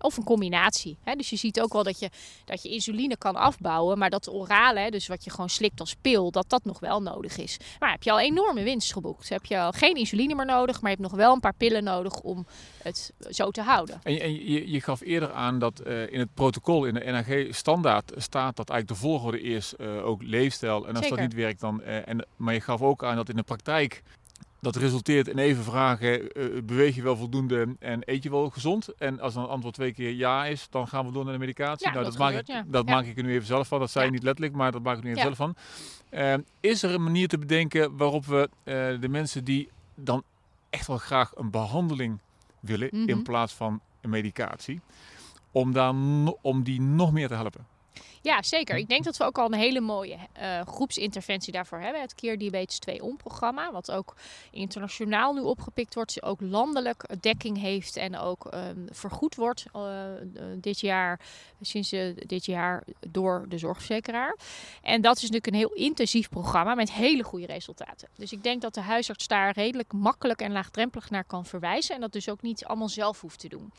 Of 0.02 0.18
een 0.18 0.24
combinatie. 0.24 0.98
Hè? 1.04 1.16
Dus 1.16 1.30
je 1.30 1.36
ziet 1.36 1.62
ook 1.62 1.74
wel 1.74 1.84
dat 1.84 2.00
je, 2.00 2.10
dat 2.46 2.64
je 2.64 2.70
insuline 2.70 3.18
kan 3.18 3.36
afbouwen. 3.36 3.98
Maar 3.98 4.10
dat 4.10 4.30
orale, 4.30 4.92
dus 4.92 5.08
wat 5.08 5.24
je 5.24 5.30
gewoon 5.30 5.50
slikt 5.50 5.80
als 5.80 5.96
pil, 6.02 6.32
dat 6.32 6.46
dat 6.48 6.66
nog 6.66 6.80
wel 6.80 7.02
nodig 7.02 7.38
is. 7.38 7.58
Maar 7.80 7.92
heb 7.92 8.04
je 8.04 8.12
al 8.12 8.20
enorme 8.20 8.64
winst 8.64 8.94
geboekt. 8.94 9.30
Heb 9.30 9.46
je 9.46 9.60
al 9.60 9.72
geen 9.72 9.96
insuline 9.96 10.36
meer 10.36 10.46
nodig, 10.46 10.82
maar 10.82 10.92
je 10.92 10.98
hebt 10.98 11.10
nog 11.10 11.20
wel 11.20 11.34
een 11.34 11.40
paar 11.40 11.54
pillen 11.54 11.84
nodig 11.84 12.20
om 12.20 12.46
het 12.84 13.14
zo 13.30 13.52
te 13.52 13.62
houden. 13.62 14.00
En, 14.04 14.20
en 14.20 14.34
je, 14.34 14.72
je, 14.72 14.82
gaf 14.82 15.02
eerder 15.02 15.32
aan 15.32 15.60
dat 15.60 15.82
uh, 15.88 16.12
in 16.12 16.20
het 16.20 16.34
protocol, 16.34 16.86
in 16.86 16.94
de 16.94 17.00
NAG 17.04 17.56
standaard, 17.56 18.12
staat 18.16 18.56
dat 18.56 18.70
eigenlijk 18.70 19.02
de 19.02 19.08
volgorde 19.08 19.42
is 19.42 19.74
uh, 19.78 20.06
ook 20.06 20.24
leefstijl. 20.24 20.88
En 20.88 20.96
als 20.96 21.04
Zeker. 21.04 21.18
dat 21.18 21.26
niet 21.28 21.36
werkt, 21.36 21.60
dan. 21.60 21.82
Uh, 21.82 22.08
en, 22.08 22.26
maar 22.36 22.54
je 22.54 22.62
gaf 22.62 22.82
ook 22.82 23.04
aan 23.04 23.16
dat 23.16 23.30
in 23.30 23.36
de 23.36 23.44
praktijk 23.44 24.04
dat 24.62 24.76
resulteert 24.76 25.28
in 25.28 25.38
even 25.38 25.64
vragen: 25.64 26.40
uh, 26.40 26.62
beweeg 26.64 26.96
je 26.96 27.02
wel 27.02 27.16
voldoende 27.18 27.76
en 27.80 28.02
eet 28.06 28.24
je 28.24 28.30
wel 28.30 28.50
gezond? 28.50 28.96
En 28.98 29.20
als 29.20 29.34
dan 29.34 29.44
het 29.44 29.52
antwoord 29.52 29.76
twee 29.76 29.94
keer 29.94 30.12
ja 30.12 30.46
is, 30.46 30.68
dan 30.70 30.88
gaan 30.88 31.06
we 31.06 31.12
door 31.12 31.24
naar 31.24 31.34
de 31.34 31.40
medicatie. 31.40 31.88
Ja, 31.88 31.94
nou, 31.94 32.04
dat 32.06 32.14
dat, 32.18 32.26
gebeurt, 32.28 32.48
maak, 32.48 32.64
ik, 32.66 32.72
dat 32.72 32.88
Ja. 32.88 32.94
maak 32.96 33.06
ik 33.06 33.18
er 33.18 33.24
nu 33.24 33.32
even 33.34 33.48
zelf 33.48 33.68
van. 33.68 33.80
Dat 33.80 33.92
zei 33.92 34.06
je 34.06 34.12
niet 34.12 34.24
letterlijk, 34.24 34.56
maar 34.56 34.72
dat 34.72 34.82
maak 34.82 34.98
ik 34.98 35.00
er 35.04 35.06
nu 35.10 35.16
even 35.16 35.36
zelf 35.36 35.38
van. 35.38 35.56
Uh, 36.12 36.34
is 36.60 36.84
er 36.84 36.94
een 36.94 37.04
manier 37.04 37.28
te 37.28 37.38
bedenken 37.38 37.98
waarop 37.98 38.26
we 38.26 38.50
uh, 38.64 39.02
de 39.02 39.10
mensen 39.10 39.44
die 39.44 39.70
dan 39.96 40.24
echt 40.70 40.88
wel 40.88 40.98
graag 40.98 41.32
een 41.36 41.52
behandeling 41.52 42.20
willen 42.60 42.90
Mhm. 42.92 43.10
in 43.10 43.24
plaats 43.24 43.54
van 43.54 43.80
een 44.02 44.10
medicatie, 44.10 44.82
om, 45.52 45.72
daar 45.74 45.94
om 46.42 46.64
die 46.64 46.82
nog 46.82 47.12
meer 47.12 47.28
te 47.28 47.34
helpen? 47.34 47.66
Ja, 48.24 48.42
zeker. 48.42 48.78
Ik 48.78 48.88
denk 48.88 49.04
dat 49.04 49.18
we 49.18 49.24
ook 49.24 49.38
al 49.38 49.46
een 49.46 49.60
hele 49.60 49.80
mooie 49.80 50.18
eh, 50.34 50.62
groepsinterventie 50.66 51.54
daarvoor 51.54 51.80
hebben. 51.80 52.02
Het 52.02 52.16
Keer 52.16 52.38
Diabetes 52.38 52.80
2 52.80 53.04
On-programma, 53.04 53.72
wat 53.72 53.92
ook 53.92 54.16
internationaal 54.52 55.34
nu 55.34 55.42
opgepikt 55.42 55.96
wordt, 55.96 56.24
ook 56.24 56.42
landelijk 56.42 57.06
dekking 57.22 57.58
heeft 57.58 57.98
en 57.98 58.18
ook 58.18 58.46
ehm, 58.46 58.88
vergoed 58.90 59.36
wordt 59.36 59.66
eh, 59.74 60.22
eh, 60.22 60.24
dit 60.56 60.80
jaar, 60.80 61.20
sinds 61.62 61.90
dit 62.26 62.46
jaar 62.46 62.84
door 63.10 63.46
de 63.48 63.58
zorgverzekeraar. 63.58 64.38
En 64.82 65.02
dat 65.02 65.16
is 65.16 65.22
natuurlijk 65.22 65.48
een 65.48 65.60
heel 65.60 65.74
intensief 65.74 66.30
programma 66.30 66.76
met 66.76 66.92
hele 66.92 67.24
goede 67.24 67.46
resultaten. 67.46 68.10
Dus 68.16 68.32
ik 68.32 68.44
denk 68.44 68.62
dat 68.62 68.74
de 68.74 68.82
huisarts 68.82 69.28
daar 69.28 69.52
redelijk 69.52 69.94
makkelijk 69.94 70.42
en 70.42 70.52
laagdrempelig 70.52 71.10
naar 71.10 71.24
kan 71.24 71.46
verwijzen 71.46 71.96
en 71.96 72.02
dat 72.02 72.12
dus 72.12 72.30
ook 72.30 72.42
niet 72.42 72.66
allemaal 72.66 72.90
zelf 72.90 73.22
hoeft 73.22 73.40
te 73.40 73.50
doen. 73.50 73.72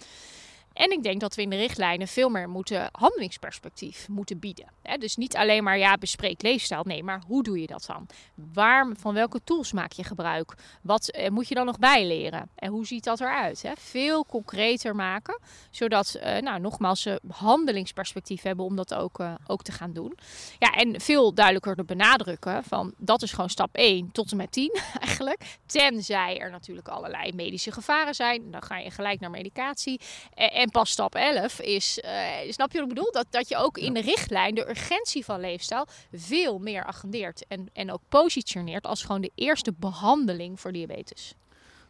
En 0.75 0.91
ik 0.91 1.03
denk 1.03 1.21
dat 1.21 1.35
we 1.35 1.43
in 1.43 1.51
de 1.51 1.57
richtlijnen 1.57 2.09
veel 2.09 2.29
meer 2.29 2.49
moeten 2.49 2.89
handelingsperspectief 2.93 4.09
moeten 4.09 4.39
bieden. 4.39 4.67
Dus 4.99 5.17
niet 5.17 5.37
alleen 5.37 5.65
maar 5.65 5.79
ja, 5.79 5.97
bespreek 5.97 6.43
leefstijl. 6.43 6.83
Nee, 6.85 7.03
maar 7.03 7.23
hoe 7.27 7.43
doe 7.43 7.61
je 7.61 7.67
dat 7.67 7.85
dan? 7.87 8.07
Waar, 8.53 8.87
van 8.99 9.15
welke 9.15 9.41
tools 9.45 9.73
maak 9.73 9.93
je 9.93 10.05
gebruik? 10.05 10.55
Wat 10.83 11.09
eh, 11.09 11.31
moet 11.31 11.49
je 11.49 11.55
dan 11.55 11.67
nog 11.67 11.79
bijleren? 11.79 12.51
En 12.55 12.71
hoe 12.71 12.87
ziet 12.87 13.05
dat 13.05 13.21
eruit? 13.21 13.65
Veel 13.75 14.27
concreter 14.27 14.95
maken, 14.95 15.39
zodat 15.71 16.15
eh, 16.15 16.41
nou, 16.41 16.61
nogmaals 16.61 17.03
ze 17.03 17.21
handelingsperspectief 17.29 18.43
hebben 18.43 18.65
om 18.65 18.77
dat 18.77 18.95
ook, 18.95 19.19
eh, 19.19 19.35
ook 19.47 19.63
te 19.63 19.73
gaan 19.73 19.93
doen. 19.93 20.19
Ja, 20.59 20.71
en 20.71 21.01
veel 21.01 21.35
duidelijker 21.35 21.85
benadrukken 21.85 22.65
van 22.65 22.95
dat 22.97 23.23
is 23.23 23.33
gewoon 23.33 23.51
stap 23.51 23.75
1 23.75 24.13
tot 24.13 24.31
en 24.31 24.37
met 24.37 24.53
10 24.53 24.81
eigenlijk. 25.01 25.59
Tenzij 25.67 26.39
er 26.39 26.51
natuurlijk 26.51 26.89
allerlei 26.89 27.33
medische 27.33 27.73
gevaren 27.73 28.15
zijn. 28.15 28.51
Dan 28.51 28.63
ga 28.63 28.79
je 28.79 28.91
gelijk 28.91 29.21
naar 29.21 29.31
medicatie. 29.31 30.01
En 30.63 30.71
pas 30.71 30.91
stap 30.91 31.15
11 31.15 31.61
is, 31.61 32.01
eh, 32.01 32.13
snap 32.49 32.73
je 32.73 32.79
wat 32.79 32.89
ik 32.89 32.95
bedoel? 32.95 33.13
Dat, 33.13 33.27
dat 33.31 33.49
je 33.49 33.57
ook 33.57 33.79
in 33.79 33.95
de 33.95 34.01
richtlijn 34.01 34.55
de 34.55 34.69
urgentie 34.69 35.25
van 35.25 35.41
leefstijl 35.41 35.87
veel 36.13 36.59
meer 36.59 36.85
agendeert. 36.85 37.47
En, 37.49 37.69
en 37.73 37.93
ook 37.93 38.01
positioneert 38.09 38.87
als 38.87 39.03
gewoon 39.03 39.21
de 39.21 39.31
eerste 39.35 39.73
behandeling 39.77 40.61
voor 40.61 40.73
diabetes. 40.73 41.35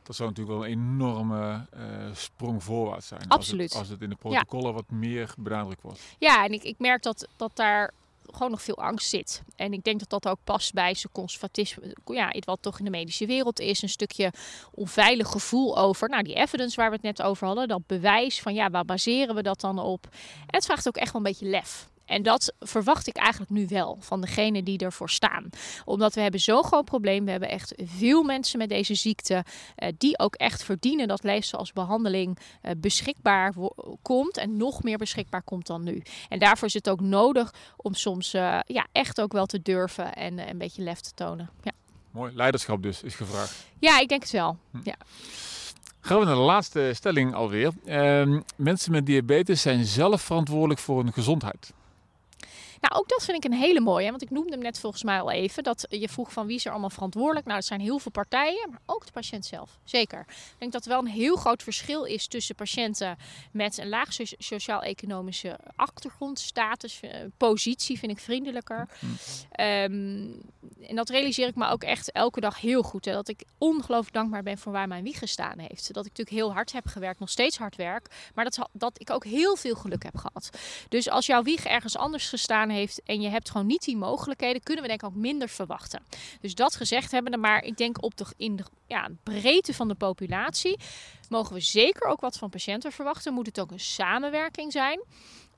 Dat 0.02 0.16
zou 0.16 0.28
natuurlijk 0.28 0.58
wel 0.58 0.66
een 0.66 0.72
enorme 0.72 1.66
uh, 1.76 2.14
sprong 2.14 2.64
voorwaarts 2.64 3.06
zijn. 3.06 3.28
Absoluut. 3.28 3.62
Als 3.62 3.72
het, 3.72 3.80
als 3.80 3.88
het 3.88 4.02
in 4.02 4.08
de 4.08 4.16
protocollen 4.16 4.66
ja. 4.66 4.72
wat 4.72 4.90
meer 4.90 5.34
benadrukt 5.38 5.82
wordt. 5.82 6.00
Ja, 6.18 6.44
en 6.44 6.52
ik, 6.52 6.62
ik 6.62 6.78
merk 6.78 7.02
dat, 7.02 7.28
dat 7.36 7.56
daar 7.56 7.92
gewoon 8.30 8.50
nog 8.50 8.62
veel 8.62 8.78
angst 8.78 9.08
zit. 9.08 9.42
En 9.56 9.72
ik 9.72 9.84
denk 9.84 9.98
dat 9.98 10.10
dat 10.10 10.28
ook 10.28 10.38
past 10.44 10.72
bij 10.72 10.94
zijn 10.94 11.12
conservatisme. 11.12 11.96
Ja, 12.04 12.34
wat 12.44 12.62
toch 12.62 12.78
in 12.78 12.84
de 12.84 12.90
medische 12.90 13.26
wereld 13.26 13.60
is. 13.60 13.82
Een 13.82 13.88
stukje 13.88 14.32
onveilig 14.74 15.28
gevoel 15.28 15.78
over. 15.78 16.08
Nou, 16.08 16.22
die 16.22 16.34
evidence 16.34 16.76
waar 16.76 16.88
we 16.88 16.94
het 16.94 17.04
net 17.04 17.22
over 17.22 17.46
hadden. 17.46 17.68
Dat 17.68 17.86
bewijs 17.86 18.40
van 18.40 18.54
ja, 18.54 18.70
waar 18.70 18.84
baseren 18.84 19.34
we 19.34 19.42
dat 19.42 19.60
dan 19.60 19.78
op? 19.78 20.08
En 20.12 20.56
het 20.56 20.64
vraagt 20.64 20.88
ook 20.88 20.96
echt 20.96 21.12
wel 21.12 21.22
een 21.22 21.28
beetje 21.32 21.48
lef. 21.48 21.90
En 22.12 22.22
dat 22.22 22.52
verwacht 22.60 23.06
ik 23.06 23.16
eigenlijk 23.16 23.50
nu 23.50 23.66
wel 23.68 23.96
van 24.00 24.20
degenen 24.20 24.64
die 24.64 24.78
ervoor 24.78 25.10
staan. 25.10 25.50
Omdat 25.84 26.14
we 26.14 26.20
hebben 26.20 26.40
zo'n 26.40 26.64
groot 26.64 26.84
probleem. 26.84 27.24
We 27.24 27.30
hebben 27.30 27.48
echt 27.48 27.74
veel 27.84 28.22
mensen 28.22 28.58
met 28.58 28.68
deze 28.68 28.94
ziekte 28.94 29.44
uh, 29.76 29.88
die 29.98 30.18
ook 30.18 30.34
echt 30.34 30.64
verdienen 30.64 31.08
dat 31.08 31.22
leefstijl 31.22 31.60
als 31.60 31.72
behandeling 31.72 32.38
uh, 32.38 32.70
beschikbaar 32.76 33.54
komt. 34.02 34.36
En 34.36 34.56
nog 34.56 34.82
meer 34.82 34.98
beschikbaar 34.98 35.42
komt 35.42 35.66
dan 35.66 35.82
nu. 35.82 36.02
En 36.28 36.38
daarvoor 36.38 36.68
is 36.68 36.74
het 36.74 36.88
ook 36.88 37.00
nodig 37.00 37.54
om 37.76 37.94
soms 37.94 38.34
uh, 38.34 38.58
ja, 38.66 38.86
echt 38.92 39.20
ook 39.20 39.32
wel 39.32 39.46
te 39.46 39.62
durven 39.62 40.14
en 40.14 40.48
een 40.48 40.58
beetje 40.58 40.82
lef 40.82 41.00
te 41.00 41.10
tonen. 41.14 41.50
Ja. 41.62 41.72
Mooi, 42.10 42.32
leiderschap 42.34 42.82
dus 42.82 43.02
is 43.02 43.14
gevraagd. 43.14 43.66
Ja, 43.78 44.00
ik 44.00 44.08
denk 44.08 44.22
het 44.22 44.30
wel. 44.30 44.56
Hm. 44.70 44.78
Ja. 44.84 44.96
Gaan 46.00 46.18
we 46.18 46.24
naar 46.24 46.34
de 46.34 46.40
laatste 46.40 46.90
stelling 46.94 47.34
alweer. 47.34 47.72
Uh, 47.84 48.40
mensen 48.56 48.92
met 48.92 49.06
diabetes 49.06 49.62
zijn 49.62 49.84
zelf 49.84 50.22
verantwoordelijk 50.22 50.80
voor 50.80 51.02
hun 51.02 51.12
gezondheid. 51.12 51.72
Nou, 52.83 52.95
ook 52.95 53.09
dat 53.09 53.24
vind 53.24 53.45
ik 53.45 53.53
een 53.53 53.59
hele 53.59 53.80
mooie. 53.80 54.11
Want 54.11 54.22
ik 54.22 54.30
noemde 54.30 54.51
hem 54.51 54.62
net 54.62 54.78
volgens 54.78 55.03
mij 55.03 55.20
al 55.20 55.30
even. 55.30 55.62
Dat 55.62 55.87
je 55.89 56.09
vroeg 56.09 56.33
van 56.33 56.47
wie 56.47 56.57
is 56.57 56.64
er 56.64 56.70
allemaal 56.70 56.91
verantwoordelijk. 56.91 57.47
Nou, 57.47 57.59
dat 57.59 57.68
zijn 57.68 57.80
heel 57.80 57.99
veel 57.99 58.11
partijen, 58.11 58.70
maar 58.70 58.80
ook 58.87 59.07
de 59.07 59.12
patiënt 59.12 59.47
zelf. 59.47 59.78
Zeker. 59.85 60.20
Ik 60.28 60.57
denk 60.59 60.72
dat 60.72 60.85
er 60.85 60.91
wel 60.91 60.99
een 60.99 61.07
heel 61.07 61.37
groot 61.37 61.62
verschil 61.62 62.05
is 62.05 62.26
tussen 62.26 62.55
patiënten 62.55 63.16
met 63.53 63.78
een 63.78 63.89
laag 63.89 64.09
sociaal-economische 64.39 65.59
achtergrond, 65.76 66.39
status, 66.39 67.01
positie 67.37 67.99
vind 67.99 68.12
ik 68.12 68.18
vriendelijker. 68.18 68.89
Um, 69.61 70.41
en 70.89 70.97
dat 70.97 71.09
realiseer 71.09 71.49
ik 71.49 71.55
me 71.55 71.68
ook 71.68 71.83
echt 71.83 72.12
elke 72.12 72.41
dag 72.41 72.61
heel 72.61 72.83
goed. 72.83 73.05
Hè, 73.05 73.12
dat 73.12 73.28
ik 73.28 73.45
ongelooflijk 73.59 74.14
dankbaar 74.14 74.43
ben 74.43 74.59
voor 74.59 74.72
waar 74.72 74.89
mijn 74.89 75.05
wieg 75.05 75.18
gestaan 75.18 75.59
heeft. 75.59 75.95
Dat 75.95 76.07
ik 76.07 76.11
natuurlijk 76.11 76.37
heel 76.37 76.53
hard 76.53 76.72
heb 76.72 76.87
gewerkt, 76.87 77.20
nog 77.20 77.28
steeds 77.28 77.59
hard 77.59 77.76
werk. 77.76 78.30
Maar 78.35 78.45
dat, 78.45 78.68
dat 78.72 79.01
ik 79.01 79.11
ook 79.11 79.24
heel 79.24 79.57
veel 79.57 79.74
geluk 79.74 80.03
heb 80.03 80.16
gehad. 80.16 80.51
Dus 80.89 81.09
als 81.11 81.26
jouw 81.26 81.43
wieg 81.43 81.64
ergens 81.64 81.97
anders 81.97 82.28
gestaan 82.28 82.70
heeft 82.72 83.02
en 83.02 83.20
je 83.20 83.28
hebt 83.28 83.50
gewoon 83.50 83.66
niet 83.66 83.84
die 83.84 83.96
mogelijkheden, 83.96 84.62
kunnen 84.62 84.82
we 84.82 84.88
denk 84.88 85.02
ik 85.02 85.08
ook 85.08 85.14
minder 85.14 85.48
verwachten. 85.48 86.02
Dus 86.40 86.54
dat 86.54 86.76
gezegd 86.76 87.10
hebben, 87.10 87.40
maar 87.40 87.64
ik 87.64 87.76
denk 87.76 88.02
op 88.02 88.16
de, 88.16 88.26
in 88.36 88.56
de 88.56 88.64
breedte 89.22 89.74
van 89.74 89.88
de 89.88 89.94
populatie 89.94 90.78
mogen 91.28 91.54
we 91.54 91.60
zeker 91.60 92.06
ook 92.06 92.20
wat 92.20 92.38
van 92.38 92.50
patiënten 92.50 92.92
verwachten. 92.92 93.32
Moet 93.32 93.46
het 93.46 93.60
ook 93.60 93.70
een 93.70 93.80
samenwerking 93.80 94.72
zijn. 94.72 95.02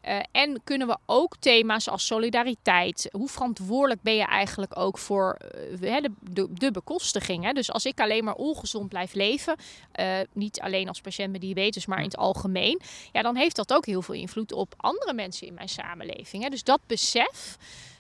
Uh, 0.09 0.19
en 0.33 0.61
kunnen 0.65 0.87
we 0.87 0.97
ook 1.07 1.37
thema's 1.39 1.89
als 1.89 2.07
solidariteit, 2.07 3.09
hoe 3.13 3.29
verantwoordelijk 3.29 4.03
ben 4.03 4.15
je 4.15 4.25
eigenlijk 4.25 4.79
ook 4.79 4.99
voor 4.99 5.39
uh, 5.81 5.97
de, 6.21 6.49
de, 6.51 6.71
bekostiging. 6.71 7.45
Hè? 7.45 7.53
Dus 7.53 7.73
als 7.73 7.85
ik 7.85 8.01
alleen 8.01 8.25
maar 8.25 8.35
ongezond 8.35 8.89
blijf 8.89 9.15
leven, 9.15 9.57
uh, 10.01 10.19
niet 10.33 10.61
alleen 10.61 10.89
als 10.89 11.01
patiënt 11.01 11.33
met 11.33 11.41
diabetes, 11.41 11.87
maar 11.87 11.99
in 11.99 12.05
het 12.05 12.17
algemeen, 12.17 12.81
ja, 13.13 13.23
dan 13.23 13.37
heeft 13.37 13.57
dat 13.57 13.73
ook 13.73 13.87
heel 13.87 14.03
veel 14.03 14.15
invloed 14.15 14.53
op 14.53 14.75
andere 14.77 15.13
mensen 15.13 15.47
in 15.47 15.55
mijn 15.55 15.69
samenleving. 15.69 16.43
Hè? 16.43 16.49
Dus 16.49 16.65
dat 16.65 16.81
besef 16.87 17.57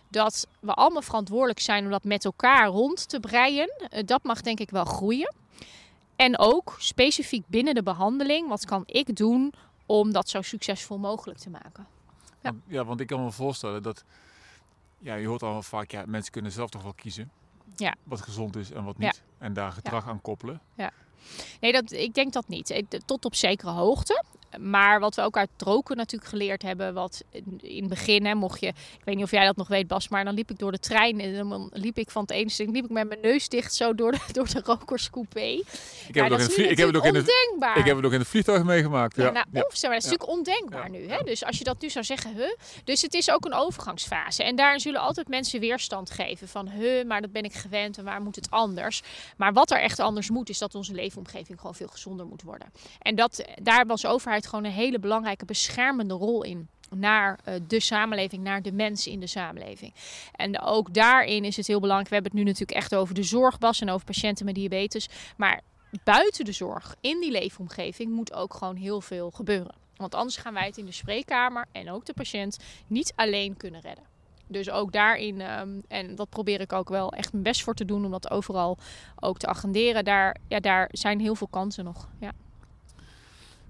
dat 0.09 0.47
we 0.61 0.73
allemaal 0.73 1.03
verantwoordelijk 1.03 1.61
zijn 1.61 1.85
om 1.85 1.91
dat 1.91 2.05
met 2.05 2.25
elkaar 2.25 2.67
rond 2.67 3.09
te 3.09 3.21
breien, 3.21 3.73
dat 4.05 4.23
mag 4.23 4.41
denk 4.41 4.61
ik 4.61 4.71
wel 4.71 4.85
groeien. 4.85 5.35
En 6.17 6.39
ook 6.39 6.77
specifiek 6.79 7.45
binnen 7.47 7.75
de 7.75 7.83
behandeling, 7.83 8.49
wat 8.49 8.65
kan 8.65 8.83
ik 8.87 9.17
doen 9.17 9.53
om 9.87 10.13
dat 10.13 10.29
zo 10.29 10.43
succesvol 10.43 10.99
mogelijk 10.99 11.39
te 11.39 11.51
maken? 11.51 11.94
Ja, 12.45 12.55
ja 12.67 12.85
want 12.85 13.01
ik 13.01 13.07
kan 13.07 13.25
me 13.25 13.31
voorstellen 13.31 13.83
dat, 13.83 14.05
ja, 14.99 15.15
je 15.15 15.27
hoort 15.27 15.43
al 15.43 15.63
vaak, 15.63 15.91
ja, 15.91 16.05
mensen 16.07 16.33
kunnen 16.33 16.53
zelf 16.53 16.71
toch 16.71 16.83
wel 16.83 16.95
kiezen 16.95 17.31
ja. 17.77 17.95
wat 18.03 18.21
gezond 18.21 18.57
is 18.57 18.71
en 18.71 18.85
wat 18.85 18.99
niet. 18.99 19.23
Ja. 19.39 19.45
En 19.47 19.53
daar 19.53 19.73
gedrag 19.73 20.05
ja. 20.05 20.11
aan 20.11 20.21
koppelen. 20.21 20.61
Ja. 20.75 20.93
Nee, 21.61 21.73
dat, 21.73 21.93
ik 21.93 22.15
denk 22.15 22.33
dat 22.33 22.49
niet. 22.49 22.83
Tot 23.05 23.25
op 23.25 23.35
zekere 23.35 23.71
hoogte. 23.71 24.25
Maar 24.61 25.01
wat 25.01 25.15
we 25.15 25.23
ook 25.23 25.37
uit 25.37 25.49
roken 25.59 25.97
natuurlijk 25.97 26.31
geleerd 26.31 26.63
hebben, 26.63 26.95
wat 26.95 27.25
in, 27.61 27.81
het 27.81 27.89
begin, 27.89 28.27
hè, 28.27 28.35
mocht 28.35 28.61
je, 28.61 28.67
ik 28.67 29.05
weet 29.05 29.15
niet 29.15 29.25
of 29.25 29.31
jij 29.31 29.45
dat 29.45 29.57
nog 29.57 29.69
weet 29.69 29.87
Bas, 29.87 30.09
maar 30.09 30.25
dan 30.25 30.35
liep 30.35 30.51
ik 30.51 30.59
door 30.59 30.73
de 30.73 30.79
trein 30.79 31.21
en 31.21 31.49
dan 31.49 31.71
liep 31.73 31.99
ik 31.99 32.11
van 32.11 32.23
het 32.23 32.31
ene 32.31 32.51
stuk, 32.51 32.71
liep 32.71 32.85
ik 32.85 32.91
met 32.91 33.09
mijn 33.09 33.21
neus 33.21 33.49
dicht 33.49 33.75
zo 33.75 33.95
door 33.95 34.13
de, 34.13 34.19
door 34.33 34.49
de 34.49 34.61
rokerscoupé. 34.65 35.41
Ik 35.41 36.15
heb, 36.15 36.29
het, 36.29 36.39
nog 36.39 36.41
in, 36.41 36.71
ik 36.71 36.77
heb 36.77 36.87
het 36.87 36.97
ook 36.97 37.05
in 37.05 37.15
het, 37.15 37.29
ik 37.75 37.85
heb 37.85 37.97
het 37.97 38.05
ook 38.05 38.13
in 38.13 38.19
het 38.19 38.29
vliegtuig 38.29 38.65
meegemaakt. 38.65 39.17
Ja, 39.17 39.25
ja. 39.25 39.31
Nou, 39.51 39.67
Of, 39.67 39.77
zeg 39.77 39.91
maar, 39.91 40.01
dat 40.01 40.11
is 40.11 40.11
natuurlijk 40.11 40.29
ondenkbaar 40.29 40.91
nu. 40.91 41.09
Hè? 41.09 41.23
Dus 41.25 41.45
als 41.45 41.59
je 41.59 41.65
dat 41.65 41.81
nu 41.81 41.91
zou 41.91 42.05
zeggen, 42.05 42.35
huh? 42.35 42.57
Dus 42.85 43.03
het 43.03 43.15
is 43.15 43.31
ook 43.31 43.45
een 43.45 43.55
overgangsfase. 43.55 44.43
En 44.45 44.57
daarin 44.57 44.81
zullen 44.81 45.01
altijd 45.01 45.29
mensen 45.29 45.61
weerstand 45.61 46.11
geven 46.11 46.49
van, 46.49 46.69
huh, 46.69 47.05
maar 47.05 47.21
dat 47.21 47.33
ben 47.33 47.43
ik 47.43 47.55
gewend 47.55 47.99
en 47.99 48.05
waar 48.05 48.21
moet 48.23 48.37
het 48.37 48.51
anders? 48.51 49.03
Maar 49.37 49.53
wat 49.53 49.71
er 49.71 49.81
echt 49.81 50.01
anders 50.01 50.31
moet, 50.31 50.49
is 50.49 50.59
dat 50.59 50.75
onze 50.75 50.93
leefomgeving 50.93 51.59
gewoon 51.61 51.75
veel 51.75 51.89
gezonder 51.89 52.27
moet 52.27 52.43
worden. 52.43 52.73
En 52.99 53.15
dat, 53.15 53.45
daar 53.63 53.77
hebben 53.77 53.95
als 53.95 54.07
gewoon 54.47 54.65
een 54.65 54.71
hele 54.71 54.99
belangrijke 54.99 55.45
beschermende 55.45 56.15
rol 56.15 56.43
in 56.43 56.69
naar 56.91 57.39
uh, 57.49 57.55
de 57.67 57.81
samenleving, 57.81 58.43
naar 58.43 58.63
de 58.63 58.73
mensen 58.73 59.13
in 59.13 59.21
de 59.21 59.27
samenleving. 59.27 59.95
En 60.33 60.61
ook 60.61 60.95
daarin 60.95 61.45
is 61.45 61.57
het 61.57 61.67
heel 61.67 61.81
belangrijk. 61.81 62.09
We 62.09 62.15
hebben 62.15 62.33
het 62.33 62.41
nu 62.41 62.49
natuurlijk 62.51 62.79
echt 62.79 62.95
over 62.95 63.15
de 63.15 63.23
zorgbas 63.23 63.81
en 63.81 63.91
over 63.91 64.07
patiënten 64.07 64.45
met 64.45 64.55
diabetes. 64.55 65.09
Maar 65.37 65.61
buiten 66.05 66.45
de 66.45 66.53
zorg, 66.53 66.95
in 67.01 67.21
die 67.21 67.31
leefomgeving, 67.31 68.13
moet 68.13 68.33
ook 68.33 68.55
gewoon 68.55 68.77
heel 68.77 69.01
veel 69.01 69.31
gebeuren. 69.31 69.75
Want 69.97 70.15
anders 70.15 70.37
gaan 70.37 70.55
wij 70.55 70.67
het 70.67 70.77
in 70.77 70.85
de 70.85 70.93
spreekkamer 70.93 71.67
en 71.73 71.91
ook 71.91 72.05
de 72.07 72.15
patiënt 72.15 72.59
niet 72.87 73.13
alleen 73.17 73.57
kunnen 73.57 73.81
redden. 73.81 74.05
Dus 74.47 74.71
ook 74.71 74.93
daarin, 74.93 75.41
um, 75.41 75.83
en 75.89 76.15
dat 76.15 76.29
probeer 76.29 76.61
ik 76.61 76.73
ook 76.73 76.89
wel 76.89 77.13
echt 77.13 77.33
mijn 77.33 77.45
best 77.45 77.63
voor 77.63 77.75
te 77.75 77.85
doen 77.85 78.05
om 78.05 78.11
dat 78.11 78.31
overal 78.31 78.79
ook 79.21 79.39
te 79.39 79.47
agenderen. 79.47 80.05
Daar, 80.05 80.37
ja, 80.49 80.61
daar 80.61 80.89
zijn 80.93 81.21
heel 81.21 81.35
veel 81.35 81.47
kansen 81.47 81.85
nog. 81.85 82.09
Ja. 82.21 82.33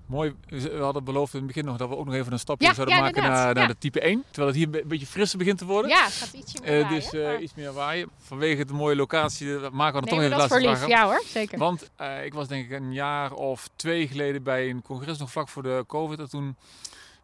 Mooi, 0.07 0.35
we 0.49 0.79
hadden 0.81 1.05
beloofd 1.05 1.33
in 1.33 1.39
het 1.39 1.47
begin 1.47 1.65
nog 1.65 1.77
dat 1.77 1.89
we 1.89 1.97
ook 1.97 2.05
nog 2.05 2.15
even 2.15 2.33
een 2.33 2.39
stapje 2.39 2.75
zouden 2.75 3.01
maken 3.01 3.23
naar, 3.23 3.55
naar 3.55 3.69
de 3.69 3.79
type 3.79 4.01
1. 4.01 4.25
Terwijl 4.31 4.47
het 4.47 4.57
hier 4.57 4.81
een 4.81 4.89
beetje 4.89 5.07
frisser 5.07 5.39
begint 5.39 5.59
te 5.59 5.65
worden. 5.65 5.91
Ja, 5.91 6.05
het 6.05 6.13
gaat 6.13 6.33
ietsje 6.33 6.59
meer 6.63 6.81
uh, 6.81 6.89
Dus 6.89 7.13
uh, 7.13 7.41
iets 7.41 7.55
meer 7.55 7.73
waaien. 7.73 8.09
Vanwege 8.19 8.65
de 8.65 8.73
mooie 8.73 8.97
locatie 8.97 9.47
maken 9.71 10.01
we 10.01 10.07
er 10.07 10.13
toch 10.13 10.19
even 10.19 10.31
de 10.31 10.37
laatste 10.37 10.61
vraag 10.61 10.87
Ja 10.87 11.05
hoor, 11.05 11.23
zeker. 11.27 11.59
Want 11.59 11.91
uh, 12.01 12.25
ik 12.25 12.35
was 12.35 12.49
denk 12.49 12.65
ik 12.65 12.71
een 12.71 12.93
jaar 12.93 13.33
of 13.33 13.69
twee 13.77 14.09
geleden 14.09 14.43
bij 14.43 14.71
een 14.71 14.83
congres 14.83 15.19
nog 15.19 15.31
vlak 15.31 15.49
voor 15.49 15.63
de 15.63 15.85
COVID. 15.87 16.19
En 16.19 16.29
toen, 16.29 16.57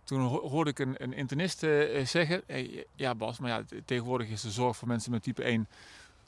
toen 0.05 0.21
hoorde 0.21 0.71
ik 0.71 0.79
een, 0.79 0.95
een 0.99 1.13
internist 1.13 1.67
zeggen... 2.05 2.43
Hey, 2.47 2.85
ja 2.95 3.15
Bas, 3.15 3.39
maar 3.39 3.51
ja, 3.51 3.63
tegenwoordig 3.85 4.29
is 4.29 4.41
de 4.41 4.51
zorg 4.51 4.77
voor 4.77 4.89
mensen 4.89 5.11
met 5.11 5.23
type 5.23 5.43
1 5.43 5.69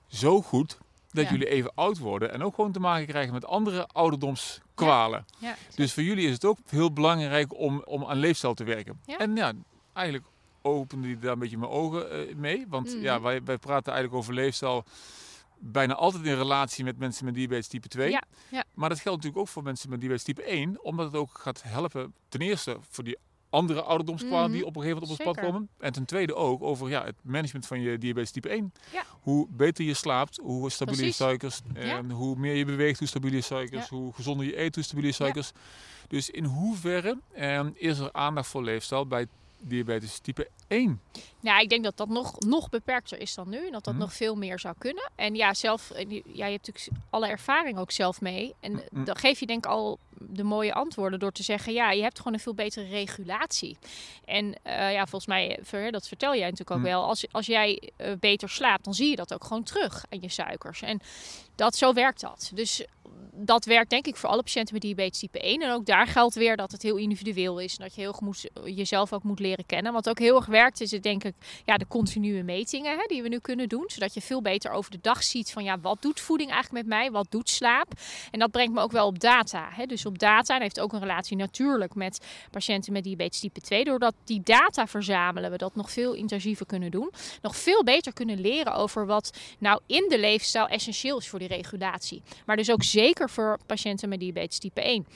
zo 0.09 0.43
goed 0.43 0.79
dat 1.13 1.29
jullie 1.29 1.49
even 1.49 1.73
oud 1.75 1.99
worden 1.99 2.33
en 2.33 2.43
ook 2.43 2.55
gewoon 2.55 2.73
te 2.73 2.81
maken 2.81 3.07
krijgen 3.07 3.33
met 3.33 3.47
andere 3.47 3.87
ouderdomskwalen. 3.87 5.25
Ja. 5.39 5.49
Ja, 5.49 5.57
dus 5.75 5.93
voor 5.93 6.03
jullie 6.03 6.27
is 6.27 6.33
het 6.33 6.45
ook 6.45 6.59
heel 6.69 6.93
belangrijk 6.93 7.59
om, 7.59 7.83
om 7.85 8.05
aan 8.05 8.19
leefstijl 8.19 8.55
te 8.55 8.65
werken. 8.65 9.01
En 9.07 9.37
ja, 9.37 9.53
eigenlijk 9.93 10.27
opende 10.63 11.07
die 11.07 11.19
daar 11.19 11.33
een 11.33 11.39
beetje 11.39 11.59
mijn 11.59 11.71
ogen 11.71 12.29
uh, 12.29 12.35
mee. 12.35 12.67
Want 12.69 12.97
ja, 13.01 13.15
mhm. 13.15 13.23
wij, 13.23 13.43
wij 13.43 13.59
praten 13.59 13.93
eigenlijk 13.93 14.23
over 14.23 14.35
leefstijl 14.35 14.85
bijna 15.59 15.95
altijd 15.95 16.25
in 16.25 16.37
relatie 16.37 16.85
met 16.85 16.99
mensen 16.99 17.25
met 17.25 17.35
diabetes 17.35 17.69
type 17.69 17.89
2. 17.89 18.11
Ja, 18.11 18.23
ja. 18.51 18.65
Maar 18.75 18.89
dat 18.89 19.01
geldt 19.01 19.17
natuurlijk 19.17 19.47
ook 19.47 19.53
voor 19.53 19.63
mensen 19.63 19.91
met 19.91 20.01
diabetes 20.01 20.25
type 20.25 20.43
1, 20.43 20.85
omdat 20.85 21.07
het 21.07 21.15
ook 21.15 21.39
gaat 21.39 21.63
helpen 21.63 22.15
ten 22.29 22.41
eerste 22.41 22.77
voor 22.81 23.05
die 23.05 23.19
andere 23.53 23.83
ouderdomskwalen 23.83 24.51
mm 24.51 24.57
die 24.57 24.67
op 24.67 24.77
een 24.77 24.83
gegeven 24.83 25.03
moment 25.03 25.21
op 25.21 25.27
ons 25.27 25.37
pad 25.37 25.45
komen. 25.45 25.69
En 25.79 25.93
ten 25.93 26.05
tweede 26.05 26.35
ook 26.35 26.63
over 26.63 26.89
ja, 26.89 27.05
het 27.05 27.15
management 27.23 27.67
van 27.67 27.81
je 27.81 27.99
diabetes 27.99 28.31
type 28.31 28.49
1. 28.49 28.73
Ja. 28.93 29.05
Hoe 29.21 29.47
beter 29.51 29.85
je 29.85 29.95
slaapt, 29.95 30.39
hoe 30.43 30.71
stabieler 30.71 31.05
je 31.05 31.13
suikers, 31.13 31.61
eh, 31.75 31.99
hoe 32.13 32.37
meer 32.37 32.55
je 32.55 32.65
beweegt, 32.65 32.99
hoe 32.99 33.09
stabieler 33.09 33.37
je 33.37 33.45
suikers, 33.45 33.89
hoe 33.89 34.13
gezonder 34.13 34.47
je 34.47 34.59
eet, 34.61 34.75
hoe 34.75 34.85
stabieler 34.85 35.11
je 35.11 35.17
suikers. 35.17 35.53
Dus 36.09 36.31
in 36.31 36.45
hoeverre 36.45 37.19
eh, 37.33 37.67
is 37.75 37.99
er 37.99 38.13
aandacht 38.13 38.49
voor 38.49 38.63
leefstijl 38.63 39.07
bij 39.07 39.27
diabetes 39.61 40.19
type 40.19 40.49
1? 40.73 41.01
Ja, 41.41 41.59
ik 41.59 41.69
denk 41.69 41.85
dat 41.85 41.97
dat 41.97 42.09
nog, 42.09 42.41
nog 42.41 42.69
beperkter 42.69 43.21
is 43.21 43.35
dan 43.35 43.49
nu. 43.49 43.67
En 43.67 43.73
dat 43.73 43.85
dat 43.85 43.95
mhm. 43.95 44.03
nog 44.03 44.13
veel 44.13 44.35
meer 44.35 44.59
zou 44.59 44.75
kunnen. 44.79 45.11
En 45.15 45.35
ja, 45.35 45.55
zelf, 45.55 45.93
ja, 46.09 46.47
je 46.47 46.53
hebt 46.53 46.67
natuurlijk 46.67 46.89
alle 47.11 47.27
ervaring 47.27 47.79
ook 47.79 47.91
zelf 47.91 48.21
mee. 48.21 48.55
En 48.61 48.83
dan 48.91 49.17
geef 49.17 49.41
je 49.41 49.47
denk 49.47 49.65
ik 49.65 49.71
al 49.71 49.99
de 50.19 50.43
mooie 50.43 50.75
antwoorden 50.75 51.19
door 51.19 51.33
te 51.33 51.43
zeggen... 51.43 51.73
ja, 51.73 51.91
je 51.91 52.03
hebt 52.03 52.19
gewoon 52.19 52.33
een 52.33 52.41
veel 52.41 52.55
betere 52.55 52.89
regulatie. 52.89 53.77
En 54.25 54.45
uh, 54.45 54.93
ja, 54.93 55.07
volgens 55.07 55.27
mij, 55.27 55.59
dat 55.91 56.09
vertel 56.09 56.33
jij 56.33 56.51
natuurlijk 56.51 56.71
ook 56.71 56.77
mhm. 56.77 56.87
wel... 56.87 57.05
als, 57.05 57.25
als 57.31 57.47
jij 57.47 57.91
uh, 57.97 58.13
beter 58.21 58.49
slaapt, 58.49 58.85
dan 58.85 58.95
zie 58.95 59.11
je 59.11 59.17
dat 59.17 59.35
ook 59.35 59.45
gewoon 59.45 59.63
terug 59.63 60.05
aan 60.11 60.21
je 60.21 60.29
suikers. 60.29 60.83
En 60.83 61.01
dat, 61.55 61.77
zo 61.77 61.93
werkt 61.93 62.21
dat. 62.21 62.51
Dus 62.55 62.85
dat 63.35 63.65
werkt 63.65 63.91
denk 63.91 64.07
ik 64.07 64.17
voor 64.17 64.29
alle 64.29 64.43
patiënten 64.43 64.75
met 64.75 64.83
diabetes 64.83 65.19
type 65.19 65.41
1. 65.41 65.63
En 65.63 65.71
ook 65.71 65.87
daar 65.87 66.07
geldt 66.07 66.35
weer 66.35 66.57
dat 66.57 66.73
het 66.73 66.83
heel 66.83 66.97
individueel 66.97 67.59
is. 67.59 67.77
En 67.77 67.85
dat 67.85 67.95
je 67.95 68.01
heel 68.01 68.13
goed 68.13 68.49
jezelf 68.65 69.13
ook 69.13 69.23
moet 69.23 69.39
leren 69.39 69.67
kennen. 69.67 69.93
Wat 69.93 70.09
ook 70.09 70.19
heel 70.19 70.37
erg 70.37 70.47
werkt 70.47 70.62
is 70.71 70.91
het 70.91 71.03
denk 71.03 71.25
ik 71.25 71.35
ja, 71.65 71.77
de 71.77 71.87
continue 71.89 72.43
metingen 72.43 72.99
hè, 72.99 73.05
die 73.07 73.23
we 73.23 73.29
nu 73.29 73.39
kunnen 73.39 73.69
doen. 73.69 73.85
Zodat 73.87 74.15
je 74.15 74.21
veel 74.21 74.43
beter 74.43 74.71
over 74.71 74.91
de 74.91 74.99
dag 75.01 75.23
ziet 75.23 75.51
van 75.51 75.65
ja, 75.65 75.81
wat 75.81 76.03
doet 76.03 76.21
voeding 76.21 76.51
eigenlijk 76.51 76.87
met 76.87 76.97
mij? 76.97 77.11
Wat 77.11 77.27
doet 77.31 77.49
slaap? 77.49 77.93
En 78.31 78.39
dat 78.39 78.51
brengt 78.51 78.73
me 78.73 78.81
ook 78.81 78.93
wel 78.93 79.07
op 79.07 79.21
data. 79.21 79.69
Hè. 79.71 79.87
Dus 79.87 80.07
op 80.07 80.19
data 80.19 80.55
en 80.55 80.63
heeft 80.63 80.81
ook 80.81 80.93
een 80.93 81.01
relatie 81.01 81.37
natuurlijk 81.37 81.95
met 81.95 82.21
patiënten 82.51 82.93
met 82.93 83.05
diabetes 83.05 83.41
type 83.41 83.61
2. 83.61 83.85
Doordat 83.85 84.15
die 84.25 84.41
data 84.45 84.87
verzamelen 84.87 85.51
we 85.51 85.57
dat 85.57 85.75
nog 85.75 85.91
veel 85.91 86.13
intensiever 86.13 86.67
kunnen 86.67 86.91
doen. 86.91 87.11
Nog 87.43 87.57
veel 87.57 87.85
beter 87.85 88.13
kunnen 88.13 88.41
leren 88.41 88.75
over 88.75 89.07
wat 89.07 89.39
nou 89.59 89.81
in 89.87 90.07
de 90.09 90.19
leefstijl 90.19 90.69
essentieel 90.69 91.19
is 91.19 91.29
voor 91.29 91.39
die 91.39 91.49
regulatie. 91.49 92.23
Maar 92.47 92.57
dus 92.57 92.71
ook 92.71 92.83
zeker 92.83 93.31
voor 93.31 93.59
patiënten 93.67 94.09
met 94.09 94.21
diabetes 94.21 94.59
type 94.59 94.81
1. 94.81 95.07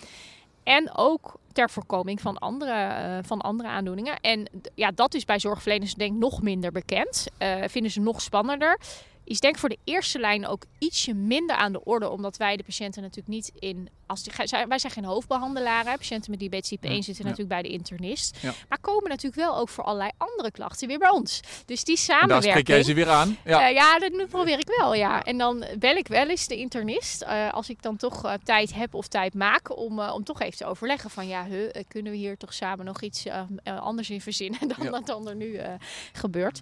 En 0.66 0.96
ook 0.96 1.38
ter 1.52 1.70
voorkoming 1.70 2.20
van 2.20 2.38
andere, 2.38 2.72
uh, 2.72 3.18
van 3.22 3.40
andere 3.40 3.68
aandoeningen. 3.68 4.20
En 4.20 4.48
ja, 4.74 4.90
dat 4.90 5.14
is 5.14 5.24
bij 5.24 5.38
zorgverleners 5.38 5.94
denk 5.94 6.12
ik 6.12 6.18
nog 6.18 6.42
minder 6.42 6.72
bekend. 6.72 7.26
Uh, 7.38 7.54
vinden 7.68 7.90
ze 7.90 8.00
nog 8.00 8.20
spannender 8.20 8.78
is 9.26 9.40
denk 9.40 9.54
ik 9.54 9.60
voor 9.60 9.68
de 9.68 9.78
eerste 9.84 10.18
lijn 10.18 10.46
ook 10.46 10.64
ietsje 10.78 11.14
minder 11.14 11.56
aan 11.56 11.72
de 11.72 11.84
orde. 11.84 12.08
Omdat 12.08 12.36
wij 12.36 12.56
de 12.56 12.62
patiënten 12.62 13.02
natuurlijk 13.02 13.28
niet 13.28 13.52
in... 13.58 13.88
Als 14.06 14.22
die, 14.22 14.32
wij 14.68 14.78
zijn 14.78 14.92
geen 14.92 15.04
hoofdbehandelaren. 15.04 15.96
Patiënten 15.96 16.30
met 16.30 16.40
diabetes 16.40 16.68
type 16.68 16.88
1 16.88 17.02
zitten 17.02 17.24
natuurlijk 17.24 17.50
bij 17.50 17.62
de 17.62 17.68
internist. 17.68 18.36
Maar 18.68 18.78
komen 18.80 19.08
natuurlijk 19.08 19.42
wel 19.42 19.56
ook 19.56 19.68
voor 19.68 19.84
allerlei 19.84 20.10
andere 20.16 20.50
klachten 20.50 20.88
weer 20.88 20.98
bij 20.98 21.10
ons. 21.10 21.40
Dus 21.66 21.84
die 21.84 21.96
samenwerking... 21.96 22.34
En 22.34 22.42
daar 22.42 22.50
spreek 22.50 22.68
jij 22.68 22.82
ze 22.82 22.94
weer 22.94 23.08
aan? 23.08 23.36
Ja, 23.44 23.68
uh, 23.68 23.74
ja 23.74 23.98
dat 23.98 24.28
probeer 24.28 24.58
ik 24.58 24.68
wel, 24.78 24.94
ja. 24.94 25.24
En 25.24 25.38
dan 25.38 25.64
bel 25.78 25.96
ik 25.96 26.08
wel 26.08 26.28
eens 26.28 26.46
de 26.46 26.56
internist. 26.56 27.22
Uh, 27.22 27.52
als 27.52 27.68
ik 27.68 27.82
dan 27.82 27.96
toch 27.96 28.24
uh, 28.24 28.32
tijd 28.44 28.74
heb 28.74 28.94
of 28.94 29.08
tijd 29.08 29.34
maak 29.34 29.76
om, 29.76 30.00
om 30.00 30.24
toch 30.24 30.40
even 30.40 30.56
te 30.56 30.66
overleggen 30.66 31.10
van... 31.10 31.28
Ja, 31.28 31.44
huh, 31.44 31.70
kunnen 31.88 32.12
we 32.12 32.18
hier 32.18 32.36
toch 32.36 32.54
samen 32.54 32.84
nog 32.84 33.00
iets 33.00 33.24
anders 33.64 34.10
in 34.10 34.20
verzinnen 34.20 34.68
dan 34.76 34.90
dat 34.90 35.06
dan 35.06 35.28
er 35.28 35.36
nu 35.36 35.60
gebeurt. 36.12 36.60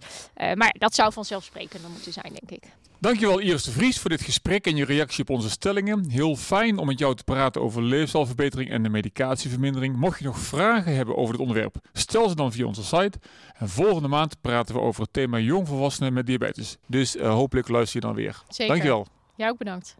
maar 0.55 0.75
dat 0.79 0.95
zou 0.95 1.13
vanzelfsprekend 1.13 1.89
moeten 1.89 2.13
zijn, 2.13 2.33
denk 2.41 2.63
ik. 2.63 2.71
Dankjewel 3.05 3.39
Iris 3.39 3.63
de 3.63 3.71
Vries 3.71 3.99
voor 3.99 4.11
dit 4.11 4.23
gesprek 4.23 4.67
en 4.67 4.77
je 4.77 4.85
reactie 4.85 5.23
op 5.23 5.31
onze 5.31 5.51
stellingen. 5.51 6.11
Heel 6.11 6.37
fijn 6.37 6.79
om 6.79 6.87
met 6.87 6.99
jou 6.99 7.15
te 7.15 7.25
praten 7.25 7.63
over 7.63 7.83
leefstijlverbetering 7.83 8.71
en 8.71 8.83
de 8.83 8.89
medicatievermindering. 8.89 9.97
Mocht 9.97 10.19
je 10.19 10.25
nog 10.25 10.39
vragen 10.39 10.95
hebben 10.95 11.17
over 11.17 11.33
dit 11.33 11.41
onderwerp, 11.41 11.77
stel 11.93 12.29
ze 12.29 12.35
dan 12.35 12.53
via 12.53 12.67
onze 12.67 12.85
site. 12.85 13.19
En 13.55 13.69
volgende 13.69 14.09
maand 14.09 14.41
praten 14.41 14.75
we 14.75 14.81
over 14.81 15.03
het 15.03 15.13
thema 15.13 15.39
jongvolwassenen 15.39 16.13
met 16.13 16.27
diabetes. 16.27 16.77
Dus 16.87 17.17
uh, 17.17 17.33
hopelijk 17.33 17.69
luister 17.69 18.01
je 18.01 18.07
dan 18.07 18.15
weer. 18.15 18.43
Zeker. 18.49 18.75
Dankjewel. 18.75 19.07
Jij 19.37 19.49
ook 19.49 19.59
bedankt. 19.59 19.97